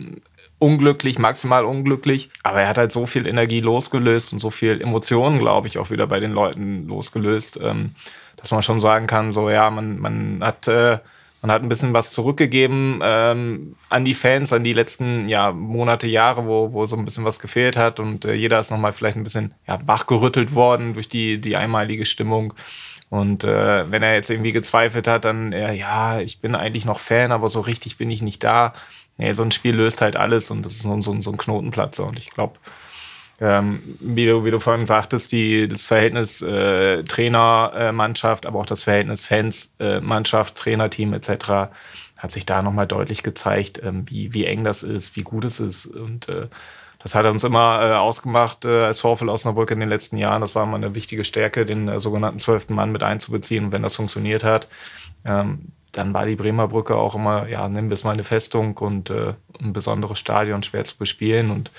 unglücklich, 0.58 1.18
maximal 1.18 1.64
unglücklich, 1.64 2.30
aber 2.42 2.62
er 2.62 2.68
hat 2.68 2.78
halt 2.78 2.92
so 2.92 3.06
viel 3.06 3.26
Energie 3.26 3.60
losgelöst 3.60 4.32
und 4.32 4.38
so 4.40 4.50
viel 4.50 4.80
Emotionen, 4.80 5.38
glaube 5.38 5.68
ich, 5.68 5.78
auch 5.78 5.90
wieder 5.90 6.06
bei 6.06 6.20
den 6.20 6.32
Leuten 6.32 6.86
losgelöst, 6.88 7.58
ähm, 7.62 7.94
dass 8.36 8.50
man 8.50 8.62
schon 8.62 8.80
sagen 8.80 9.06
kann, 9.06 9.32
so 9.32 9.50
ja, 9.50 9.70
man, 9.70 9.98
man 9.98 10.40
hat 10.42 10.68
äh, 10.68 10.98
man 11.40 11.52
hat 11.52 11.62
ein 11.62 11.68
bisschen 11.68 11.92
was 11.92 12.10
zurückgegeben 12.10 13.00
ähm, 13.02 13.76
an 13.88 14.04
die 14.04 14.14
Fans, 14.14 14.52
an 14.52 14.64
die 14.64 14.72
letzten 14.72 15.28
ja, 15.28 15.52
Monate, 15.52 16.08
Jahre, 16.08 16.46
wo, 16.46 16.72
wo 16.72 16.84
so 16.86 16.96
ein 16.96 17.04
bisschen 17.04 17.24
was 17.24 17.38
gefehlt 17.38 17.76
hat. 17.76 18.00
Und 18.00 18.24
äh, 18.24 18.34
jeder 18.34 18.58
ist 18.58 18.70
nochmal 18.70 18.92
vielleicht 18.92 19.16
ein 19.16 19.24
bisschen 19.24 19.54
ja, 19.66 19.78
wachgerüttelt 19.86 20.54
worden 20.54 20.94
durch 20.94 21.08
die, 21.08 21.40
die 21.40 21.56
einmalige 21.56 22.06
Stimmung. 22.06 22.54
Und 23.08 23.44
äh, 23.44 23.90
wenn 23.90 24.02
er 24.02 24.14
jetzt 24.14 24.30
irgendwie 24.30 24.52
gezweifelt 24.52 25.06
hat, 25.06 25.24
dann, 25.24 25.52
äh, 25.52 25.74
ja, 25.74 26.20
ich 26.20 26.40
bin 26.40 26.54
eigentlich 26.54 26.84
noch 26.84 26.98
Fan, 26.98 27.32
aber 27.32 27.48
so 27.48 27.60
richtig 27.60 27.96
bin 27.96 28.10
ich 28.10 28.20
nicht 28.20 28.42
da. 28.42 28.74
Nee, 29.16 29.32
so 29.32 29.42
ein 29.42 29.52
Spiel 29.52 29.74
löst 29.74 30.00
halt 30.00 30.16
alles 30.16 30.50
und 30.50 30.64
das 30.64 30.74
ist 30.74 30.82
so, 30.82 31.00
so, 31.00 31.20
so 31.20 31.30
ein 31.30 31.38
Knotenplatz. 31.38 32.00
Und 32.00 32.18
ich 32.18 32.30
glaube, 32.30 32.58
ähm, 33.40 33.80
wie, 34.00 34.26
du, 34.26 34.44
wie 34.44 34.50
du 34.50 34.58
vorhin 34.58 34.86
sagtest, 34.86 35.30
die, 35.30 35.68
das 35.68 35.86
Verhältnis 35.86 36.42
äh, 36.42 37.04
Trainer-Mannschaft, 37.04 38.46
aber 38.46 38.58
auch 38.58 38.66
das 38.66 38.82
Verhältnis 38.82 39.24
Fans-Mannschaft, 39.24 40.58
äh, 40.58 40.62
Trainerteam 40.62 41.12
etc. 41.12 41.70
hat 42.16 42.32
sich 42.32 42.46
da 42.46 42.62
nochmal 42.62 42.86
deutlich 42.86 43.22
gezeigt, 43.22 43.80
ähm, 43.84 44.04
wie, 44.08 44.34
wie 44.34 44.44
eng 44.44 44.64
das 44.64 44.82
ist, 44.82 45.14
wie 45.14 45.22
gut 45.22 45.44
es 45.44 45.60
ist. 45.60 45.86
Und 45.86 46.28
äh, 46.28 46.48
das 47.00 47.14
hat 47.14 47.26
uns 47.26 47.44
immer 47.44 47.80
äh, 47.80 47.94
ausgemacht 47.94 48.64
äh, 48.64 48.84
als 48.84 48.98
VfL 49.00 49.28
Osnabrück 49.28 49.70
in 49.70 49.78
den 49.78 49.88
letzten 49.88 50.16
Jahren. 50.16 50.40
Das 50.40 50.56
war 50.56 50.64
immer 50.64 50.76
eine 50.76 50.96
wichtige 50.96 51.24
Stärke, 51.24 51.64
den 51.64 51.88
äh, 51.88 52.00
sogenannten 52.00 52.40
zwölften 52.40 52.74
Mann 52.74 52.90
mit 52.90 53.04
einzubeziehen. 53.04 53.66
Und 53.66 53.72
wenn 53.72 53.82
das 53.82 53.96
funktioniert 53.96 54.42
hat, 54.42 54.66
ähm, 55.24 55.72
dann 55.92 56.12
war 56.12 56.26
die 56.26 56.36
Bremer 56.36 56.66
Brücke 56.68 56.96
auch 56.96 57.14
immer, 57.14 57.48
ja, 57.48 57.72
wir 57.72 57.92
es 57.92 58.04
mal 58.04 58.12
eine 58.12 58.24
Festung 58.24 58.76
und 58.78 59.10
äh, 59.10 59.34
ein 59.60 59.72
besonderes 59.72 60.18
Stadion, 60.18 60.64
schwer 60.64 60.84
zu 60.84 60.96
bespielen. 60.98 61.52
Und 61.52 61.70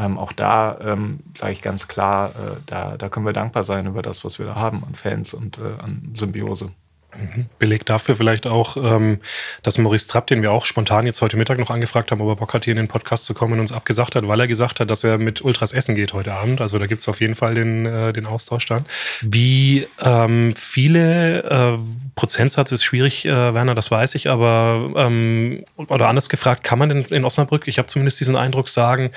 ähm, 0.00 0.18
auch 0.18 0.32
da 0.32 0.78
ähm, 0.80 1.20
sage 1.36 1.52
ich 1.52 1.62
ganz 1.62 1.86
klar, 1.86 2.30
äh, 2.30 2.56
da, 2.66 2.96
da 2.96 3.08
können 3.10 3.26
wir 3.26 3.34
dankbar 3.34 3.64
sein 3.64 3.86
über 3.86 4.00
das, 4.00 4.24
was 4.24 4.38
wir 4.38 4.46
da 4.46 4.54
haben 4.54 4.82
an 4.84 4.94
Fans 4.94 5.34
und 5.34 5.58
äh, 5.58 5.82
an 5.82 6.12
Symbiose. 6.14 6.72
Mhm. 7.18 7.46
Beleg 7.58 7.84
dafür 7.86 8.16
vielleicht 8.16 8.46
auch, 8.46 8.76
ähm, 8.76 9.20
dass 9.62 9.78
Maurice 9.78 10.08
Trapp, 10.08 10.26
den 10.28 10.42
wir 10.42 10.52
auch 10.52 10.64
spontan 10.64 11.06
jetzt 11.06 11.20
heute 11.22 11.36
Mittag 11.36 11.58
noch 11.58 11.70
angefragt 11.70 12.10
haben, 12.10 12.20
ob 12.20 12.28
er 12.28 12.36
Bock 12.36 12.54
hat, 12.54 12.64
hier 12.64 12.72
in 12.72 12.76
den 12.76 12.88
Podcast 12.88 13.24
zu 13.26 13.34
kommen, 13.34 13.58
uns 13.60 13.72
abgesagt 13.72 14.14
hat, 14.14 14.26
weil 14.28 14.40
er 14.40 14.46
gesagt 14.46 14.80
hat, 14.80 14.90
dass 14.90 15.04
er 15.04 15.18
mit 15.18 15.42
Ultras 15.42 15.72
essen 15.72 15.94
geht 15.94 16.12
heute 16.12 16.34
Abend. 16.34 16.60
Also 16.60 16.78
da 16.78 16.86
gibt 16.86 17.00
es 17.00 17.08
auf 17.08 17.20
jeden 17.20 17.34
Fall 17.34 17.54
den, 17.54 17.86
äh, 17.86 18.12
den 18.12 18.26
Austausch 18.26 18.66
dann. 18.66 18.86
Wie 19.22 19.86
ähm, 20.02 20.54
viele 20.56 21.42
äh, 21.42 21.78
Prozentsatz 22.14 22.72
ist 22.72 22.84
schwierig, 22.84 23.24
äh, 23.24 23.54
Werner, 23.54 23.74
das 23.74 23.90
weiß 23.90 24.14
ich, 24.14 24.28
aber 24.28 24.90
ähm, 24.96 25.64
oder 25.76 26.08
anders 26.08 26.28
gefragt, 26.28 26.64
kann 26.64 26.78
man 26.78 26.88
denn 26.88 27.04
in 27.04 27.24
Osnabrück, 27.24 27.66
ich 27.66 27.78
habe 27.78 27.88
zumindest 27.88 28.20
diesen 28.20 28.36
Eindruck, 28.36 28.68
sagen, 28.68 29.10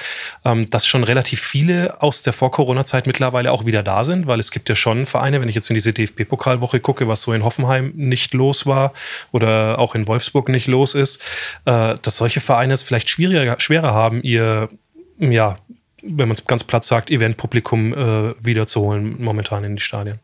ähm, 0.45 0.69
dass 0.69 0.87
schon 0.87 1.03
relativ 1.03 1.41
viele 1.41 2.01
aus 2.01 2.23
der 2.23 2.33
Vor-Corona-Zeit 2.33 3.07
mittlerweile 3.07 3.51
auch 3.51 3.65
wieder 3.65 3.83
da 3.83 4.03
sind, 4.03 4.25
weil 4.25 4.39
es 4.39 4.51
gibt 4.51 4.69
ja 4.69 4.75
schon 4.75 5.05
Vereine, 5.05 5.41
wenn 5.41 5.49
ich 5.49 5.55
jetzt 5.55 5.69
in 5.69 5.75
diese 5.75 5.93
DFB-Pokalwoche 5.93 6.79
gucke, 6.79 7.07
was 7.07 7.21
so 7.21 7.33
in 7.33 7.43
Hoffenheim 7.43 7.82
Hoffenheim 7.83 7.93
nicht 7.95 8.33
los 8.33 8.65
war 8.65 8.93
oder 9.31 9.79
auch 9.79 9.95
in 9.95 10.07
Wolfsburg 10.07 10.49
nicht 10.49 10.67
los 10.67 10.95
ist, 10.95 11.21
äh, 11.65 11.95
dass 12.01 12.17
solche 12.17 12.41
Vereine 12.41 12.73
es 12.73 12.83
vielleicht 12.83 13.09
schwieriger, 13.09 13.59
schwerer 13.59 13.93
haben, 13.93 14.21
ihr, 14.21 14.69
ja, 15.19 15.57
wenn 16.01 16.27
man 16.27 16.35
es 16.35 16.45
ganz 16.45 16.63
platt 16.63 16.83
sagt, 16.83 17.09
Eventpublikum 17.09 17.93
äh, 17.93 18.35
wiederzuholen 18.43 19.21
momentan 19.21 19.63
in 19.63 19.75
die 19.75 19.81
Stadien. 19.81 20.19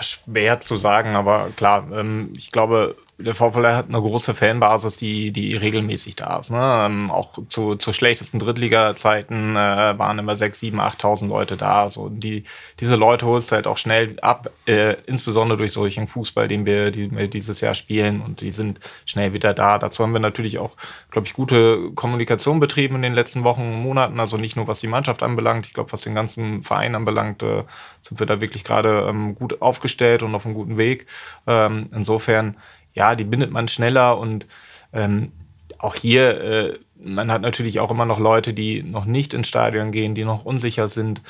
Schwer 0.00 0.60
zu 0.60 0.76
sagen, 0.76 1.16
aber 1.16 1.50
klar, 1.56 1.86
ähm, 1.92 2.32
ich 2.36 2.50
glaube, 2.50 2.96
der 3.22 3.34
VfL 3.34 3.66
hat 3.74 3.88
eine 3.88 4.00
große 4.00 4.34
Fanbasis, 4.34 4.96
die, 4.96 5.32
die 5.32 5.56
regelmäßig 5.56 6.16
da 6.16 6.38
ist. 6.38 6.50
Ne? 6.50 6.58
Ähm, 6.86 7.10
auch 7.10 7.38
zu, 7.48 7.76
zu 7.76 7.92
schlechtesten 7.92 8.38
Drittliga-Zeiten 8.38 9.56
äh, 9.56 9.98
waren 9.98 10.18
immer 10.18 10.36
6, 10.36 10.60
7, 10.60 10.80
8.000 10.80 11.28
Leute 11.28 11.56
da. 11.56 11.88
So, 11.90 12.08
die, 12.08 12.44
diese 12.80 12.96
Leute 12.96 13.26
holst 13.26 13.50
du 13.50 13.56
halt 13.56 13.66
auch 13.66 13.78
schnell 13.78 14.18
ab, 14.20 14.50
äh, 14.66 14.94
insbesondere 15.06 15.58
durch 15.58 15.72
solchen 15.72 16.06
Fußball, 16.06 16.48
den 16.48 16.66
wir, 16.66 16.90
den 16.90 17.16
wir 17.16 17.28
dieses 17.28 17.60
Jahr 17.60 17.74
spielen. 17.74 18.20
Und 18.20 18.40
die 18.40 18.50
sind 18.50 18.80
schnell 19.06 19.32
wieder 19.32 19.54
da. 19.54 19.78
Dazu 19.78 20.02
haben 20.02 20.12
wir 20.12 20.20
natürlich 20.20 20.58
auch, 20.58 20.76
glaube 21.10 21.26
ich, 21.26 21.32
gute 21.32 21.92
Kommunikation 21.94 22.60
betrieben 22.60 22.96
in 22.96 23.02
den 23.02 23.14
letzten 23.14 23.44
Wochen 23.44 23.62
und 23.62 23.82
Monaten. 23.82 24.20
Also 24.20 24.36
nicht 24.36 24.56
nur 24.56 24.68
was 24.68 24.80
die 24.80 24.88
Mannschaft 24.88 25.22
anbelangt, 25.22 25.66
ich 25.66 25.74
glaube, 25.74 25.92
was 25.92 26.02
den 26.02 26.14
ganzen 26.14 26.62
Verein 26.62 26.94
anbelangt, 26.94 27.42
äh, 27.42 27.64
sind 28.00 28.18
wir 28.18 28.26
da 28.26 28.40
wirklich 28.40 28.64
gerade 28.64 29.06
ähm, 29.08 29.34
gut 29.34 29.62
aufgestellt 29.62 30.22
und 30.22 30.34
auf 30.34 30.44
einem 30.44 30.54
guten 30.54 30.76
Weg. 30.76 31.06
Ähm, 31.46 31.88
insofern, 31.92 32.56
ja, 32.94 33.14
die 33.14 33.24
bindet 33.24 33.50
man 33.50 33.68
schneller 33.68 34.18
und 34.18 34.46
ähm, 34.92 35.32
auch 35.78 35.94
hier, 35.94 36.40
äh, 36.40 36.78
man 36.96 37.32
hat 37.32 37.42
natürlich 37.42 37.80
auch 37.80 37.90
immer 37.90 38.04
noch 38.04 38.20
Leute, 38.20 38.54
die 38.54 38.82
noch 38.82 39.04
nicht 39.04 39.34
ins 39.34 39.48
Stadion 39.48 39.90
gehen, 39.90 40.14
die 40.14 40.24
noch 40.24 40.44
unsicher 40.44 40.88
sind. 40.88 41.22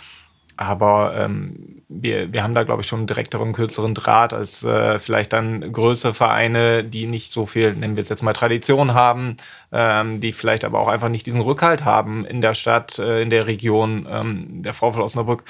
Aber 0.59 1.15
ähm, 1.17 1.83
wir, 1.89 2.33
wir 2.33 2.43
haben 2.43 2.55
da, 2.55 2.63
glaube 2.63 2.83
ich, 2.83 2.87
schon 2.87 3.01
einen 3.01 3.07
direkteren, 3.07 3.55
kürzeren 3.55 3.95
Draht 3.95 4.35
als 4.35 4.63
äh, 4.63 4.99
vielleicht 4.99 5.33
dann 5.33 5.73
größere 5.73 6.13
Vereine, 6.13 6.85
die 6.85 7.07
nicht 7.07 7.31
so 7.31 7.47
viel, 7.47 7.73
nennen 7.73 7.97
wir 7.97 8.03
es 8.03 8.11
jetzt 8.11 8.23
mal 8.23 8.35
Tradition 8.35 8.93
haben, 8.93 9.39
ähm, 9.73 10.21
die 10.21 10.33
vielleicht 10.33 10.65
aber 10.65 10.79
auch 10.79 10.89
einfach 10.89 11.09
nicht 11.09 11.25
diesen 11.25 11.41
Rückhalt 11.41 11.87
haben 11.87 12.27
in 12.27 12.43
der 12.43 12.55
Stadt, 12.55 12.99
äh, 12.99 13.23
in 13.23 13.31
der 13.31 13.47
Region. 13.47 14.07
Ähm, 14.11 14.63
der 14.63 14.75
VfL 14.75 15.01
Osnabrück 15.01 15.45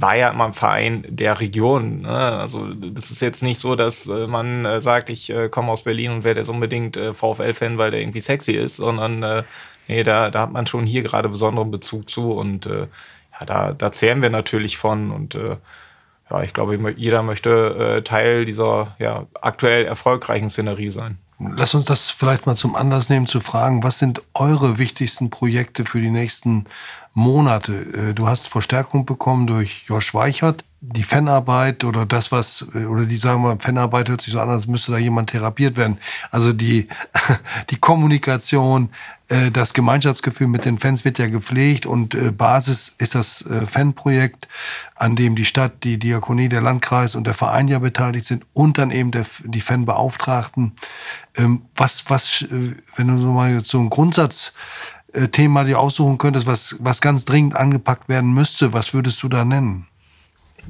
war 0.00 0.16
ja 0.16 0.30
immer 0.30 0.46
ein 0.46 0.52
Verein 0.52 1.04
der 1.08 1.40
Region. 1.40 2.02
Ne? 2.02 2.08
Also 2.08 2.72
das 2.74 3.10
ist 3.10 3.20
jetzt 3.20 3.42
nicht 3.42 3.58
so, 3.58 3.76
dass 3.76 4.06
äh, 4.06 4.26
man 4.26 4.64
äh, 4.64 4.80
sagt, 4.80 5.10
ich 5.10 5.30
äh, 5.30 5.48
komme 5.48 5.72
aus 5.72 5.82
Berlin 5.82 6.12
und 6.12 6.24
werde 6.24 6.40
jetzt 6.40 6.48
unbedingt 6.48 6.96
äh, 6.96 7.14
VfL-Fan, 7.14 7.78
weil 7.78 7.90
der 7.90 8.00
irgendwie 8.00 8.20
sexy 8.20 8.52
ist, 8.52 8.76
sondern 8.76 9.22
äh, 9.22 9.42
nee, 9.88 10.02
da, 10.02 10.30
da 10.30 10.42
hat 10.42 10.52
man 10.52 10.66
schon 10.66 10.86
hier 10.86 11.02
gerade 11.02 11.28
besonderen 11.28 11.70
Bezug 11.70 12.08
zu 12.08 12.32
und 12.32 12.66
äh, 12.66 12.86
ja, 13.40 13.46
da, 13.46 13.72
da 13.72 13.92
zehren 13.92 14.22
wir 14.22 14.30
natürlich 14.30 14.78
von 14.78 15.10
und 15.10 15.38
ja, 16.30 16.42
ich 16.42 16.52
glaube, 16.52 16.94
jeder 16.96 17.22
möchte 17.22 18.02
Teil 18.04 18.44
dieser 18.44 18.96
ja, 18.98 19.26
aktuell 19.40 19.86
erfolgreichen 19.86 20.50
Szenerie 20.50 20.90
sein. 20.90 21.18
Lass 21.40 21.74
uns 21.74 21.84
das 21.84 22.10
vielleicht 22.10 22.46
mal 22.46 22.56
zum 22.56 22.74
Anlass 22.74 23.10
nehmen, 23.10 23.28
zu 23.28 23.40
fragen, 23.40 23.84
was 23.84 24.00
sind 24.00 24.22
eure 24.34 24.78
wichtigsten 24.78 25.30
Projekte 25.30 25.84
für 25.84 26.00
die 26.00 26.10
nächsten 26.10 26.64
Monate? 27.14 27.72
Äh, 27.72 28.14
du 28.14 28.26
hast 28.26 28.48
Verstärkung 28.48 29.06
bekommen 29.06 29.46
durch 29.46 29.84
Josh 29.86 30.14
Weichert. 30.14 30.64
Die 30.80 31.04
Fanarbeit 31.04 31.84
oder 31.84 32.06
das, 32.06 32.32
was, 32.32 32.66
äh, 32.74 32.86
oder 32.86 33.06
die 33.06 33.18
sagen 33.18 33.42
wir, 33.42 33.58
Fanarbeit 33.60 34.08
hört 34.08 34.20
sich 34.20 34.32
so 34.32 34.40
an, 34.40 34.50
als 34.50 34.66
müsste 34.66 34.90
da 34.90 34.98
jemand 34.98 35.30
therapiert 35.30 35.76
werden. 35.76 35.98
Also 36.32 36.52
die, 36.52 36.88
die 37.70 37.78
Kommunikation, 37.78 38.90
äh, 39.28 39.50
das 39.50 39.74
Gemeinschaftsgefühl 39.74 40.46
mit 40.46 40.64
den 40.64 40.78
Fans 40.78 41.04
wird 41.04 41.18
ja 41.18 41.28
gepflegt 41.28 41.84
und 41.84 42.14
äh, 42.14 42.30
Basis 42.30 42.94
ist 42.98 43.14
das 43.14 43.42
äh, 43.42 43.66
Fanprojekt, 43.66 44.48
an 44.94 45.16
dem 45.16 45.36
die 45.36 45.44
Stadt, 45.44 45.84
die 45.84 45.98
Diakonie, 45.98 46.48
der 46.48 46.62
Landkreis 46.62 47.14
und 47.14 47.26
der 47.26 47.34
Verein 47.34 47.68
ja 47.68 47.78
beteiligt 47.78 48.24
sind 48.24 48.46
und 48.54 48.78
dann 48.78 48.90
eben 48.90 49.10
der, 49.10 49.26
die 49.44 49.60
Fanbeauftragten. 49.60 50.72
Ähm, 51.36 51.62
was, 51.74 52.08
was, 52.08 52.46
wenn 52.96 53.08
du 53.08 53.18
so 53.18 53.32
mal 53.32 53.62
so 53.64 53.80
ein 53.80 53.90
Grundsatzthema 53.90 55.64
dir 55.64 55.78
aussuchen 55.78 56.16
könntest, 56.16 56.46
was, 56.46 56.76
was 56.80 57.02
ganz 57.02 57.26
dringend 57.26 57.54
angepackt 57.54 58.08
werden 58.08 58.32
müsste, 58.32 58.72
was 58.72 58.94
würdest 58.94 59.22
du 59.22 59.28
da 59.28 59.44
nennen? 59.44 59.87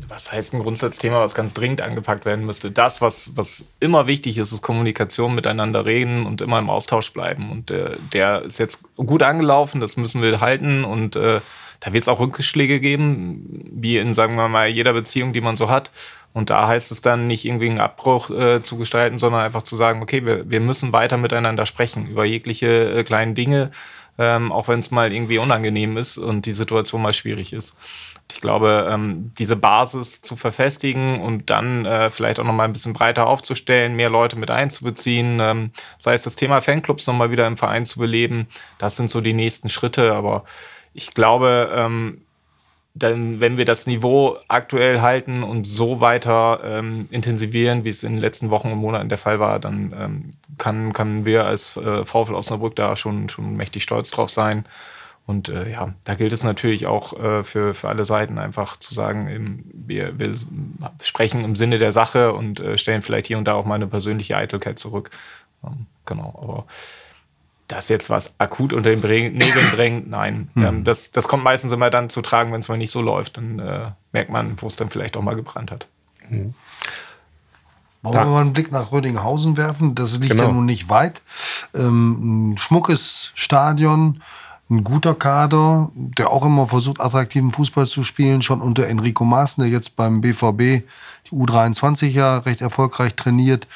Was 0.08 0.32
heißt 0.32 0.54
ein 0.54 0.60
Grundsatzthema, 0.60 1.20
was 1.20 1.34
ganz 1.34 1.54
dringend 1.54 1.80
angepackt 1.80 2.24
werden 2.24 2.46
müsste? 2.46 2.70
Das, 2.70 3.00
was, 3.00 3.36
was 3.36 3.66
immer 3.80 4.06
wichtig 4.06 4.38
ist, 4.38 4.52
ist 4.52 4.62
Kommunikation, 4.62 5.34
miteinander 5.34 5.86
reden 5.86 6.26
und 6.26 6.40
immer 6.40 6.58
im 6.58 6.70
Austausch 6.70 7.12
bleiben. 7.12 7.50
Und 7.50 7.70
äh, 7.70 7.96
der 8.12 8.42
ist 8.42 8.58
jetzt 8.58 8.82
gut 8.96 9.22
angelaufen, 9.22 9.80
das 9.80 9.96
müssen 9.96 10.22
wir 10.22 10.40
halten. 10.40 10.84
Und 10.84 11.16
äh, 11.16 11.40
da 11.80 11.92
wird 11.92 12.02
es 12.02 12.08
auch 12.08 12.20
Rückschläge 12.20 12.80
geben, 12.80 13.64
wie 13.72 13.98
in, 13.98 14.14
sagen 14.14 14.36
wir 14.36 14.48
mal, 14.48 14.68
jeder 14.68 14.92
Beziehung, 14.92 15.32
die 15.32 15.40
man 15.40 15.56
so 15.56 15.68
hat. 15.68 15.90
Und 16.32 16.50
da 16.50 16.68
heißt 16.68 16.92
es 16.92 17.00
dann 17.00 17.26
nicht 17.26 17.44
irgendwie 17.44 17.70
einen 17.70 17.80
Abbruch 17.80 18.30
äh, 18.30 18.62
zu 18.62 18.76
gestalten, 18.76 19.18
sondern 19.18 19.42
einfach 19.42 19.62
zu 19.62 19.76
sagen, 19.76 20.02
okay, 20.02 20.24
wir, 20.24 20.48
wir 20.50 20.60
müssen 20.60 20.92
weiter 20.92 21.16
miteinander 21.16 21.66
sprechen 21.66 22.06
über 22.06 22.24
jegliche 22.24 22.92
äh, 22.92 23.04
kleinen 23.04 23.34
Dinge, 23.34 23.70
ähm, 24.18 24.52
auch 24.52 24.68
wenn 24.68 24.80
es 24.80 24.90
mal 24.90 25.12
irgendwie 25.12 25.38
unangenehm 25.38 25.96
ist 25.96 26.18
und 26.18 26.46
die 26.46 26.52
Situation 26.52 27.02
mal 27.02 27.12
schwierig 27.12 27.52
ist. 27.52 27.76
Ich 28.30 28.40
glaube, 28.42 28.88
ähm, 28.90 29.32
diese 29.38 29.56
Basis 29.56 30.20
zu 30.20 30.36
verfestigen 30.36 31.20
und 31.20 31.48
dann 31.48 31.86
äh, 31.86 32.10
vielleicht 32.10 32.38
auch 32.38 32.44
noch 32.44 32.52
mal 32.52 32.64
ein 32.64 32.74
bisschen 32.74 32.92
breiter 32.92 33.26
aufzustellen, 33.26 33.96
mehr 33.96 34.10
Leute 34.10 34.36
mit 34.36 34.50
einzubeziehen, 34.50 35.38
ähm, 35.40 35.72
sei 35.98 36.14
es 36.14 36.24
das 36.24 36.36
Thema 36.36 36.60
Fanclubs 36.60 37.06
noch 37.06 37.14
mal 37.14 37.30
wieder 37.30 37.46
im 37.46 37.56
Verein 37.56 37.86
zu 37.86 37.98
beleben, 37.98 38.46
das 38.78 38.96
sind 38.96 39.08
so 39.08 39.22
die 39.22 39.32
nächsten 39.32 39.70
Schritte. 39.70 40.12
Aber 40.12 40.44
ich 40.92 41.14
glaube, 41.14 41.70
ähm, 41.74 42.22
wenn 43.00 43.56
wir 43.56 43.64
das 43.64 43.86
Niveau 43.86 44.38
aktuell 44.48 45.00
halten 45.00 45.42
und 45.42 45.64
so 45.64 46.00
weiter 46.00 46.60
ähm, 46.64 47.08
intensivieren, 47.10 47.84
wie 47.84 47.90
es 47.90 48.02
in 48.02 48.14
den 48.14 48.20
letzten 48.20 48.50
Wochen 48.50 48.72
und 48.72 48.78
Monaten 48.78 49.08
der 49.08 49.18
Fall 49.18 49.38
war, 49.38 49.60
dann 49.60 49.94
ähm, 49.98 50.30
kann, 50.58 50.92
können 50.92 51.24
wir 51.24 51.46
als 51.46 51.76
äh, 51.76 52.04
VfL 52.04 52.34
Osnabrück 52.34 52.74
da 52.76 52.96
schon, 52.96 53.28
schon 53.28 53.56
mächtig 53.56 53.82
stolz 53.84 54.10
drauf 54.10 54.30
sein. 54.30 54.64
Und 55.28 55.50
äh, 55.50 55.70
ja, 55.70 55.92
da 56.04 56.14
gilt 56.14 56.32
es 56.32 56.42
natürlich 56.42 56.86
auch 56.86 57.12
äh, 57.12 57.44
für, 57.44 57.74
für 57.74 57.90
alle 57.90 58.06
Seiten 58.06 58.38
einfach 58.38 58.78
zu 58.78 58.94
sagen, 58.94 59.28
eben, 59.28 59.70
wir, 59.74 60.18
wir 60.18 60.32
sprechen 61.02 61.44
im 61.44 61.54
Sinne 61.54 61.76
der 61.76 61.92
Sache 61.92 62.32
und 62.32 62.60
äh, 62.60 62.78
stellen 62.78 63.02
vielleicht 63.02 63.26
hier 63.26 63.36
und 63.36 63.44
da 63.44 63.52
auch 63.52 63.66
mal 63.66 63.74
eine 63.74 63.86
persönliche 63.86 64.38
Eitelkeit 64.38 64.78
zurück. 64.78 65.10
Ähm, 65.62 65.84
genau, 66.06 66.34
aber 66.42 66.64
das 67.66 67.90
jetzt 67.90 68.08
was 68.08 68.40
akut 68.40 68.72
unter 68.72 68.88
den 68.88 69.00
Nägeln 69.00 69.70
drängt, 69.74 70.08
nein. 70.08 70.48
Mhm. 70.54 70.64
Ähm, 70.64 70.84
das, 70.84 71.10
das 71.10 71.28
kommt 71.28 71.44
meistens 71.44 71.72
immer 71.72 71.90
dann 71.90 72.08
zu 72.08 72.22
tragen, 72.22 72.50
wenn 72.50 72.60
es 72.60 72.70
mal 72.70 72.78
nicht 72.78 72.90
so 72.90 73.02
läuft. 73.02 73.36
Dann 73.36 73.58
äh, 73.58 73.90
merkt 74.12 74.30
man, 74.30 74.56
wo 74.62 74.66
es 74.66 74.76
dann 74.76 74.88
vielleicht 74.88 75.14
auch 75.18 75.22
mal 75.22 75.36
gebrannt 75.36 75.70
hat. 75.70 75.88
Mhm. 76.30 76.54
Wollen 78.00 78.14
wir 78.14 78.24
mal 78.24 78.40
einen 78.40 78.54
Blick 78.54 78.72
nach 78.72 78.92
Rödinghausen 78.92 79.58
werfen? 79.58 79.94
Das 79.94 80.18
liegt 80.20 80.30
genau. 80.30 80.44
ja 80.44 80.52
nun 80.52 80.64
nicht 80.64 80.88
weit. 80.88 81.20
Ähm, 81.74 82.52
ein 82.52 82.58
schmuckes 82.58 83.32
Stadion, 83.34 84.22
ein 84.70 84.84
guter 84.84 85.14
Kader, 85.14 85.90
der 85.94 86.30
auch 86.30 86.44
immer 86.44 86.66
versucht, 86.66 87.00
attraktiven 87.00 87.52
Fußball 87.52 87.86
zu 87.86 88.04
spielen, 88.04 88.42
schon 88.42 88.60
unter 88.60 88.86
Enrico 88.86 89.24
Maaßen, 89.24 89.62
der 89.62 89.72
jetzt 89.72 89.96
beim 89.96 90.20
BVB 90.20 90.84
die 91.30 91.34
U23 91.34 92.08
ja 92.08 92.38
recht 92.38 92.60
erfolgreich 92.60 93.14
trainiert. 93.14 93.66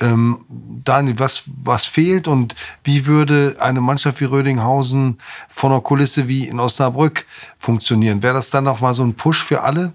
Ähm, 0.00 0.44
Daniel, 0.48 1.18
was, 1.18 1.44
was 1.62 1.86
fehlt 1.86 2.28
und 2.28 2.54
wie 2.84 3.06
würde 3.06 3.56
eine 3.58 3.80
Mannschaft 3.80 4.20
wie 4.20 4.26
Rödinghausen 4.26 5.18
von 5.48 5.72
einer 5.72 5.80
Kulisse 5.80 6.28
wie 6.28 6.46
in 6.46 6.60
Osnabrück 6.60 7.26
funktionieren? 7.58 8.22
Wäre 8.22 8.34
das 8.34 8.50
dann 8.50 8.64
nochmal 8.64 8.94
so 8.94 9.02
ein 9.02 9.14
Push 9.14 9.42
für 9.44 9.62
alle? 9.62 9.92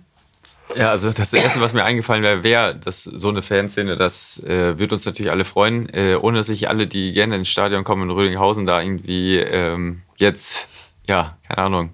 Ja, 0.75 0.89
also 0.89 1.12
das 1.12 1.34
Erste, 1.34 1.62
was 1.62 1.73
mir 1.73 1.84
eingefallen 1.84 2.23
wäre, 2.23 2.43
wäre 2.43 2.75
das 2.75 3.03
so 3.03 3.29
eine 3.29 3.43
Fanszene, 3.43 3.95
das 3.95 4.43
äh, 4.43 4.77
wird 4.77 4.91
uns 4.91 5.06
natürlich 5.06 5.32
alle 5.32 5.45
freuen, 5.45 5.88
äh, 5.89 6.15
ohne 6.19 6.39
dass 6.39 6.47
sich 6.47 6.67
alle, 6.67 6.88
die 6.88 7.13
gerne 7.13 7.36
ins 7.36 7.49
Stadion 7.49 7.84
kommen 7.84 8.03
in 8.03 8.10
Rödinghausen, 8.10 8.65
da 8.65 8.82
irgendwie 8.82 9.38
ähm, 9.38 10.01
jetzt, 10.17 10.67
ja, 11.08 11.38
keine 11.47 11.60
Ahnung, 11.60 11.89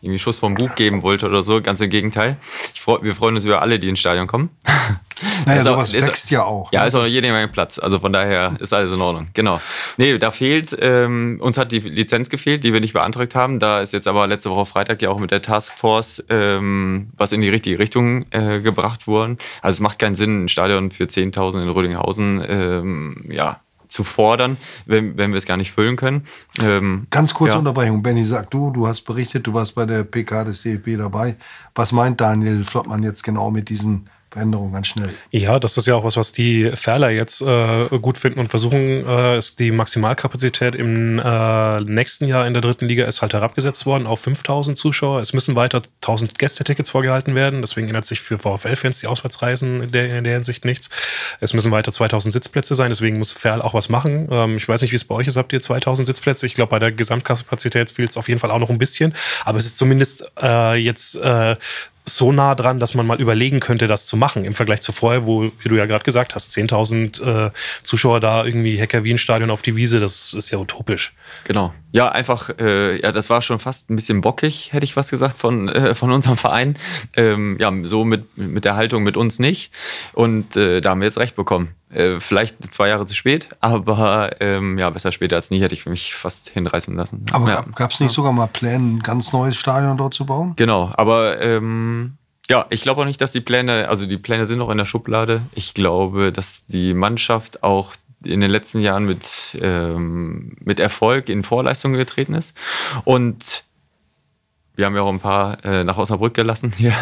irgendwie 0.00 0.18
Schuss 0.18 0.38
vom 0.38 0.54
Bug 0.54 0.76
geben 0.76 1.02
wollte 1.02 1.26
oder 1.26 1.42
so. 1.42 1.60
Ganz 1.60 1.80
im 1.80 1.90
Gegenteil. 1.90 2.38
Freu, 2.74 2.98
wir 3.02 3.14
freuen 3.14 3.34
uns 3.34 3.44
über 3.44 3.60
alle, 3.60 3.78
die 3.78 3.88
ins 3.88 4.00
Stadion 4.00 4.26
kommen. 4.26 4.50
Naja, 5.44 5.58
also, 5.58 5.72
sowas 5.72 5.92
wächst 5.92 6.24
ist, 6.24 6.30
ja 6.30 6.44
auch. 6.44 6.72
Ja, 6.72 6.80
ne? 6.80 6.88
ist 6.88 6.94
auch 6.94 7.04
jede 7.04 7.30
Menge 7.30 7.48
Platz. 7.48 7.78
Also 7.78 8.00
von 8.00 8.12
daher 8.12 8.56
ist 8.58 8.72
alles 8.72 8.92
in 8.92 9.00
Ordnung. 9.00 9.28
Genau. 9.34 9.60
Nee, 9.98 10.16
da 10.18 10.30
fehlt, 10.30 10.76
ähm, 10.80 11.38
uns 11.42 11.58
hat 11.58 11.72
die 11.72 11.80
Lizenz 11.80 12.30
gefehlt, 12.30 12.64
die 12.64 12.72
wir 12.72 12.80
nicht 12.80 12.92
beantragt 12.92 13.34
haben. 13.34 13.58
Da 13.58 13.80
ist 13.80 13.92
jetzt 13.92 14.08
aber 14.08 14.26
letzte 14.26 14.50
Woche 14.50 14.64
Freitag 14.64 15.02
ja 15.02 15.10
auch 15.10 15.18
mit 15.18 15.30
der 15.30 15.42
Taskforce 15.42 16.24
ähm, 16.30 17.10
was 17.16 17.32
in 17.32 17.42
die 17.42 17.48
richtige 17.50 17.78
Richtung 17.78 18.26
äh, 18.30 18.60
gebracht 18.60 19.06
worden. 19.06 19.36
Also 19.60 19.76
es 19.76 19.80
macht 19.80 19.98
keinen 19.98 20.14
Sinn, 20.14 20.44
ein 20.44 20.48
Stadion 20.48 20.90
für 20.90 21.04
10.000 21.04 21.62
in 21.62 21.68
Rödinghausen, 21.68 22.44
ähm, 22.46 23.24
ja, 23.30 23.60
zu 23.90 24.04
fordern, 24.04 24.56
wenn, 24.86 25.18
wenn 25.18 25.32
wir 25.32 25.38
es 25.38 25.46
gar 25.46 25.58
nicht 25.58 25.72
füllen 25.72 25.96
können. 25.96 26.24
Ähm, 26.60 27.06
Ganz 27.10 27.34
kurze 27.34 27.54
ja. 27.54 27.58
Unterbrechung. 27.58 28.02
Benny, 28.02 28.24
sag 28.24 28.50
du, 28.50 28.70
du 28.70 28.86
hast 28.86 29.02
berichtet, 29.02 29.46
du 29.46 29.52
warst 29.52 29.74
bei 29.74 29.84
der 29.84 30.04
PK 30.04 30.44
des 30.44 30.62
DFB 30.62 30.96
dabei. 30.96 31.36
Was 31.74 31.92
meint 31.92 32.20
Daniel 32.20 32.64
Flottmann 32.64 33.02
jetzt 33.02 33.22
genau 33.22 33.50
mit 33.50 33.68
diesen 33.68 34.08
Veränderung 34.30 34.72
ganz 34.72 34.86
schnell. 34.86 35.12
Ja, 35.32 35.58
das 35.58 35.76
ist 35.76 35.86
ja 35.86 35.96
auch 35.96 36.04
was, 36.04 36.16
was 36.16 36.32
die 36.32 36.70
Ferler 36.74 37.10
jetzt 37.10 37.42
äh, 37.42 37.88
gut 38.00 38.16
finden 38.16 38.38
und 38.38 38.46
versuchen, 38.46 39.04
äh, 39.04 39.38
ist 39.38 39.58
die 39.58 39.72
Maximalkapazität 39.72 40.76
im 40.76 41.18
äh, 41.18 41.80
nächsten 41.80 42.26
Jahr 42.26 42.46
in 42.46 42.54
der 42.54 42.62
dritten 42.62 42.86
Liga 42.86 43.06
ist 43.06 43.22
halt 43.22 43.32
herabgesetzt 43.32 43.86
worden 43.86 44.06
auf 44.06 44.20
5000 44.20 44.78
Zuschauer. 44.78 45.20
Es 45.20 45.32
müssen 45.32 45.56
weiter 45.56 45.82
1000 46.02 46.38
Gästetickets 46.38 46.90
vorgehalten 46.90 47.34
werden. 47.34 47.60
Deswegen 47.60 47.88
ändert 47.88 48.06
sich 48.06 48.20
für 48.20 48.38
VfL-Fans 48.38 49.00
die 49.00 49.08
Auswärtsreisen 49.08 49.82
in 49.82 49.88
der, 49.88 50.16
in 50.16 50.22
der 50.22 50.34
Hinsicht 50.34 50.64
nichts. 50.64 50.90
Es 51.40 51.52
müssen 51.52 51.72
weiter 51.72 51.90
2000 51.90 52.32
Sitzplätze 52.32 52.76
sein. 52.76 52.90
Deswegen 52.90 53.18
muss 53.18 53.32
Ferl 53.32 53.60
auch 53.60 53.74
was 53.74 53.88
machen. 53.88 54.28
Ähm, 54.30 54.56
ich 54.58 54.68
weiß 54.68 54.82
nicht, 54.82 54.92
wie 54.92 54.96
es 54.96 55.04
bei 55.04 55.16
euch 55.16 55.26
ist. 55.26 55.38
Habt 55.38 55.52
ihr 55.52 55.60
2000 55.60 56.06
Sitzplätze? 56.06 56.46
Ich 56.46 56.54
glaube, 56.54 56.70
bei 56.70 56.78
der 56.78 56.92
Gesamtkapazität 56.92 57.90
fehlt 57.90 58.10
es 58.10 58.16
auf 58.16 58.28
jeden 58.28 58.38
Fall 58.38 58.52
auch 58.52 58.60
noch 58.60 58.70
ein 58.70 58.78
bisschen. 58.78 59.12
Aber 59.44 59.58
es 59.58 59.66
ist 59.66 59.76
zumindest 59.76 60.30
äh, 60.40 60.76
jetzt 60.76 61.16
äh, 61.16 61.56
so 62.04 62.32
nah 62.32 62.54
dran, 62.54 62.80
dass 62.80 62.94
man 62.94 63.06
mal 63.06 63.20
überlegen 63.20 63.60
könnte, 63.60 63.86
das 63.86 64.06
zu 64.06 64.16
machen 64.16 64.44
im 64.44 64.54
Vergleich 64.54 64.80
zu 64.80 64.92
vorher, 64.92 65.26
wo, 65.26 65.50
wie 65.58 65.68
du 65.68 65.76
ja 65.76 65.86
gerade 65.86 66.04
gesagt 66.04 66.34
hast, 66.34 66.56
10.000 66.56 67.46
äh, 67.46 67.50
Zuschauer 67.82 68.20
da 68.20 68.44
irgendwie 68.44 68.80
Hacker 68.80 69.04
Wien 69.04 69.18
Stadion 69.18 69.50
auf 69.50 69.62
die 69.62 69.76
Wiese, 69.76 70.00
das 70.00 70.34
ist 70.34 70.50
ja 70.50 70.58
utopisch. 70.58 71.14
Genau. 71.44 71.72
Ja, 71.92 72.10
einfach, 72.10 72.50
äh, 72.58 73.00
ja, 73.00 73.12
das 73.12 73.30
war 73.30 73.42
schon 73.42 73.60
fast 73.60 73.90
ein 73.90 73.96
bisschen 73.96 74.20
bockig, 74.20 74.72
hätte 74.72 74.84
ich 74.84 74.96
was 74.96 75.10
gesagt, 75.10 75.38
von, 75.38 75.68
äh, 75.68 75.94
von 75.94 76.10
unserem 76.10 76.36
Verein. 76.36 76.76
Ähm, 77.16 77.56
ja, 77.60 77.72
so 77.84 78.04
mit, 78.04 78.36
mit 78.36 78.64
der 78.64 78.76
Haltung 78.76 79.02
mit 79.02 79.16
uns 79.16 79.38
nicht. 79.38 79.72
Und 80.12 80.56
äh, 80.56 80.80
da 80.80 80.90
haben 80.90 81.00
wir 81.00 81.06
jetzt 81.06 81.18
recht 81.18 81.36
bekommen. 81.36 81.74
Äh, 81.92 82.20
vielleicht 82.20 82.72
zwei 82.72 82.88
Jahre 82.88 83.04
zu 83.06 83.14
spät, 83.14 83.48
aber 83.60 84.40
ähm, 84.40 84.78
ja, 84.78 84.90
besser 84.90 85.10
später 85.10 85.36
als 85.36 85.50
nie 85.50 85.60
hätte 85.60 85.74
ich 85.74 85.86
mich 85.86 86.14
fast 86.14 86.48
hinreißen 86.48 86.96
lassen. 86.96 87.26
Aber 87.32 87.48
ja. 87.48 87.64
gab 87.74 87.90
es 87.90 88.00
nicht 88.00 88.12
sogar 88.12 88.32
mal 88.32 88.46
Pläne, 88.46 88.96
ein 88.96 88.98
ganz 89.00 89.32
neues 89.32 89.56
Stadion 89.56 89.96
dort 89.96 90.14
zu 90.14 90.24
bauen? 90.24 90.52
Genau, 90.56 90.92
aber 90.96 91.40
ähm, 91.40 92.16
ja, 92.48 92.66
ich 92.70 92.82
glaube 92.82 93.02
auch 93.02 93.06
nicht, 93.06 93.20
dass 93.20 93.32
die 93.32 93.40
Pläne, 93.40 93.88
also 93.88 94.06
die 94.06 94.18
Pläne 94.18 94.46
sind 94.46 94.58
noch 94.58 94.70
in 94.70 94.78
der 94.78 94.84
Schublade. 94.84 95.42
Ich 95.52 95.74
glaube, 95.74 96.32
dass 96.32 96.66
die 96.66 96.94
Mannschaft 96.94 97.62
auch 97.62 97.94
in 98.24 98.40
den 98.40 98.50
letzten 98.50 98.80
Jahren 98.80 99.04
mit, 99.04 99.58
ähm, 99.60 100.56
mit 100.60 100.78
Erfolg 100.78 101.28
in 101.28 101.42
Vorleistungen 101.42 101.96
getreten 101.96 102.34
ist. 102.34 102.56
Und 103.04 103.64
wir 104.74 104.86
haben 104.86 104.94
ja 104.94 105.02
auch 105.02 105.12
ein 105.12 105.20
paar 105.20 105.64
äh, 105.64 105.84
nach 105.84 105.96
Osnabrück 105.96 106.34
gelassen 106.34 106.72
hier. 106.76 106.94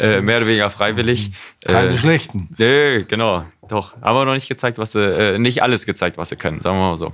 Äh, 0.00 0.20
mehr 0.20 0.38
oder 0.38 0.46
weniger 0.46 0.70
freiwillig. 0.70 1.30
Keine 1.64 1.94
äh, 1.94 1.98
schlechten. 1.98 2.48
Nee, 2.58 3.04
genau. 3.08 3.44
Doch. 3.68 4.00
Haben 4.00 4.16
wir 4.16 4.24
noch 4.24 4.34
nicht 4.34 4.48
gezeigt, 4.48 4.78
was 4.78 4.92
sie, 4.92 5.00
äh, 5.00 5.38
nicht 5.38 5.62
alles 5.62 5.86
gezeigt, 5.86 6.16
was 6.18 6.30
sie 6.30 6.36
können, 6.36 6.60
sagen 6.60 6.78
wir 6.78 6.90
mal 6.90 6.96
so. 6.96 7.12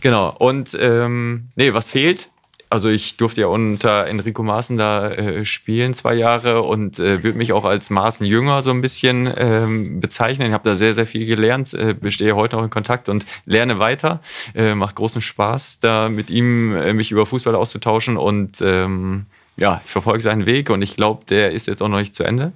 Genau. 0.00 0.34
Und 0.38 0.76
ähm, 0.80 1.48
nee, 1.54 1.72
was 1.72 1.90
fehlt? 1.90 2.28
Also 2.72 2.88
ich 2.88 3.18
durfte 3.18 3.42
ja 3.42 3.48
unter 3.48 4.06
Enrico 4.06 4.42
Maaßen 4.42 4.78
da 4.78 5.10
äh, 5.10 5.44
spielen 5.44 5.92
zwei 5.92 6.14
Jahre 6.14 6.62
und 6.62 6.98
äh, 6.98 7.22
würde 7.22 7.36
mich 7.36 7.52
auch 7.52 7.66
als 7.66 7.90
Maaßen 7.90 8.24
Jünger 8.24 8.62
so 8.62 8.70
ein 8.70 8.80
bisschen 8.80 9.30
ähm, 9.36 10.00
bezeichnen. 10.00 10.48
Ich 10.48 10.54
habe 10.54 10.64
da 10.64 10.74
sehr, 10.74 10.94
sehr 10.94 11.06
viel 11.06 11.26
gelernt, 11.26 11.74
äh, 11.74 11.92
bestehe 11.92 12.34
heute 12.34 12.56
noch 12.56 12.64
in 12.64 12.70
Kontakt 12.70 13.10
und 13.10 13.26
lerne 13.44 13.78
weiter. 13.78 14.22
Äh, 14.54 14.74
macht 14.74 14.94
großen 14.94 15.20
Spaß, 15.20 15.80
da 15.80 16.08
mit 16.08 16.30
ihm 16.30 16.74
äh, 16.74 16.94
mich 16.94 17.12
über 17.12 17.26
Fußball 17.26 17.54
auszutauschen 17.54 18.16
und 18.16 18.62
ähm, 18.62 19.26
ja, 19.56 19.80
ich 19.84 19.90
verfolge 19.90 20.22
seinen 20.22 20.46
Weg 20.46 20.70
und 20.70 20.82
ich 20.82 20.96
glaube, 20.96 21.24
der 21.26 21.52
ist 21.52 21.66
jetzt 21.66 21.82
auch 21.82 21.88
noch 21.88 21.98
nicht 21.98 22.14
zu 22.14 22.24
Ende. 22.24 22.52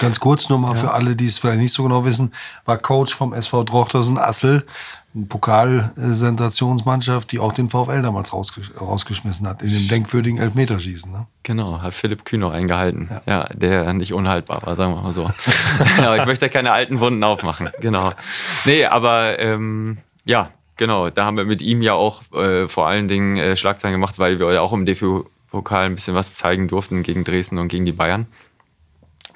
Ganz 0.00 0.20
kurz 0.20 0.48
nochmal 0.48 0.76
für 0.76 0.92
alle, 0.92 1.16
die 1.16 1.26
es 1.26 1.38
vielleicht 1.38 1.58
nicht 1.58 1.72
so 1.72 1.82
genau 1.82 2.04
wissen, 2.04 2.32
war 2.64 2.78
Coach 2.78 3.14
vom 3.14 3.32
SV 3.32 3.64
Drochtersen 3.64 4.18
Assel, 4.18 4.64
eine 5.14 5.26
Pokalsensationsmannschaft, 5.26 7.32
die 7.32 7.40
auch 7.40 7.52
den 7.52 7.68
VfL 7.70 8.02
damals 8.02 8.32
rausgesch 8.32 8.70
rausgeschmissen 8.80 9.48
hat, 9.48 9.62
in 9.62 9.70
dem 9.70 9.88
denkwürdigen 9.88 10.38
Elfmeterschießen. 10.38 11.10
Ne? 11.10 11.26
Genau, 11.42 11.82
hat 11.82 11.94
Philipp 11.94 12.24
Kühner 12.24 12.52
eingehalten. 12.52 13.08
Ja. 13.26 13.26
ja. 13.26 13.48
der 13.52 13.92
nicht 13.94 14.12
unhaltbar 14.12 14.62
war, 14.64 14.76
sagen 14.76 14.94
wir 14.94 15.02
mal 15.02 15.12
so. 15.12 15.28
ja, 15.98 16.14
ich 16.16 16.26
möchte 16.26 16.48
keine 16.48 16.70
alten 16.72 17.00
Wunden 17.00 17.24
aufmachen. 17.24 17.70
Genau. 17.80 18.12
Nee, 18.64 18.84
aber 18.84 19.40
ähm, 19.40 19.98
ja, 20.24 20.50
genau, 20.76 21.10
da 21.10 21.24
haben 21.24 21.36
wir 21.36 21.44
mit 21.44 21.62
ihm 21.62 21.82
ja 21.82 21.94
auch 21.94 22.22
äh, 22.32 22.68
vor 22.68 22.86
allen 22.86 23.08
Dingen 23.08 23.38
äh, 23.38 23.56
Schlagzeilen 23.56 23.94
gemacht, 23.94 24.18
weil 24.18 24.38
wir 24.38 24.52
ja 24.52 24.60
auch 24.60 24.72
im 24.72 24.84
DFB-Pokal 25.48 25.86
ein 25.86 25.94
bisschen 25.94 26.14
was 26.14 26.34
zeigen 26.34 26.68
durften 26.68 27.02
gegen 27.02 27.24
Dresden 27.24 27.58
und 27.58 27.68
gegen 27.68 27.84
die 27.84 27.92
Bayern. 27.92 28.26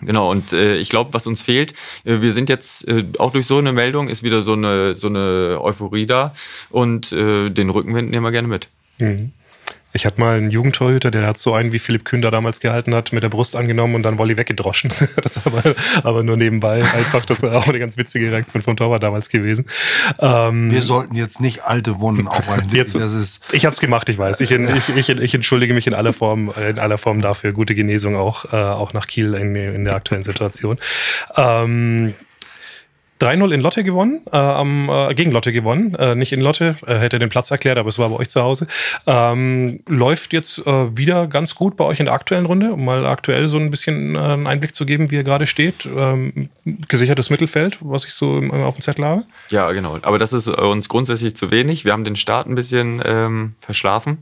Genau, 0.00 0.30
und 0.30 0.52
äh, 0.52 0.76
ich 0.78 0.88
glaube, 0.88 1.14
was 1.14 1.26
uns 1.26 1.42
fehlt, 1.42 1.74
äh, 2.04 2.20
wir 2.20 2.32
sind 2.32 2.48
jetzt 2.48 2.88
äh, 2.88 3.04
auch 3.18 3.30
durch 3.30 3.46
so 3.46 3.58
eine 3.58 3.72
Meldung, 3.72 4.08
ist 4.08 4.24
wieder 4.24 4.42
so 4.42 4.54
eine, 4.54 4.96
so 4.96 5.06
eine 5.06 5.58
Euphorie 5.60 6.06
da 6.06 6.34
und 6.70 7.12
äh, 7.12 7.50
den 7.50 7.70
Rückenwind 7.70 8.10
nehmen 8.10 8.24
wir 8.24 8.32
gerne 8.32 8.48
mit. 8.48 8.68
Mhm. 8.98 9.32
Ich 9.94 10.06
hatte 10.06 10.20
mal 10.20 10.38
einen 10.38 10.50
Jugendtorhüter, 10.50 11.10
der 11.10 11.26
hat 11.26 11.38
so 11.38 11.54
einen, 11.54 11.72
wie 11.72 11.78
Philipp 11.78 12.04
Kühn 12.04 12.22
da 12.22 12.30
damals 12.30 12.60
gehalten 12.60 12.94
hat, 12.94 13.12
mit 13.12 13.22
der 13.22 13.28
Brust 13.28 13.56
angenommen 13.56 13.94
und 13.94 14.02
dann 14.02 14.18
Volley 14.18 14.36
weggedroschen. 14.36 14.92
Das 15.22 15.36
ist 15.36 15.46
aber, 15.46 15.62
aber 16.02 16.22
nur 16.22 16.36
nebenbei 16.36 16.82
einfach. 16.82 17.24
Das 17.24 17.42
war 17.42 17.54
auch 17.54 17.68
eine 17.68 17.78
ganz 17.78 17.96
witzige 17.96 18.32
Reaktion 18.32 18.62
vom 18.62 18.76
Torwart 18.76 19.02
damals 19.02 19.28
gewesen. 19.28 19.66
Ähm, 20.18 20.70
Wir 20.70 20.82
sollten 20.82 21.14
jetzt 21.14 21.40
nicht 21.40 21.64
alte 21.64 22.00
Wunden 22.00 22.26
aufreißen. 22.28 22.70
Jetzt, 22.72 22.94
das 22.94 23.12
ist 23.12 23.52
ich 23.52 23.64
habe 23.64 23.74
es 23.74 23.80
gemacht, 23.80 24.08
ich 24.08 24.18
weiß. 24.18 24.40
Ich, 24.40 24.50
ich, 24.50 24.88
ich, 24.88 25.08
ich, 25.08 25.34
entschuldige 25.34 25.74
mich 25.74 25.86
in 25.86 25.94
aller 25.94 26.12
Form, 26.12 26.52
in 26.68 26.78
aller 26.78 26.98
Form 26.98 27.20
dafür. 27.20 27.52
Gute 27.52 27.74
Genesung 27.74 28.16
auch, 28.16 28.52
äh, 28.52 28.56
auch 28.56 28.92
nach 28.92 29.06
Kiel 29.06 29.34
in, 29.34 29.54
in 29.54 29.84
der 29.84 29.94
aktuellen 29.94 30.24
Situation. 30.24 30.78
Ähm, 31.36 32.14
3-0 33.22 33.52
in 33.52 33.60
Lotte 33.60 33.84
gewonnen, 33.84 34.20
äh, 34.32 34.36
am, 34.36 34.88
äh, 34.88 35.14
gegen 35.14 35.30
Lotte 35.30 35.52
gewonnen, 35.52 35.94
äh, 35.94 36.14
nicht 36.14 36.32
in 36.32 36.40
Lotte, 36.40 36.76
äh, 36.86 36.96
hätte 36.96 37.18
den 37.18 37.28
Platz 37.28 37.50
erklärt, 37.50 37.78
aber 37.78 37.88
es 37.88 37.98
war 37.98 38.08
bei 38.08 38.16
euch 38.16 38.28
zu 38.30 38.42
Hause. 38.42 38.66
Ähm, 39.06 39.80
läuft 39.86 40.32
jetzt 40.32 40.66
äh, 40.66 40.96
wieder 40.96 41.28
ganz 41.28 41.54
gut 41.54 41.76
bei 41.76 41.84
euch 41.84 42.00
in 42.00 42.06
der 42.06 42.14
aktuellen 42.14 42.46
Runde, 42.46 42.72
um 42.72 42.84
mal 42.84 43.06
aktuell 43.06 43.46
so 43.46 43.58
ein 43.58 43.70
bisschen 43.70 44.16
äh, 44.16 44.18
einen 44.18 44.46
Einblick 44.46 44.74
zu 44.74 44.84
geben, 44.86 45.10
wie 45.10 45.16
ihr 45.16 45.24
gerade 45.24 45.46
steht. 45.46 45.86
Ähm, 45.86 46.48
gesichertes 46.64 47.30
Mittelfeld, 47.30 47.78
was 47.80 48.04
ich 48.04 48.12
so 48.12 48.36
auf 48.36 48.74
dem 48.74 48.82
Zettel 48.82 49.04
habe. 49.04 49.24
Ja, 49.50 49.70
genau. 49.72 49.98
Aber 50.02 50.18
das 50.18 50.32
ist 50.32 50.48
uns 50.48 50.88
grundsätzlich 50.88 51.36
zu 51.36 51.50
wenig. 51.50 51.84
Wir 51.84 51.92
haben 51.92 52.04
den 52.04 52.16
Start 52.16 52.48
ein 52.48 52.54
bisschen 52.54 53.02
ähm, 53.04 53.54
verschlafen, 53.60 54.18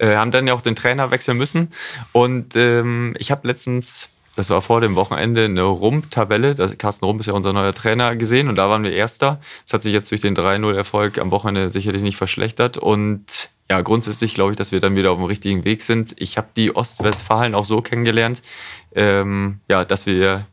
haben 0.00 0.30
dann 0.30 0.46
ja 0.46 0.54
auch 0.54 0.60
den 0.60 0.74
Trainer 0.74 1.10
wechseln 1.10 1.36
müssen. 1.36 1.72
Und 2.12 2.56
ähm, 2.56 3.14
ich 3.18 3.30
habe 3.30 3.46
letztens 3.46 4.10
das 4.38 4.50
war 4.50 4.62
vor 4.62 4.80
dem 4.80 4.94
Wochenende 4.94 5.46
eine 5.46 5.62
Rump-Tabelle. 5.62 6.76
Carsten 6.78 7.04
Rump 7.04 7.18
ist 7.18 7.26
ja 7.26 7.32
unser 7.32 7.52
neuer 7.52 7.74
Trainer 7.74 8.14
gesehen 8.14 8.48
und 8.48 8.54
da 8.54 8.68
waren 8.68 8.84
wir 8.84 8.92
Erster. 8.92 9.40
Das 9.64 9.72
hat 9.72 9.82
sich 9.82 9.92
jetzt 9.92 10.10
durch 10.12 10.20
den 10.20 10.36
3-0-Erfolg 10.36 11.18
am 11.18 11.32
Wochenende 11.32 11.70
sicherlich 11.70 12.02
nicht 12.02 12.16
verschlechtert 12.16 12.78
und 12.78 13.50
ja, 13.68 13.80
grundsätzlich 13.80 14.34
glaube 14.34 14.52
ich, 14.52 14.56
dass 14.56 14.70
wir 14.70 14.78
dann 14.78 14.94
wieder 14.94 15.10
auf 15.10 15.18
dem 15.18 15.24
richtigen 15.24 15.64
Weg 15.64 15.82
sind. 15.82 16.14
Ich 16.18 16.38
habe 16.38 16.46
die 16.56 16.74
Ostwestfalen 16.74 17.56
auch 17.56 17.64
so 17.64 17.82
kennengelernt, 17.82 18.40
ähm, 18.94 19.58
ja, 19.68 19.84
dass 19.84 20.06
wir 20.06 20.46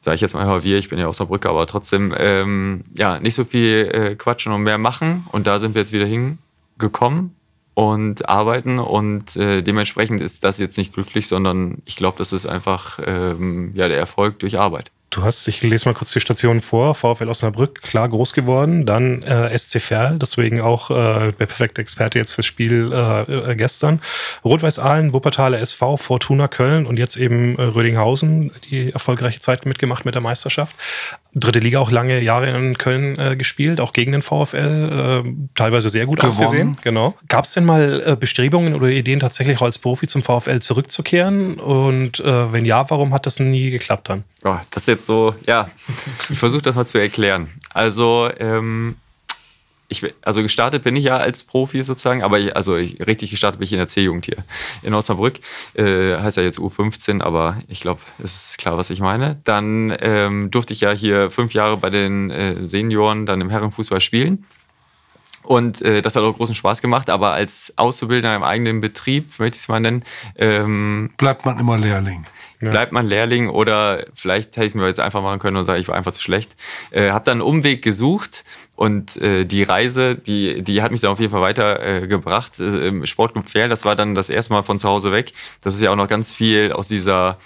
sage 0.00 0.14
ich 0.16 0.20
jetzt 0.20 0.34
mal 0.34 0.64
wir, 0.64 0.78
ich 0.78 0.88
bin 0.88 0.98
ja 0.98 1.06
aus 1.06 1.18
der 1.18 1.26
Brücke, 1.26 1.48
aber 1.48 1.66
trotzdem, 1.66 2.14
ähm, 2.16 2.84
ja, 2.96 3.20
nicht 3.20 3.34
so 3.34 3.44
viel 3.44 3.90
äh, 3.92 4.14
quatschen 4.16 4.52
und 4.52 4.62
mehr 4.62 4.78
machen. 4.78 5.26
Und 5.30 5.46
da 5.46 5.60
sind 5.60 5.74
wir 5.74 5.82
jetzt 5.82 5.92
wieder 5.92 6.06
hingekommen 6.06 7.36
und 7.74 8.28
arbeiten 8.28 8.78
und 8.78 9.36
äh, 9.36 9.62
dementsprechend 9.62 10.20
ist 10.20 10.44
das 10.44 10.58
jetzt 10.58 10.76
nicht 10.76 10.92
glücklich, 10.92 11.26
sondern 11.26 11.78
ich 11.84 11.96
glaube, 11.96 12.18
das 12.18 12.32
ist 12.32 12.46
einfach 12.46 12.98
ähm, 13.04 13.72
ja, 13.74 13.88
der 13.88 13.98
Erfolg 13.98 14.38
durch 14.40 14.58
Arbeit. 14.58 14.90
Du 15.12 15.22
hast, 15.22 15.46
ich 15.46 15.60
lese 15.60 15.86
mal 15.86 15.94
kurz 15.94 16.12
die 16.12 16.22
Station 16.22 16.60
vor, 16.60 16.94
VfL 16.94 17.28
Osnabrück, 17.28 17.82
klar 17.82 18.08
groß 18.08 18.32
geworden, 18.32 18.86
dann 18.86 19.22
äh, 19.22 19.56
SC 19.56 19.78
Verl, 19.78 20.18
deswegen 20.18 20.62
auch 20.62 20.90
äh, 20.90 21.32
der 21.32 21.46
perfekte 21.46 21.82
Experte 21.82 22.18
jetzt 22.18 22.32
fürs 22.32 22.46
Spiel 22.46 22.90
äh, 22.92 23.50
äh, 23.50 23.54
gestern. 23.54 24.00
Rot-Weiß 24.42 24.78
Aalen, 24.78 25.12
Wuppertaler 25.12 25.60
SV, 25.60 25.98
Fortuna 25.98 26.48
Köln 26.48 26.86
und 26.86 26.98
jetzt 26.98 27.16
eben 27.16 27.58
äh, 27.58 27.62
Rödinghausen, 27.62 28.52
die 28.70 28.90
erfolgreiche 28.90 29.40
Zeit 29.40 29.66
mitgemacht 29.66 30.06
mit 30.06 30.14
der 30.14 30.22
Meisterschaft. 30.22 30.76
Dritte 31.34 31.60
Liga 31.60 31.78
auch 31.78 31.90
lange 31.90 32.20
Jahre 32.20 32.50
in 32.50 32.76
Köln 32.76 33.18
äh, 33.18 33.36
gespielt, 33.36 33.80
auch 33.80 33.92
gegen 33.94 34.12
den 34.12 34.20
VfL, 34.20 35.24
äh, 35.24 35.32
teilweise 35.54 35.88
sehr 35.88 36.04
gut 36.04 36.20
Gewonnen. 36.20 36.32
ausgesehen. 36.32 36.78
Genau. 36.82 37.14
Gab 37.28 37.46
es 37.46 37.52
denn 37.52 37.64
mal 37.64 38.02
äh, 38.04 38.16
Bestrebungen 38.16 38.74
oder 38.74 38.88
Ideen, 38.88 39.20
tatsächlich 39.20 39.56
auch 39.58 39.62
als 39.62 39.78
Profi 39.78 40.06
zum 40.06 40.22
VfL 40.22 40.60
zurückzukehren? 40.60 41.54
Und 41.58 42.20
äh, 42.20 42.52
wenn 42.52 42.66
ja, 42.66 42.88
warum 42.90 43.14
hat 43.14 43.24
das 43.24 43.40
nie 43.40 43.70
geklappt 43.70 44.10
dann? 44.10 44.24
Oh, 44.44 44.56
das 44.70 44.82
ist 44.82 44.88
jetzt 44.88 45.06
so, 45.06 45.34
ja, 45.46 45.70
ich 46.28 46.38
versuche 46.38 46.62
das 46.62 46.76
mal 46.76 46.86
zu 46.86 46.98
erklären. 46.98 47.48
Also, 47.72 48.28
ähm, 48.38 48.96
ich, 49.92 50.14
also 50.22 50.42
gestartet 50.42 50.82
bin 50.82 50.96
ich 50.96 51.04
ja 51.04 51.16
als 51.16 51.44
Profi 51.44 51.82
sozusagen, 51.82 52.22
aber 52.22 52.38
ich, 52.38 52.56
also 52.56 52.76
ich, 52.76 53.06
richtig 53.06 53.30
gestartet 53.30 53.60
bin 53.60 53.66
ich 53.66 53.72
in 53.72 53.78
der 53.78 53.86
C-Jugend 53.86 54.26
hier 54.26 54.38
in 54.82 54.94
Osnabrück. 54.94 55.40
Äh, 55.74 56.16
heißt 56.16 56.36
ja 56.36 56.42
jetzt 56.42 56.58
U15, 56.58 57.22
aber 57.22 57.58
ich 57.68 57.80
glaube, 57.80 58.00
es 58.22 58.50
ist 58.50 58.58
klar, 58.58 58.76
was 58.76 58.90
ich 58.90 59.00
meine. 59.00 59.40
Dann 59.44 59.96
ähm, 60.00 60.50
durfte 60.50 60.72
ich 60.72 60.80
ja 60.80 60.90
hier 60.90 61.30
fünf 61.30 61.54
Jahre 61.54 61.76
bei 61.76 61.90
den 61.90 62.30
äh, 62.30 62.66
Senioren 62.66 63.26
dann 63.26 63.40
im 63.40 63.50
Herrenfußball 63.50 64.00
spielen. 64.00 64.44
Und 65.42 65.82
äh, 65.82 66.02
das 66.02 66.16
hat 66.16 66.22
auch 66.22 66.36
großen 66.36 66.54
Spaß 66.54 66.82
gemacht, 66.82 67.10
aber 67.10 67.32
als 67.32 67.74
Auszubildender 67.76 68.36
im 68.36 68.44
eigenen 68.44 68.80
Betrieb, 68.80 69.38
möchte 69.38 69.56
ich 69.56 69.62
es 69.62 69.68
mal 69.68 69.80
nennen. 69.80 70.04
Ähm, 70.36 71.10
Bleibt 71.16 71.44
man 71.44 71.58
immer 71.58 71.78
Lehrling 71.78 72.24
ja. 72.62 72.70
bleibt 72.70 72.92
man 72.92 73.06
Lehrling 73.06 73.48
oder 73.48 74.06
vielleicht 74.14 74.56
hätte 74.56 74.64
ich 74.64 74.72
es 74.72 74.74
mir 74.74 74.86
jetzt 74.86 75.00
einfach 75.00 75.20
machen 75.20 75.40
können 75.40 75.56
und 75.56 75.64
sage, 75.64 75.80
ich 75.80 75.88
war 75.88 75.96
einfach 75.96 76.12
zu 76.12 76.20
schlecht. 76.20 76.52
Äh, 76.90 77.10
habe 77.10 77.24
dann 77.24 77.40
einen 77.40 77.42
Umweg 77.42 77.82
gesucht 77.82 78.44
und 78.76 79.16
äh, 79.18 79.44
die 79.44 79.62
Reise, 79.62 80.16
die, 80.16 80.62
die 80.62 80.82
hat 80.82 80.92
mich 80.92 81.00
dann 81.00 81.12
auf 81.12 81.20
jeden 81.20 81.30
Fall 81.30 81.42
weitergebracht. 81.42 82.58
Äh, 82.58 82.88
Im 82.88 83.06
Sportclub 83.06 83.46
Pferd, 83.46 83.70
das 83.70 83.84
war 83.84 83.96
dann 83.96 84.14
das 84.14 84.30
erste 84.30 84.52
Mal 84.54 84.62
von 84.62 84.78
zu 84.78 84.88
Hause 84.88 85.12
weg. 85.12 85.32
Das 85.60 85.74
ist 85.74 85.82
ja 85.82 85.90
auch 85.90 85.96
noch 85.96 86.08
ganz 86.08 86.34
viel 86.34 86.72
aus 86.72 86.88
dieser 86.88 87.38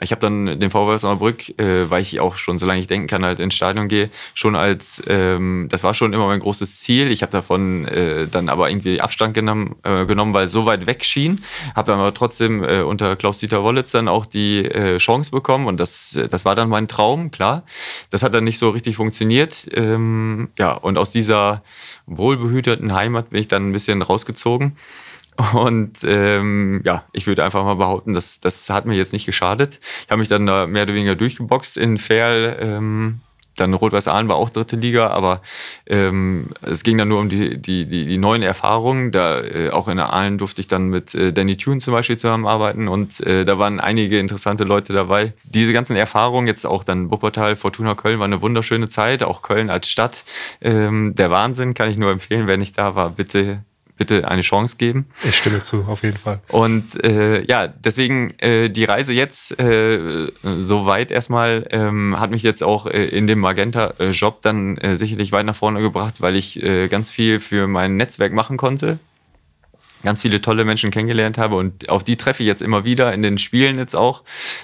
ich 0.00 0.12
habe 0.12 0.20
dann 0.20 0.58
den 0.58 0.70
VW 0.70 0.94
Osnabrück, 0.94 1.58
äh, 1.58 1.90
weil 1.90 2.02
ich 2.02 2.20
auch 2.20 2.36
schon, 2.36 2.58
solange 2.58 2.80
ich 2.80 2.86
denken 2.86 3.06
kann, 3.06 3.24
halt 3.24 3.40
ins 3.40 3.54
Stadion 3.54 3.88
gehe, 3.88 4.10
schon 4.34 4.56
als, 4.56 5.02
ähm, 5.06 5.68
das 5.70 5.84
war 5.84 5.94
schon 5.94 6.12
immer 6.12 6.26
mein 6.26 6.40
großes 6.40 6.80
Ziel. 6.80 7.10
Ich 7.10 7.22
habe 7.22 7.32
davon 7.32 7.86
äh, 7.86 8.26
dann 8.26 8.48
aber 8.48 8.70
irgendwie 8.70 9.00
Abstand 9.00 9.34
genommen, 9.34 9.76
äh, 9.82 10.06
genommen 10.06 10.32
weil 10.32 10.44
es 10.44 10.52
so 10.52 10.66
weit 10.66 10.86
weg 10.86 11.04
schien. 11.04 11.44
Habe 11.74 11.92
dann 11.92 12.00
aber 12.00 12.14
trotzdem 12.14 12.64
äh, 12.64 12.82
unter 12.82 13.16
Klaus-Dieter 13.16 13.62
Wollitz 13.62 13.92
dann 13.92 14.08
auch 14.08 14.26
die 14.26 14.64
äh, 14.64 14.98
Chance 14.98 15.30
bekommen 15.30 15.66
und 15.66 15.78
das, 15.78 16.18
das 16.30 16.44
war 16.44 16.54
dann 16.54 16.68
mein 16.68 16.88
Traum, 16.88 17.30
klar. 17.30 17.62
Das 18.10 18.22
hat 18.22 18.34
dann 18.34 18.44
nicht 18.44 18.58
so 18.58 18.70
richtig 18.70 18.96
funktioniert. 18.96 19.68
Ähm, 19.74 20.48
ja, 20.58 20.72
und 20.72 20.98
aus 20.98 21.10
dieser 21.10 21.62
wohlbehüteten 22.06 22.94
Heimat 22.94 23.30
bin 23.30 23.40
ich 23.40 23.48
dann 23.48 23.68
ein 23.68 23.72
bisschen 23.72 24.02
rausgezogen 24.02 24.76
Und 25.52 25.98
ähm, 26.04 26.82
ja, 26.84 27.04
ich 27.12 27.26
würde 27.26 27.44
einfach 27.44 27.64
mal 27.64 27.74
behaupten, 27.74 28.14
dass 28.14 28.40
das 28.40 28.68
hat 28.70 28.86
mir 28.86 28.94
jetzt 28.94 29.12
nicht 29.12 29.26
geschadet. 29.26 29.80
Ich 30.04 30.10
habe 30.10 30.18
mich 30.18 30.28
dann 30.28 30.46
da 30.46 30.66
mehr 30.66 30.84
oder 30.84 30.94
weniger 30.94 31.14
durchgeboxt 31.14 31.76
in 31.76 31.98
Ferl. 31.98 32.56
Ähm, 32.60 33.20
dann 33.60 33.74
Rot-Weiß 33.74 34.08
Aalen 34.08 34.28
war 34.28 34.36
auch 34.36 34.48
dritte 34.50 34.76
Liga, 34.76 35.08
aber 35.08 35.42
ähm, 35.86 36.48
es 36.62 36.82
ging 36.82 36.96
dann 36.96 37.08
nur 37.08 37.20
um 37.20 37.28
die, 37.28 37.58
die, 37.58 37.84
die, 37.84 38.06
die 38.06 38.18
neuen 38.18 38.42
Erfahrungen. 38.42 39.12
Da 39.12 39.42
äh, 39.42 39.70
auch 39.70 39.88
in 39.88 39.98
Aalen 39.98 40.38
durfte 40.38 40.62
ich 40.62 40.68
dann 40.68 40.88
mit 40.88 41.14
äh, 41.14 41.32
Danny 41.32 41.56
Tune 41.56 41.80
zum 41.80 41.92
Beispiel 41.92 42.16
zusammenarbeiten 42.16 42.88
und 42.88 43.20
äh, 43.20 43.44
da 43.44 43.58
waren 43.58 43.78
einige 43.80 44.18
interessante 44.18 44.64
Leute 44.64 44.92
dabei. 44.92 45.34
Diese 45.44 45.72
ganzen 45.72 45.96
Erfahrungen, 45.96 46.46
jetzt 46.46 46.64
auch 46.64 46.84
dann 46.84 47.10
Wuppertal, 47.10 47.56
Fortuna 47.56 47.94
Köln, 47.94 48.18
war 48.18 48.24
eine 48.24 48.40
wunderschöne 48.40 48.88
Zeit. 48.88 49.22
Auch 49.22 49.42
Köln 49.42 49.68
als 49.68 49.88
Stadt, 49.88 50.24
ähm, 50.62 51.14
der 51.14 51.30
Wahnsinn, 51.30 51.74
kann 51.74 51.90
ich 51.90 51.98
nur 51.98 52.10
empfehlen. 52.10 52.46
Wer 52.46 52.56
nicht 52.56 52.78
da 52.78 52.94
war, 52.94 53.10
bitte 53.10 53.62
bitte 54.00 54.26
eine 54.26 54.40
Chance 54.40 54.76
geben. 54.78 55.04
Ich 55.22 55.36
stimme 55.36 55.60
zu, 55.60 55.84
auf 55.86 56.02
jeden 56.04 56.16
Fall. 56.16 56.40
Und 56.52 57.04
äh, 57.04 57.44
ja, 57.44 57.68
deswegen 57.68 58.32
äh, 58.38 58.70
die 58.70 58.84
Reise 58.84 59.12
jetzt 59.12 59.60
äh, 59.60 60.26
so 60.42 60.86
weit 60.86 61.10
erstmal 61.10 61.66
ähm, 61.70 62.18
hat 62.18 62.30
mich 62.30 62.42
jetzt 62.42 62.62
auch 62.62 62.86
äh, 62.86 63.04
in 63.04 63.26
dem 63.26 63.40
Magenta-Job 63.40 64.40
dann 64.40 64.78
äh, 64.78 64.96
sicherlich 64.96 65.32
weit 65.32 65.44
nach 65.44 65.54
vorne 65.54 65.82
gebracht, 65.82 66.22
weil 66.22 66.34
ich 66.34 66.62
äh, 66.62 66.88
ganz 66.88 67.10
viel 67.10 67.40
für 67.40 67.68
mein 67.68 67.98
Netzwerk 67.98 68.32
machen 68.32 68.56
konnte 68.56 68.98
ganz 70.02 70.20
viele 70.20 70.40
tolle 70.40 70.64
Menschen 70.64 70.90
kennengelernt 70.90 71.38
habe 71.38 71.56
und 71.56 71.88
auf 71.88 72.04
die 72.04 72.16
treffe 72.16 72.42
ich 72.42 72.46
jetzt 72.46 72.62
immer 72.62 72.84
wieder 72.84 73.12
in 73.12 73.22
den 73.22 73.38
Spielen 73.38 73.78
jetzt 73.78 73.94
auch. 73.94 74.22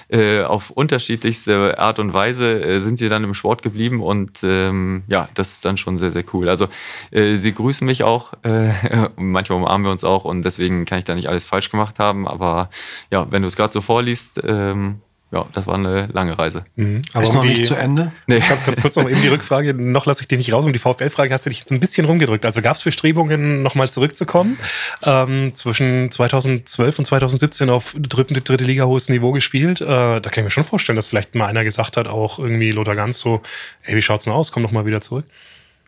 Äh, 0.09 0.41
auf 0.41 0.71
unterschiedlichste 0.71 1.79
Art 1.79 1.99
und 1.99 2.13
Weise 2.13 2.61
äh, 2.61 2.79
sind 2.79 2.97
sie 2.97 3.09
dann 3.09 3.23
im 3.23 3.33
Sport 3.33 3.61
geblieben 3.61 4.01
und 4.01 4.39
ähm, 4.43 5.03
ja, 5.07 5.29
das 5.33 5.53
ist 5.53 5.65
dann 5.65 5.77
schon 5.77 5.97
sehr, 5.97 6.11
sehr 6.11 6.23
cool. 6.33 6.49
Also 6.49 6.67
äh, 7.11 7.37
sie 7.37 7.53
grüßen 7.53 7.85
mich 7.85 8.03
auch, 8.03 8.33
äh, 8.43 8.71
manchmal 9.15 9.59
umarmen 9.59 9.85
wir 9.85 9.91
uns 9.91 10.03
auch 10.03 10.25
und 10.25 10.43
deswegen 10.43 10.85
kann 10.85 10.99
ich 10.99 11.05
da 11.05 11.15
nicht 11.15 11.29
alles 11.29 11.45
falsch 11.45 11.69
gemacht 11.69 11.99
haben, 11.99 12.27
aber 12.27 12.69
ja, 13.11 13.31
wenn 13.31 13.41
du 13.41 13.47
es 13.47 13.55
gerade 13.55 13.73
so 13.73 13.81
vorliest, 13.81 14.41
ähm, 14.45 15.01
ja, 15.29 15.45
das 15.53 15.67
war 15.67 15.75
eine 15.75 16.07
lange 16.13 16.39
Reise. 16.39 16.65
Mhm. 16.77 17.01
Aber 17.13 17.23
ist 17.23 17.31
um 17.31 17.37
noch 17.37 17.43
nicht 17.43 17.65
zu 17.65 17.75
Ende? 17.75 18.13
Nee. 18.27 18.39
Ganz, 18.39 18.63
ganz 18.63 18.81
kurz 18.81 18.95
noch 18.95 19.09
eben 19.09 19.21
die 19.21 19.27
Rückfrage. 19.27 19.73
Noch 19.77 20.05
lasse 20.05 20.21
ich 20.21 20.29
dich 20.29 20.37
nicht 20.37 20.53
raus. 20.53 20.63
Um 20.65 20.71
die 20.71 20.79
VfL-Frage 20.79 21.33
hast 21.33 21.45
du 21.45 21.49
dich 21.49 21.59
jetzt 21.59 21.71
ein 21.71 21.81
bisschen 21.81 22.05
rumgedrückt. 22.05 22.45
Also 22.45 22.61
gab 22.61 22.77
es 22.77 22.83
Bestrebungen, 22.83 23.61
nochmal 23.61 23.89
zurückzukommen? 23.89 24.57
Ähm, 25.03 25.53
zwischen 25.53 26.11
2012 26.11 26.99
und 26.99 27.05
2017 27.05 27.69
auf 27.69 27.93
dritte, 27.99 28.39
dritte 28.41 28.63
Liga 28.63 28.85
hohes 28.85 29.09
Niveau 29.09 29.33
gespielt. 29.33 29.81
Äh, 29.81 29.85
da 29.85 30.21
kann 30.21 30.37
ich 30.37 30.43
mir 30.45 30.51
schon 30.51 30.63
vorstellen, 30.63 30.95
dass 30.95 31.07
vielleicht 31.07 31.35
mal 31.35 31.47
einer 31.47 31.65
gesagt 31.65 31.97
hat, 31.97 32.07
auch 32.07 32.39
irgendwie 32.39 32.71
Lothar 32.71 32.95
Ganz 32.95 33.19
so, 33.19 33.41
ey, 33.83 33.95
wie 33.95 34.01
schaut's 34.01 34.23
denn 34.23 34.33
aus? 34.33 34.53
Komm 34.53 34.63
doch 34.63 34.71
mal 34.71 34.85
wieder 34.85 35.01
zurück. 35.01 35.25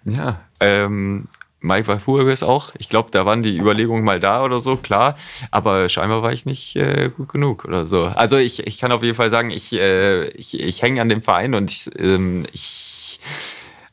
Ja, 0.03 0.41
ähm, 0.59 1.27
Mike 1.61 1.87
Walpurgis 1.87 2.43
auch. 2.43 2.71
Ich 2.77 2.89
glaube, 2.89 3.09
da 3.11 3.25
waren 3.25 3.43
die 3.43 3.57
Überlegungen 3.57 4.03
mal 4.03 4.19
da 4.19 4.43
oder 4.43 4.59
so, 4.59 4.75
klar. 4.77 5.17
Aber 5.51 5.89
scheinbar 5.89 6.21
war 6.21 6.31
ich 6.31 6.45
nicht 6.45 6.75
äh, 6.75 7.09
gut 7.15 7.29
genug 7.29 7.65
oder 7.65 7.85
so. 7.85 8.05
Also 8.05 8.37
ich, 8.37 8.65
ich 8.65 8.77
kann 8.77 8.91
auf 8.91 9.03
jeden 9.03 9.15
Fall 9.15 9.29
sagen, 9.29 9.51
ich, 9.51 9.73
äh, 9.73 10.29
ich, 10.29 10.59
ich 10.59 10.81
hänge 10.81 11.01
an 11.01 11.09
dem 11.09 11.21
Verein 11.21 11.53
und 11.53 11.69
ich, 11.69 11.89
ähm, 11.99 12.43
ich 12.53 13.19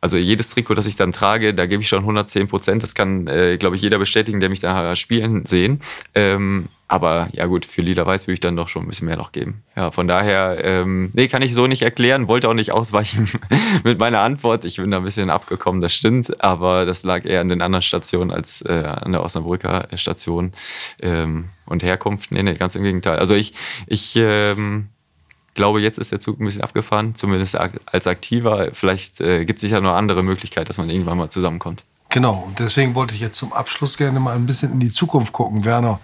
also 0.06 0.18
jedes 0.18 0.50
Trikot, 0.50 0.74
das 0.74 0.86
ich 0.86 0.94
dann 0.94 1.10
trage, 1.10 1.52
da 1.52 1.66
gebe 1.66 1.82
ich 1.82 1.88
schon 1.88 1.98
110 1.98 2.46
Prozent. 2.46 2.84
Das 2.84 2.94
kann, 2.94 3.26
äh, 3.26 3.56
glaube 3.56 3.74
ich, 3.74 3.82
jeder 3.82 3.98
bestätigen, 3.98 4.38
der 4.38 4.48
mich 4.48 4.60
da 4.60 4.94
spielen 4.94 5.46
sehen. 5.46 5.80
Ähm, 6.14 6.68
aber 6.86 7.28
ja 7.32 7.46
gut, 7.46 7.66
für 7.66 7.82
Lieder 7.82 8.06
Weiß 8.06 8.28
würde 8.28 8.34
ich 8.34 8.40
dann 8.40 8.54
doch 8.54 8.68
schon 8.68 8.84
ein 8.84 8.86
bisschen 8.86 9.08
mehr 9.08 9.16
noch 9.16 9.32
geben. 9.32 9.64
Ja, 9.74 9.90
von 9.90 10.06
daher, 10.06 10.58
ähm, 10.62 11.10
nee, 11.12 11.26
kann 11.26 11.42
ich 11.42 11.54
so 11.54 11.66
nicht 11.66 11.82
erklären, 11.82 12.28
wollte 12.28 12.48
auch 12.48 12.54
nicht 12.54 12.70
ausweichen 12.70 13.28
mit 13.82 13.98
meiner 13.98 14.20
Antwort. 14.20 14.64
Ich 14.64 14.76
bin 14.76 14.92
da 14.92 14.98
ein 14.98 15.02
bisschen 15.02 15.28
abgekommen, 15.28 15.80
das 15.80 15.92
stimmt, 15.92 16.40
aber 16.40 16.86
das 16.86 17.02
lag 17.02 17.24
eher 17.24 17.40
an 17.40 17.48
den 17.48 17.60
anderen 17.60 17.82
Stationen 17.82 18.30
als 18.30 18.62
äh, 18.62 18.84
an 18.84 19.10
der 19.10 19.24
Osnabrücker 19.24 19.88
Station 19.94 20.52
ähm, 21.02 21.46
und 21.64 21.82
Herkunft. 21.82 22.30
Nee, 22.30 22.44
nee, 22.44 22.54
ganz 22.54 22.76
im 22.76 22.84
Gegenteil. 22.84 23.18
Also 23.18 23.34
ich, 23.34 23.54
ich 23.88 24.14
ähm, 24.14 24.90
glaube, 25.56 25.80
jetzt 25.80 25.98
ist 25.98 26.12
der 26.12 26.20
Zug 26.20 26.40
ein 26.40 26.44
bisschen 26.44 26.62
abgefahren, 26.62 27.14
zumindest 27.16 27.56
als 27.56 28.06
Aktiver. 28.06 28.68
Vielleicht 28.72 29.20
äh, 29.20 29.44
gibt 29.44 29.58
es 29.58 29.62
sicher 29.62 29.80
noch 29.80 29.94
andere 29.94 30.22
Möglichkeiten, 30.22 30.66
dass 30.66 30.78
man 30.78 30.88
irgendwann 30.88 31.18
mal 31.18 31.30
zusammenkommt. 31.30 31.82
Genau, 32.10 32.44
und 32.46 32.60
deswegen 32.60 32.94
wollte 32.94 33.14
ich 33.14 33.20
jetzt 33.20 33.36
zum 33.36 33.52
Abschluss 33.52 33.96
gerne 33.96 34.20
mal 34.20 34.36
ein 34.36 34.46
bisschen 34.46 34.72
in 34.72 34.80
die 34.80 34.92
Zukunft 34.92 35.32
gucken, 35.32 35.64
Werner. 35.64 35.98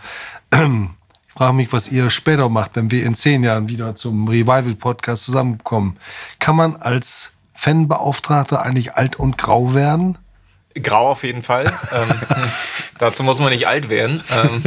Ich 1.34 1.38
frage 1.38 1.54
mich, 1.54 1.72
was 1.72 1.90
ihr 1.90 2.10
später 2.10 2.50
macht, 2.50 2.76
wenn 2.76 2.90
wir 2.90 3.06
in 3.06 3.14
zehn 3.14 3.42
Jahren 3.42 3.70
wieder 3.70 3.94
zum 3.94 4.28
Revival-Podcast 4.28 5.24
zusammenkommen. 5.24 5.96
Kann 6.40 6.56
man 6.56 6.76
als 6.76 7.32
Fanbeauftragter 7.54 8.60
eigentlich 8.60 8.96
alt 8.96 9.16
und 9.16 9.38
grau 9.38 9.72
werden? 9.72 10.18
Grau 10.80 11.10
auf 11.10 11.24
jeden 11.24 11.42
Fall. 11.42 11.66
ähm, 11.92 12.08
dazu 12.98 13.22
muss 13.22 13.38
man 13.38 13.50
nicht 13.50 13.66
alt 13.66 13.88
werden. 13.88 14.22
Ähm, 14.30 14.62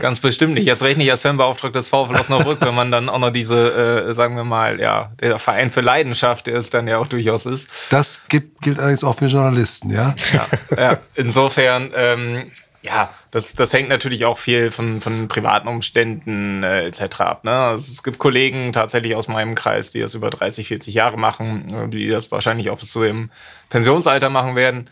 ganz 0.00 0.20
bestimmt 0.20 0.54
nicht. 0.54 0.66
Jetzt 0.66 0.82
recht 0.82 0.98
nicht 0.98 1.10
als 1.10 1.22
Fanbeauftragter 1.22 1.78
des 1.78 1.88
VfL 1.88 2.18
Osnabrück, 2.18 2.60
wenn 2.60 2.74
man 2.74 2.90
dann 2.90 3.08
auch 3.08 3.18
noch 3.18 3.30
diese, 3.30 4.08
äh, 4.08 4.14
sagen 4.14 4.36
wir 4.36 4.44
mal, 4.44 4.80
ja, 4.80 5.12
der 5.20 5.38
Verein 5.38 5.70
für 5.70 5.80
Leidenschaft, 5.80 6.46
der 6.46 6.56
es 6.56 6.70
dann 6.70 6.88
ja 6.88 6.98
auch 6.98 7.06
durchaus 7.06 7.46
ist. 7.46 7.70
Das 7.90 8.24
gibt, 8.28 8.62
gilt 8.62 8.78
allerdings 8.78 9.04
auch 9.04 9.16
für 9.16 9.26
Journalisten, 9.26 9.90
ja? 9.90 10.14
Ja, 10.32 10.46
ja. 10.76 10.98
insofern, 11.14 11.90
ähm, 11.94 12.50
ja, 12.82 13.10
das, 13.30 13.52
das 13.54 13.72
hängt 13.74 13.90
natürlich 13.90 14.24
auch 14.24 14.38
viel 14.38 14.70
von, 14.70 15.02
von 15.02 15.28
privaten 15.28 15.68
Umständen 15.68 16.62
äh, 16.62 16.86
etc. 16.86 17.20
ab. 17.20 17.44
Ne? 17.44 17.52
Also 17.52 17.92
es 17.92 18.02
gibt 18.02 18.18
Kollegen 18.18 18.72
tatsächlich 18.72 19.14
aus 19.14 19.28
meinem 19.28 19.54
Kreis, 19.54 19.90
die 19.90 20.00
das 20.00 20.14
über 20.14 20.30
30, 20.30 20.68
40 20.68 20.94
Jahre 20.94 21.18
machen, 21.18 21.90
die 21.90 22.08
das 22.08 22.32
wahrscheinlich 22.32 22.70
auch 22.70 22.78
bis 22.78 22.92
zu 22.92 23.04
ihrem 23.04 23.30
Pensionsalter 23.68 24.30
machen 24.30 24.56
werden. 24.56 24.88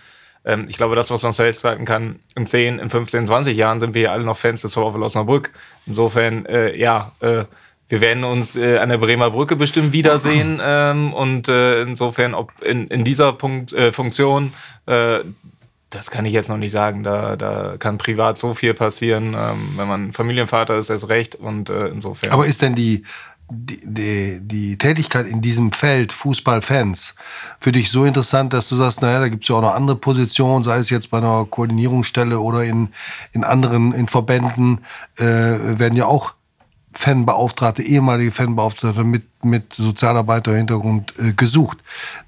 Ähm, 0.48 0.64
ich 0.68 0.78
glaube, 0.78 0.96
das, 0.96 1.10
was 1.10 1.22
man 1.22 1.34
festhalten 1.34 1.84
kann, 1.84 2.20
in 2.34 2.46
10, 2.46 2.78
in 2.78 2.90
15, 2.90 3.26
20 3.26 3.56
Jahren 3.56 3.80
sind 3.80 3.94
wir 3.94 4.02
ja 4.02 4.12
alle 4.12 4.24
noch 4.24 4.38
Fans 4.38 4.62
des 4.62 4.72
VfL 4.72 5.02
Osnabrück. 5.02 5.52
Insofern, 5.86 6.46
äh, 6.46 6.74
ja, 6.74 7.12
äh, 7.20 7.44
wir 7.90 8.00
werden 8.00 8.24
uns 8.24 8.56
äh, 8.56 8.78
an 8.78 8.88
der 8.88 8.98
Bremer 8.98 9.30
Brücke 9.30 9.56
bestimmt 9.56 9.92
wiedersehen. 9.92 10.60
Ähm, 10.70 11.12
und 11.12 11.48
äh, 11.48 11.82
insofern, 11.82 12.34
ob 12.34 12.50
in, 12.62 12.88
in 12.88 13.04
dieser 13.04 13.32
Punkt, 13.32 13.72
äh, 13.72 13.92
Funktion, 13.92 14.54
äh, 14.86 15.18
das 15.90 16.10
kann 16.10 16.26
ich 16.26 16.32
jetzt 16.32 16.48
noch 16.48 16.56
nicht 16.56 16.72
sagen. 16.72 17.02
Da, 17.02 17.36
da 17.36 17.76
kann 17.78 17.98
privat 17.98 18.36
so 18.38 18.54
viel 18.54 18.74
passieren. 18.74 19.34
Ähm, 19.38 19.74
wenn 19.76 19.88
man 19.88 20.12
Familienvater 20.12 20.76
ist, 20.76 20.90
ist 20.90 21.08
recht. 21.08 21.34
Und 21.34 21.70
äh, 21.70 21.88
insofern. 21.88 22.30
Aber 22.30 22.46
ist 22.46 22.60
denn 22.60 22.74
die 22.74 23.04
die, 23.50 23.80
die, 23.82 24.40
die 24.42 24.78
Tätigkeit 24.78 25.26
in 25.26 25.40
diesem 25.40 25.72
Feld 25.72 26.12
Fußballfans 26.12 27.14
für 27.58 27.72
dich 27.72 27.90
so 27.90 28.04
interessant, 28.04 28.52
dass 28.52 28.68
du 28.68 28.76
sagst, 28.76 29.02
naja, 29.02 29.20
da 29.20 29.28
gibt 29.28 29.44
es 29.44 29.48
ja 29.48 29.56
auch 29.56 29.62
noch 29.62 29.74
andere 29.74 29.96
Positionen, 29.96 30.64
sei 30.64 30.78
es 30.78 30.90
jetzt 30.90 31.10
bei 31.10 31.18
einer 31.18 31.46
Koordinierungsstelle 31.46 32.38
oder 32.38 32.64
in, 32.64 32.88
in 33.32 33.44
anderen, 33.44 33.92
in 33.92 34.08
Verbänden, 34.08 34.80
äh, 35.16 35.24
werden 35.24 35.96
ja 35.96 36.06
auch 36.06 36.34
Fanbeauftragte, 36.92 37.82
ehemalige 37.82 38.32
Fanbeauftragte 38.32 39.04
mit, 39.04 39.24
mit 39.44 39.74
Sozialarbeiter-Hintergrund 39.74 41.14
äh, 41.18 41.32
gesucht. 41.32 41.78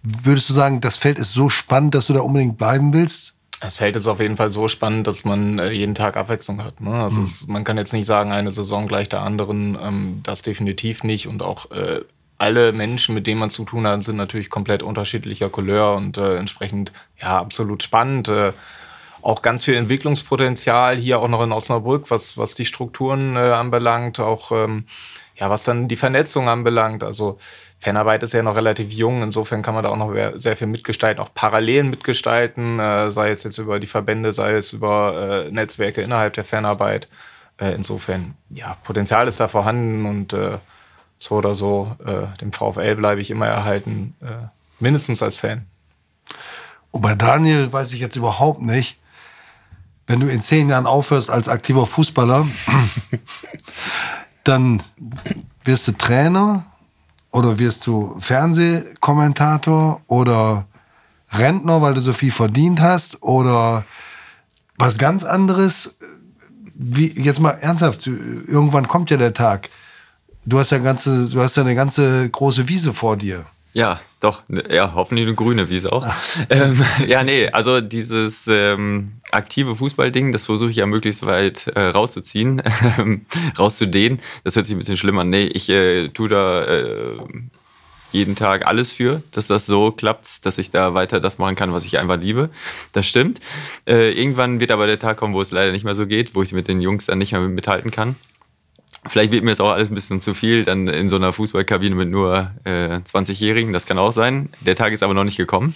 Würdest 0.02 0.48
du 0.48 0.54
sagen, 0.54 0.80
das 0.80 0.96
Feld 0.96 1.18
ist 1.18 1.32
so 1.32 1.48
spannend, 1.48 1.94
dass 1.94 2.06
du 2.06 2.12
da 2.12 2.20
unbedingt 2.20 2.56
bleiben 2.56 2.92
willst? 2.92 3.29
Das 3.60 3.76
Feld 3.76 3.94
ist 3.96 4.06
auf 4.06 4.20
jeden 4.20 4.38
Fall 4.38 4.50
so 4.50 4.68
spannend, 4.68 5.06
dass 5.06 5.24
man 5.24 5.58
äh, 5.58 5.70
jeden 5.70 5.94
Tag 5.94 6.16
Abwechslung 6.16 6.64
hat. 6.64 6.80
Ne? 6.80 6.92
Also 6.92 7.20
mhm. 7.20 7.26
es, 7.26 7.46
man 7.46 7.62
kann 7.62 7.76
jetzt 7.76 7.92
nicht 7.92 8.06
sagen, 8.06 8.32
eine 8.32 8.50
Saison 8.50 8.88
gleich 8.88 9.08
der 9.08 9.20
anderen. 9.20 9.76
Ähm, 9.80 10.20
das 10.22 10.40
definitiv 10.40 11.04
nicht. 11.04 11.26
Und 11.26 11.42
auch 11.42 11.70
äh, 11.70 12.00
alle 12.38 12.72
Menschen, 12.72 13.14
mit 13.14 13.26
denen 13.26 13.38
man 13.38 13.50
zu 13.50 13.64
tun 13.64 13.86
hat, 13.86 14.02
sind 14.02 14.16
natürlich 14.16 14.48
komplett 14.48 14.82
unterschiedlicher 14.82 15.50
Couleur 15.50 15.94
und 15.94 16.16
äh, 16.16 16.36
entsprechend 16.36 16.90
ja 17.20 17.38
absolut 17.38 17.82
spannend. 17.82 18.28
Äh, 18.28 18.54
auch 19.20 19.42
ganz 19.42 19.64
viel 19.64 19.74
Entwicklungspotenzial 19.74 20.96
hier 20.96 21.20
auch 21.20 21.28
noch 21.28 21.42
in 21.42 21.52
Osnabrück, 21.52 22.10
was, 22.10 22.38
was 22.38 22.54
die 22.54 22.64
Strukturen 22.64 23.36
äh, 23.36 23.40
anbelangt, 23.40 24.20
auch 24.20 24.52
ähm, 24.52 24.86
ja, 25.36 25.50
was 25.50 25.64
dann 25.64 25.88
die 25.88 25.96
Vernetzung 25.96 26.48
anbelangt. 26.48 27.04
Also 27.04 27.38
Fanarbeit 27.80 28.22
ist 28.22 28.34
ja 28.34 28.42
noch 28.42 28.56
relativ 28.56 28.92
jung, 28.92 29.22
insofern 29.22 29.62
kann 29.62 29.74
man 29.74 29.82
da 29.82 29.90
auch 29.90 29.96
noch 29.96 30.14
sehr 30.34 30.56
viel 30.56 30.66
mitgestalten, 30.66 31.22
auch 31.22 31.32
parallel 31.34 31.84
mitgestalten, 31.84 32.78
äh, 32.78 33.10
sei 33.10 33.30
es 33.30 33.42
jetzt 33.42 33.56
über 33.56 33.80
die 33.80 33.86
Verbände, 33.86 34.34
sei 34.34 34.52
es 34.52 34.74
über 34.74 35.46
äh, 35.46 35.50
Netzwerke 35.50 36.02
innerhalb 36.02 36.34
der 36.34 36.44
Fanarbeit. 36.44 37.08
Äh, 37.58 37.72
insofern, 37.72 38.34
ja, 38.50 38.76
Potenzial 38.84 39.28
ist 39.28 39.40
da 39.40 39.48
vorhanden 39.48 40.04
und 40.04 40.34
äh, 40.34 40.58
so 41.16 41.36
oder 41.36 41.54
so, 41.54 41.96
äh, 42.04 42.36
dem 42.38 42.52
VfL 42.52 42.96
bleibe 42.96 43.22
ich 43.22 43.30
immer 43.30 43.46
erhalten, 43.46 44.14
äh, 44.20 44.48
mindestens 44.78 45.22
als 45.22 45.36
Fan. 45.36 45.66
Und 46.90 47.00
bei 47.00 47.14
Daniel 47.14 47.72
weiß 47.72 47.92
ich 47.94 48.00
jetzt 48.00 48.16
überhaupt 48.16 48.60
nicht, 48.60 48.98
wenn 50.06 50.20
du 50.20 50.26
in 50.26 50.42
zehn 50.42 50.68
Jahren 50.68 50.86
aufhörst 50.86 51.30
als 51.30 51.48
aktiver 51.48 51.86
Fußballer, 51.86 52.48
dann 54.44 54.82
wirst 55.64 55.86
du 55.88 55.92
Trainer, 55.92 56.66
oder 57.32 57.58
wirst 57.58 57.86
du 57.86 58.16
Fernsehkommentator 58.18 60.00
oder 60.06 60.66
Rentner, 61.32 61.80
weil 61.80 61.94
du 61.94 62.00
so 62.00 62.12
viel 62.12 62.32
verdient 62.32 62.80
hast? 62.80 63.22
Oder 63.22 63.84
was 64.76 64.98
ganz 64.98 65.24
anderes? 65.24 65.98
Wie, 66.74 67.12
jetzt 67.20 67.40
mal 67.40 67.52
ernsthaft, 67.52 68.06
irgendwann 68.06 68.88
kommt 68.88 69.10
ja 69.10 69.16
der 69.16 69.34
Tag. 69.34 69.68
Du 70.46 70.58
hast 70.58 70.70
ja, 70.70 70.78
ganze, 70.78 71.28
du 71.28 71.40
hast 71.40 71.56
ja 71.56 71.62
eine 71.62 71.74
ganze 71.74 72.28
große 72.30 72.68
Wiese 72.68 72.94
vor 72.94 73.16
dir. 73.16 73.44
Ja, 73.72 74.00
doch. 74.20 74.42
Ja, 74.68 74.92
hoffentlich 74.94 75.26
eine 75.26 75.36
grüne 75.36 75.70
Wiese 75.70 75.92
auch. 75.92 76.06
ähm, 76.50 76.82
ja, 77.06 77.22
nee, 77.22 77.48
also 77.48 77.80
dieses 77.80 78.48
ähm, 78.48 79.12
aktive 79.30 79.76
Fußballding, 79.76 80.32
das 80.32 80.44
versuche 80.44 80.70
ich 80.70 80.76
ja 80.76 80.86
möglichst 80.86 81.24
weit 81.24 81.68
äh, 81.68 81.80
rauszuziehen, 81.80 82.62
rauszudehnen. 83.58 84.20
Das 84.42 84.56
hört 84.56 84.66
sich 84.66 84.74
ein 84.74 84.78
bisschen 84.78 84.96
schlimm 84.96 85.18
an. 85.18 85.30
Nee, 85.30 85.44
ich 85.44 85.68
äh, 85.68 86.08
tue 86.08 86.28
da 86.28 86.64
äh, 86.64 87.18
jeden 88.12 88.34
Tag 88.34 88.66
alles 88.66 88.90
für, 88.90 89.22
dass 89.32 89.46
das 89.46 89.66
so 89.66 89.92
klappt, 89.92 90.44
dass 90.44 90.58
ich 90.58 90.70
da 90.70 90.94
weiter 90.94 91.20
das 91.20 91.38
machen 91.38 91.54
kann, 91.54 91.72
was 91.72 91.84
ich 91.84 91.98
einfach 91.98 92.18
liebe. 92.18 92.50
Das 92.92 93.06
stimmt. 93.06 93.40
Äh, 93.86 94.10
irgendwann 94.12 94.58
wird 94.58 94.72
aber 94.72 94.88
der 94.88 94.98
Tag 94.98 95.16
kommen, 95.16 95.34
wo 95.34 95.40
es 95.40 95.52
leider 95.52 95.70
nicht 95.70 95.84
mehr 95.84 95.94
so 95.94 96.06
geht, 96.06 96.34
wo 96.34 96.42
ich 96.42 96.52
mit 96.52 96.66
den 96.66 96.80
Jungs 96.80 97.06
dann 97.06 97.18
nicht 97.18 97.32
mehr 97.32 97.40
mithalten 97.40 97.92
kann. 97.92 98.16
Vielleicht 99.08 99.32
wird 99.32 99.44
mir 99.44 99.50
das 99.50 99.60
auch 99.60 99.70
alles 99.70 99.90
ein 99.90 99.94
bisschen 99.94 100.20
zu 100.20 100.34
viel, 100.34 100.64
dann 100.64 100.86
in 100.86 101.08
so 101.08 101.16
einer 101.16 101.32
Fußballkabine 101.32 101.94
mit 101.94 102.10
nur 102.10 102.50
äh, 102.64 102.98
20-Jährigen. 102.98 103.72
Das 103.72 103.86
kann 103.86 103.96
auch 103.96 104.12
sein. 104.12 104.50
Der 104.60 104.76
Tag 104.76 104.92
ist 104.92 105.02
aber 105.02 105.14
noch 105.14 105.24
nicht 105.24 105.38
gekommen. 105.38 105.74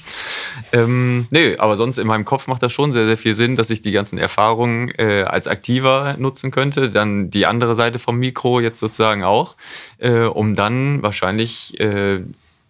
Ähm, 0.72 1.26
nee, 1.30 1.56
aber 1.56 1.78
sonst 1.78 1.96
in 1.96 2.06
meinem 2.06 2.26
Kopf 2.26 2.48
macht 2.48 2.62
das 2.62 2.72
schon 2.72 2.92
sehr, 2.92 3.06
sehr 3.06 3.16
viel 3.16 3.34
Sinn, 3.34 3.56
dass 3.56 3.70
ich 3.70 3.80
die 3.80 3.92
ganzen 3.92 4.18
Erfahrungen 4.18 4.90
äh, 4.98 5.22
als 5.22 5.48
Aktiver 5.48 6.16
nutzen 6.18 6.50
könnte. 6.50 6.90
Dann 6.90 7.30
die 7.30 7.46
andere 7.46 7.74
Seite 7.74 7.98
vom 7.98 8.18
Mikro 8.18 8.60
jetzt 8.60 8.78
sozusagen 8.78 9.24
auch, 9.24 9.56
äh, 9.98 10.24
um 10.24 10.54
dann 10.54 11.02
wahrscheinlich, 11.02 11.80
äh, 11.80 12.20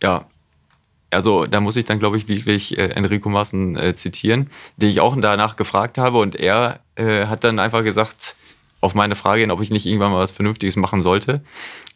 ja, 0.04 0.24
also 1.10 1.46
da 1.46 1.60
muss 1.60 1.74
ich 1.74 1.84
dann, 1.84 1.98
glaube 1.98 2.16
ich, 2.16 2.28
wirklich 2.28 2.78
äh, 2.78 2.90
Enrico 2.90 3.28
Maaßen 3.28 3.76
äh, 3.76 3.96
zitieren, 3.96 4.50
den 4.76 4.88
ich 4.88 5.00
auch 5.00 5.16
danach 5.20 5.56
gefragt 5.56 5.98
habe 5.98 6.18
und 6.18 6.36
er 6.36 6.78
hat 6.96 7.42
dann 7.42 7.58
einfach 7.58 7.82
gesagt, 7.82 8.36
auf 8.84 8.94
meine 8.94 9.16
Frage 9.16 9.40
hin, 9.40 9.50
ob 9.50 9.60
ich 9.62 9.70
nicht 9.70 9.86
irgendwann 9.86 10.12
mal 10.12 10.20
was 10.20 10.30
Vernünftiges 10.30 10.76
machen 10.76 11.00
sollte, 11.00 11.42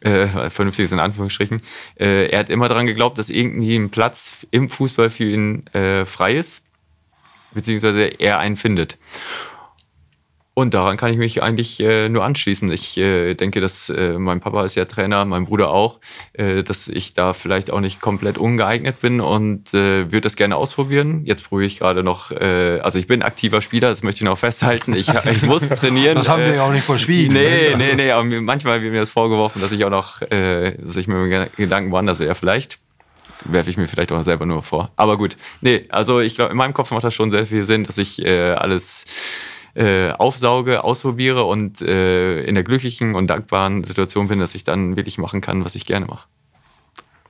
äh, 0.01 0.49
Vernünftiges 0.49 0.91
in 0.91 0.99
Anführungsstrichen, 0.99 1.61
äh, 1.99 2.27
er 2.29 2.39
hat 2.39 2.49
immer 2.49 2.67
daran 2.67 2.87
geglaubt, 2.87 3.17
dass 3.19 3.29
irgendwie 3.29 3.75
ein 3.75 3.91
Platz 3.91 4.47
im 4.51 4.69
Fußball 4.69 5.09
für 5.09 5.25
ihn 5.25 5.67
äh, 5.67 6.05
frei 6.05 6.33
ist, 6.35 6.65
beziehungsweise 7.53 8.01
er 8.01 8.39
einen 8.39 8.55
findet. 8.55 8.97
Und 10.53 10.73
daran 10.73 10.97
kann 10.97 11.11
ich 11.11 11.17
mich 11.17 11.41
eigentlich 11.41 11.79
äh, 11.79 12.09
nur 12.09 12.25
anschließen. 12.25 12.69
Ich 12.71 12.97
äh, 12.97 13.33
denke, 13.33 13.61
dass 13.61 13.89
äh, 13.89 14.19
mein 14.19 14.41
Papa 14.41 14.65
ist 14.65 14.75
ja 14.75 14.83
Trainer, 14.85 15.23
mein 15.23 15.45
Bruder 15.45 15.69
auch, 15.69 15.99
äh, 16.33 16.63
dass 16.63 16.89
ich 16.89 17.13
da 17.13 17.33
vielleicht 17.33 17.71
auch 17.71 17.79
nicht 17.79 18.01
komplett 18.01 18.37
ungeeignet 18.37 18.99
bin 18.99 19.21
und 19.21 19.73
äh, 19.73 20.11
würde 20.11 20.21
das 20.21 20.35
gerne 20.35 20.57
ausprobieren. 20.57 21.21
Jetzt 21.23 21.45
probiere 21.45 21.67
ich 21.67 21.79
gerade 21.79 22.03
noch, 22.03 22.31
äh, 22.31 22.79
also 22.81 22.99
ich 22.99 23.07
bin 23.07 23.21
aktiver 23.21 23.61
Spieler, 23.61 23.89
das 23.89 24.03
möchte 24.03 24.23
ich 24.23 24.29
noch 24.29 24.37
festhalten. 24.39 24.93
Ich, 24.95 25.07
ich 25.07 25.43
muss 25.43 25.69
trainieren. 25.69 26.15
Das 26.15 26.27
haben 26.27 26.43
wir 26.43 26.55
ja 26.55 26.63
auch 26.63 26.73
nicht 26.73 26.83
verschwiegen. 26.85 27.33
Nee, 27.33 27.75
nee, 27.77 27.95
nee, 27.95 28.11
aber 28.11 28.25
manchmal 28.25 28.81
wird 28.81 28.91
mir 28.91 28.99
das 28.99 29.11
vorgeworfen, 29.11 29.61
dass 29.61 29.71
ich 29.71 29.85
auch 29.85 29.89
noch, 29.89 30.19
dass 30.19 30.97
ich 30.97 31.07
mir 31.07 31.49
Gedanken 31.55 31.91
woanders 31.91 32.19
wäre 32.19 32.35
vielleicht 32.35 32.79
werfe 33.45 33.69
ich 33.69 33.77
mir 33.77 33.87
vielleicht 33.87 34.11
auch 34.11 34.21
selber 34.21 34.45
nur 34.45 34.63
vor. 34.63 34.91
Aber 34.95 35.17
gut, 35.17 35.37
nee, 35.61 35.85
also 35.89 36.19
ich 36.19 36.35
glaube, 36.35 36.51
in 36.51 36.57
meinem 36.57 36.73
Kopf 36.73 36.91
macht 36.91 37.03
das 37.03 37.13
schon 37.13 37.31
sehr 37.31 37.45
viel 37.45 37.63
Sinn, 37.63 37.83
dass 37.83 37.97
ich 37.97 38.23
äh, 38.23 38.51
alles 38.51 39.05
äh, 39.75 40.11
aufsauge, 40.11 40.83
ausprobiere 40.83 41.45
und 41.45 41.81
äh, 41.81 42.43
in 42.43 42.55
der 42.55 42.63
glücklichen 42.63 43.15
und 43.15 43.27
dankbaren 43.27 43.83
Situation 43.83 44.27
bin, 44.27 44.39
dass 44.39 44.55
ich 44.55 44.63
dann 44.63 44.95
wirklich 44.95 45.17
machen 45.17 45.41
kann, 45.41 45.65
was 45.65 45.75
ich 45.75 45.85
gerne 45.85 46.05
mache. 46.05 46.27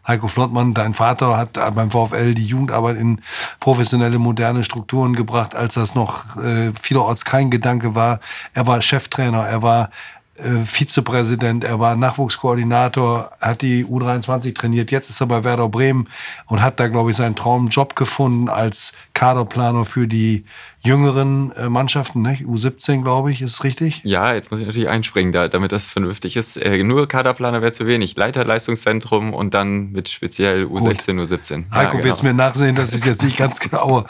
Heiko 0.07 0.27
Flottmann, 0.27 0.73
dein 0.73 0.95
Vater 0.95 1.37
hat 1.37 1.53
beim 1.75 1.91
VfL 1.91 2.33
die 2.33 2.45
Jugendarbeit 2.45 2.97
in 2.97 3.21
professionelle, 3.59 4.17
moderne 4.17 4.63
Strukturen 4.63 5.13
gebracht, 5.13 5.53
als 5.53 5.75
das 5.75 5.93
noch 5.93 6.35
äh, 6.37 6.71
vielerorts 6.81 7.25
kein 7.25 7.51
Gedanke 7.51 7.93
war. 7.93 8.19
Er 8.55 8.65
war 8.65 8.81
Cheftrainer, 8.81 9.45
er 9.45 9.61
war 9.61 9.91
äh, 10.43 10.65
Vizepräsident, 10.65 11.63
er 11.63 11.79
war 11.79 11.95
Nachwuchskoordinator, 11.95 13.31
hat 13.39 13.61
die 13.61 13.85
U23 13.85 14.55
trainiert, 14.55 14.91
jetzt 14.91 15.09
ist 15.09 15.21
er 15.21 15.27
bei 15.27 15.43
Werder 15.43 15.69
Bremen 15.69 16.07
und 16.47 16.61
hat 16.61 16.79
da, 16.79 16.87
glaube 16.87 17.11
ich, 17.11 17.17
seinen 17.17 17.35
Traumjob 17.35 17.95
gefunden 17.95 18.49
als 18.49 18.93
Kaderplaner 19.13 19.85
für 19.85 20.07
die 20.07 20.45
jüngeren 20.81 21.51
äh, 21.53 21.69
Mannschaften, 21.69 22.21
ne? 22.21 22.37
U17, 22.41 23.01
glaube 23.01 23.31
ich, 23.31 23.41
ist 23.41 23.63
richtig? 23.63 24.01
Ja, 24.03 24.33
jetzt 24.33 24.49
muss 24.49 24.61
ich 24.61 24.65
natürlich 24.65 24.87
einspringen, 24.87 25.33
da, 25.33 25.47
damit 25.47 25.71
das 25.71 25.87
vernünftig 25.87 26.37
ist. 26.37 26.57
Äh, 26.57 26.83
nur 26.83 27.07
Kaderplaner 27.07 27.61
wäre 27.61 27.73
zu 27.73 27.85
wenig. 27.85 28.15
Leiterleistungszentrum 28.15 29.33
und 29.33 29.53
dann 29.53 29.91
mit 29.91 30.09
speziell 30.09 30.65
U16, 30.65 31.17
gut. 31.17 31.27
U17. 31.27 31.71
Heiko, 31.71 31.97
ja, 31.97 32.03
genau. 32.03 32.23
mir 32.23 32.33
nachsehen, 32.33 32.75
das 32.75 32.93
ist 32.93 33.05
jetzt 33.05 33.23
nicht 33.23 33.37
ganz 33.37 33.59
genau. 33.69 34.05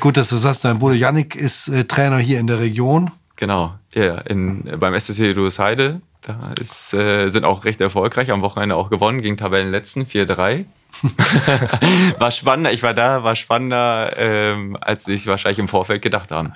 Gut, 0.00 0.16
dass 0.16 0.30
du 0.30 0.36
sagst, 0.36 0.64
dein 0.64 0.78
Bruder 0.78 0.94
Yannick 0.94 1.36
ist 1.36 1.68
äh, 1.68 1.84
Trainer 1.84 2.18
hier 2.18 2.40
in 2.40 2.46
der 2.46 2.60
Region. 2.60 3.10
Genau, 3.36 3.74
ja, 3.96 4.18
in, 4.18 4.62
beim 4.78 4.94
SSC 4.94 5.34
Heide. 5.58 6.00
Da 6.20 6.52
ist, 6.60 6.92
äh, 6.92 7.28
sind 7.28 7.44
auch 7.44 7.64
recht 7.64 7.80
erfolgreich, 7.80 8.30
am 8.30 8.42
Wochenende 8.42 8.76
auch 8.76 8.90
gewonnen 8.90 9.22
gegen 9.22 9.36
Tabellenletzten 9.36 10.04
4-3. 10.04 10.66
war 12.18 12.30
spannender, 12.30 12.72
ich 12.72 12.82
war 12.82 12.94
da, 12.94 13.22
war 13.24 13.36
spannender, 13.36 14.12
ähm, 14.18 14.76
als 14.80 15.08
ich 15.08 15.26
wahrscheinlich 15.26 15.58
im 15.58 15.68
Vorfeld 15.68 16.02
gedacht 16.02 16.30
habe. 16.30 16.52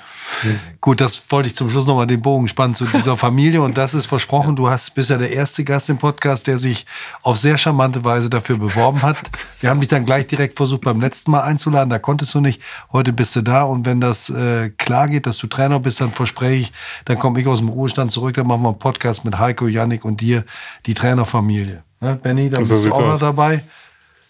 Gut, 0.80 1.01
das 1.01 1.22
wollte 1.30 1.49
ich 1.49 1.57
zum 1.57 1.70
Schluss 1.70 1.86
nochmal 1.86 2.07
den 2.07 2.22
Bogen 2.22 2.49
spannen 2.49 2.74
zu 2.74 2.86
dieser 2.86 3.16
Familie. 3.16 3.62
Und 3.62 3.76
das 3.76 3.95
ist 3.95 4.07
versprochen, 4.07 4.57
du 4.57 4.70
hast 4.70 4.95
bist 4.95 5.11
ja 5.11 5.18
der 5.18 5.32
erste 5.32 5.64
Gast 5.64 5.91
im 5.91 5.99
Podcast, 5.99 6.47
der 6.47 6.59
sich 6.59 6.86
auf 7.22 7.36
sehr 7.36 7.59
charmante 7.59 8.05
Weise 8.05 8.30
dafür 8.30 8.59
beworben 8.59 9.03
hat. 9.03 9.18
Wir 9.61 9.70
haben 9.70 9.80
dich 9.80 9.88
dann 9.88 10.07
gleich 10.07 10.26
direkt 10.26 10.57
versucht, 10.57 10.82
beim 10.82 11.01
letzten 11.01 11.30
Mal 11.30 11.43
einzuladen. 11.43 11.91
Da 11.91 11.99
konntest 11.99 12.34
du 12.34 12.41
nicht. 12.41 12.62
Heute 12.93 13.12
bist 13.12 13.36
du 13.36 13.43
da. 13.43 13.62
Und 13.62 13.86
wenn 13.86 14.01
das 14.01 14.30
äh, 14.30 14.70
klar 14.70 15.09
geht, 15.09 15.26
dass 15.26 15.38
du 15.38 15.47
Trainer 15.47 15.80
bist, 15.80 16.01
dann 16.01 16.12
verspreche 16.12 16.55
ich, 16.55 16.72
dann 17.05 17.18
komme 17.18 17.41
ich 17.41 17.47
aus 17.47 17.59
dem 17.59 17.68
Ruhestand 17.68 18.12
zurück. 18.12 18.34
Dann 18.34 18.47
machen 18.47 18.62
wir 18.62 18.68
einen 18.68 18.78
Podcast 18.78 19.24
mit 19.24 19.38
Heiko, 19.38 19.66
Yannick 19.66 20.05
und 20.05 20.20
dir, 20.20 20.45
die 20.86 20.95
Trainerfamilie. 20.95 21.82
Ne, 22.01 22.16
Benny, 22.16 22.49
dann 22.49 22.64
so 22.64 22.74
bist 22.74 22.86
du 22.86 22.93
auch 22.93 23.01
noch 23.01 23.18
dabei. 23.18 23.62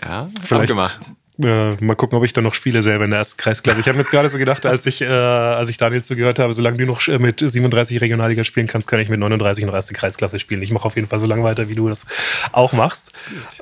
Ja, 0.03 0.29
vielleicht 0.43 0.69
gemacht. 0.69 0.99
Äh, 1.43 1.77
mal 1.83 1.95
gucken, 1.95 2.19
ob 2.19 2.25
ich 2.25 2.33
dann 2.33 2.45
noch 2.45 2.55
spiele 2.55 2.83
selber 2.83 3.05
in 3.05 3.11
der 3.11 3.21
ersten 3.21 3.41
Kreisklasse. 3.41 3.81
Ich 3.81 3.87
habe 3.87 3.97
mir 3.97 4.03
jetzt 4.03 4.11
gerade 4.11 4.29
so 4.29 4.39
gedacht, 4.39 4.67
als 4.67 4.87
ich, 4.87 5.01
äh, 5.01 5.07
als 5.07 5.71
ich 5.71 5.77
Daniel 5.77 6.03
zugehört 6.03 6.39
habe, 6.39 6.53
solange 6.53 6.79
du 6.79 6.87
noch 6.87 7.07
mit 7.07 7.41
37 7.41 8.01
Regionalliga 8.01 8.45
spielen 8.45 8.67
kannst, 8.67 8.89
kann 8.89 9.01
ich 9.01 9.09
mit 9.09 9.21
39 9.21 9.63
in 9.63 9.69
der 9.69 9.77
ersten 9.77 9.95
Kreisklasse 9.95 10.39
spielen. 10.39 10.63
Ich 10.63 10.73
mache 10.73 10.85
auf 10.85 10.97
jeden 10.97 11.09
Fall 11.09 11.21
so 11.21 11.27
lange 11.27 11.43
weiter, 11.43 11.69
wie 11.69 11.75
du 11.75 11.89
das 11.89 12.07
auch 12.53 12.73
machst. 12.73 13.13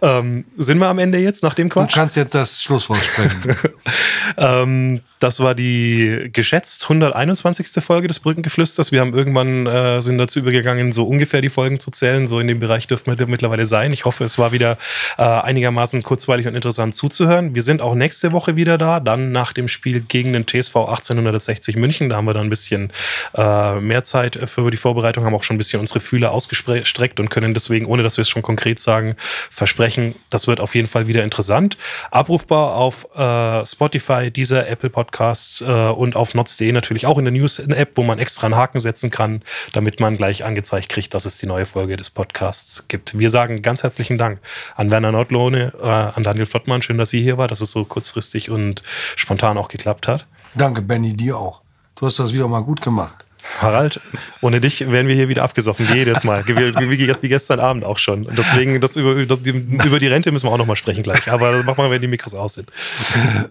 Ähm, 0.02 0.44
sind 0.56 0.78
wir 0.78 0.88
am 0.88 0.98
Ende 0.98 1.18
jetzt 1.18 1.42
nach 1.42 1.54
dem 1.54 1.68
Quatsch? 1.68 1.92
Du 1.92 2.00
kannst 2.00 2.16
jetzt 2.16 2.34
das 2.34 2.62
Schlusswort 2.62 2.98
sprechen. 2.98 3.56
ähm, 4.36 5.00
das 5.20 5.40
war 5.40 5.54
die 5.54 6.30
geschätzt 6.32 6.84
121. 6.84 7.68
Folge 7.82 8.08
des 8.08 8.20
Brückengeflüsters. 8.20 8.92
Wir 8.92 9.00
haben 9.00 9.14
irgendwann 9.14 9.66
äh, 9.66 10.00
sind 10.00 10.18
dazu 10.18 10.38
übergegangen, 10.38 10.92
so 10.92 11.04
ungefähr 11.06 11.40
die 11.40 11.48
Folgen 11.48 11.80
zu 11.80 11.90
zählen. 11.90 12.26
So 12.26 12.38
in 12.38 12.46
dem 12.46 12.60
Bereich 12.60 12.86
dürfen 12.86 13.18
wir 13.18 13.26
mittlerweile 13.26 13.66
sein. 13.66 13.92
Ich 13.92 14.04
hoffe, 14.04 14.24
es 14.24 14.38
war 14.38 14.52
wieder 14.52 14.78
äh, 15.16 15.22
einigermaßen 15.22 16.02
kurzweilig 16.02 16.46
und 16.46 16.54
interessant 16.54 16.94
zuzuhören. 16.94 17.54
Wir 17.54 17.62
sind 17.68 17.82
auch 17.82 17.94
nächste 17.94 18.32
Woche 18.32 18.56
wieder 18.56 18.78
da, 18.78 19.00
dann 19.00 19.32
nach 19.32 19.52
dem 19.52 19.68
Spiel 19.68 20.00
gegen 20.00 20.32
den 20.32 20.46
TSV 20.46 20.76
1860 20.76 21.76
München. 21.76 22.08
Da 22.08 22.16
haben 22.16 22.24
wir 22.24 22.34
dann 22.34 22.46
ein 22.46 22.50
bisschen 22.50 22.92
äh, 23.34 23.80
mehr 23.80 24.04
Zeit 24.04 24.38
für 24.46 24.70
die 24.70 24.76
Vorbereitung, 24.76 25.24
haben 25.24 25.34
auch 25.34 25.42
schon 25.42 25.54
ein 25.54 25.58
bisschen 25.58 25.80
unsere 25.80 26.00
Fühler 26.00 26.32
ausgestreckt 26.32 27.20
und 27.20 27.30
können 27.30 27.54
deswegen, 27.54 27.86
ohne 27.86 28.02
dass 28.02 28.16
wir 28.16 28.22
es 28.22 28.28
schon 28.28 28.42
konkret 28.42 28.80
sagen, 28.80 29.14
versprechen, 29.50 30.14
das 30.30 30.46
wird 30.46 30.60
auf 30.60 30.74
jeden 30.74 30.88
Fall 30.88 31.08
wieder 31.08 31.22
interessant. 31.22 31.78
Abrufbar 32.10 32.74
auf 32.74 33.06
äh, 33.16 33.64
Spotify, 33.64 34.30
dieser 34.30 34.68
Apple 34.68 34.90
Podcast 34.90 35.28
Podcasts 35.28 35.60
äh, 35.60 35.90
und 35.90 36.16
auf 36.16 36.34
notz.de 36.34 36.70
natürlich 36.72 37.06
auch 37.06 37.18
in 37.18 37.24
der 37.24 37.32
News-App, 37.32 37.92
wo 37.94 38.02
man 38.02 38.18
extra 38.18 38.46
einen 38.46 38.56
Haken 38.56 38.80
setzen 38.80 39.10
kann, 39.10 39.42
damit 39.72 40.00
man 40.00 40.16
gleich 40.16 40.44
angezeigt 40.44 40.88
kriegt, 40.88 41.14
dass 41.14 41.24
es 41.24 41.38
die 41.38 41.46
neue 41.46 41.66
Folge 41.66 41.96
des 41.96 42.10
Podcasts 42.10 42.88
gibt. 42.88 43.18
Wir 43.18 43.30
sagen 43.30 43.62
ganz 43.62 43.82
herzlichen 43.82 44.18
Dank 44.18 44.40
an 44.76 44.90
Werner 44.90 45.12
Nordlohne, 45.12 45.72
äh, 45.80 45.86
an 45.86 46.22
Daniel 46.22 46.46
Flottmann. 46.46 46.82
Schön, 46.82 46.98
dass 46.98 47.10
Sie 47.10 47.22
hier 47.22 47.38
war, 47.38 47.48
dass 47.60 47.68
es 47.68 47.72
so 47.72 47.84
kurzfristig 47.84 48.50
und 48.50 48.82
spontan 49.16 49.58
auch 49.58 49.68
geklappt 49.68 50.08
hat. 50.08 50.26
Danke, 50.54 50.82
Benny, 50.82 51.16
dir 51.16 51.36
auch. 51.38 51.62
Du 51.96 52.06
hast 52.06 52.18
das 52.18 52.32
wieder 52.32 52.48
mal 52.48 52.62
gut 52.62 52.80
gemacht. 52.80 53.24
Harald, 53.60 54.00
ohne 54.42 54.60
dich 54.60 54.80
wären 54.90 55.08
wir 55.08 55.14
hier 55.14 55.28
wieder 55.28 55.42
abgesoffen, 55.42 55.88
jedes 55.92 56.22
Mal. 56.22 56.46
Wie, 56.46 57.28
gestern 57.28 57.60
Abend 57.60 57.84
auch 57.84 57.98
schon. 57.98 58.26
Und 58.26 58.36
deswegen, 58.36 58.80
das 58.80 58.96
über, 58.96 59.24
das, 59.24 59.38
über 59.40 59.98
die 59.98 60.06
Rente 60.06 60.30
müssen 60.30 60.46
wir 60.46 60.52
auch 60.52 60.58
noch 60.58 60.66
mal 60.66 60.76
sprechen 60.76 61.02
gleich. 61.02 61.30
Aber 61.30 61.52
das 61.52 61.64
machen 61.64 61.84
wir, 61.84 61.90
wenn 61.90 62.00
die 62.00 62.08
Mikros 62.08 62.34
aus 62.34 62.54
sind. 62.54 62.70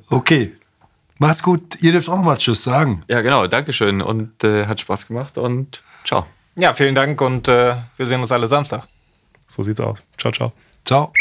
Okay, 0.09 0.53
Macht's 1.19 1.41
gut. 1.41 1.81
Ihr 1.81 1.91
dürft 1.91 2.09
auch 2.09 2.17
noch 2.17 2.23
mal 2.23 2.37
Tschüss 2.37 2.63
sagen. 2.63 3.03
Ja, 3.07 3.21
genau. 3.21 3.47
Dankeschön 3.47 4.01
und 4.01 4.43
äh, 4.43 4.67
hat 4.67 4.79
Spaß 4.79 5.07
gemacht 5.07 5.37
und 5.37 5.81
ciao. 6.05 6.25
Ja, 6.55 6.73
vielen 6.73 6.95
Dank 6.95 7.19
und 7.21 7.47
äh, 7.47 7.75
wir 7.97 8.07
sehen 8.07 8.21
uns 8.21 8.31
alle 8.31 8.47
Samstag. 8.47 8.87
So 9.47 9.63
sieht's 9.63 9.79
aus. 9.79 10.03
Ciao, 10.17 10.31
ciao. 10.31 10.51
Ciao. 10.85 11.11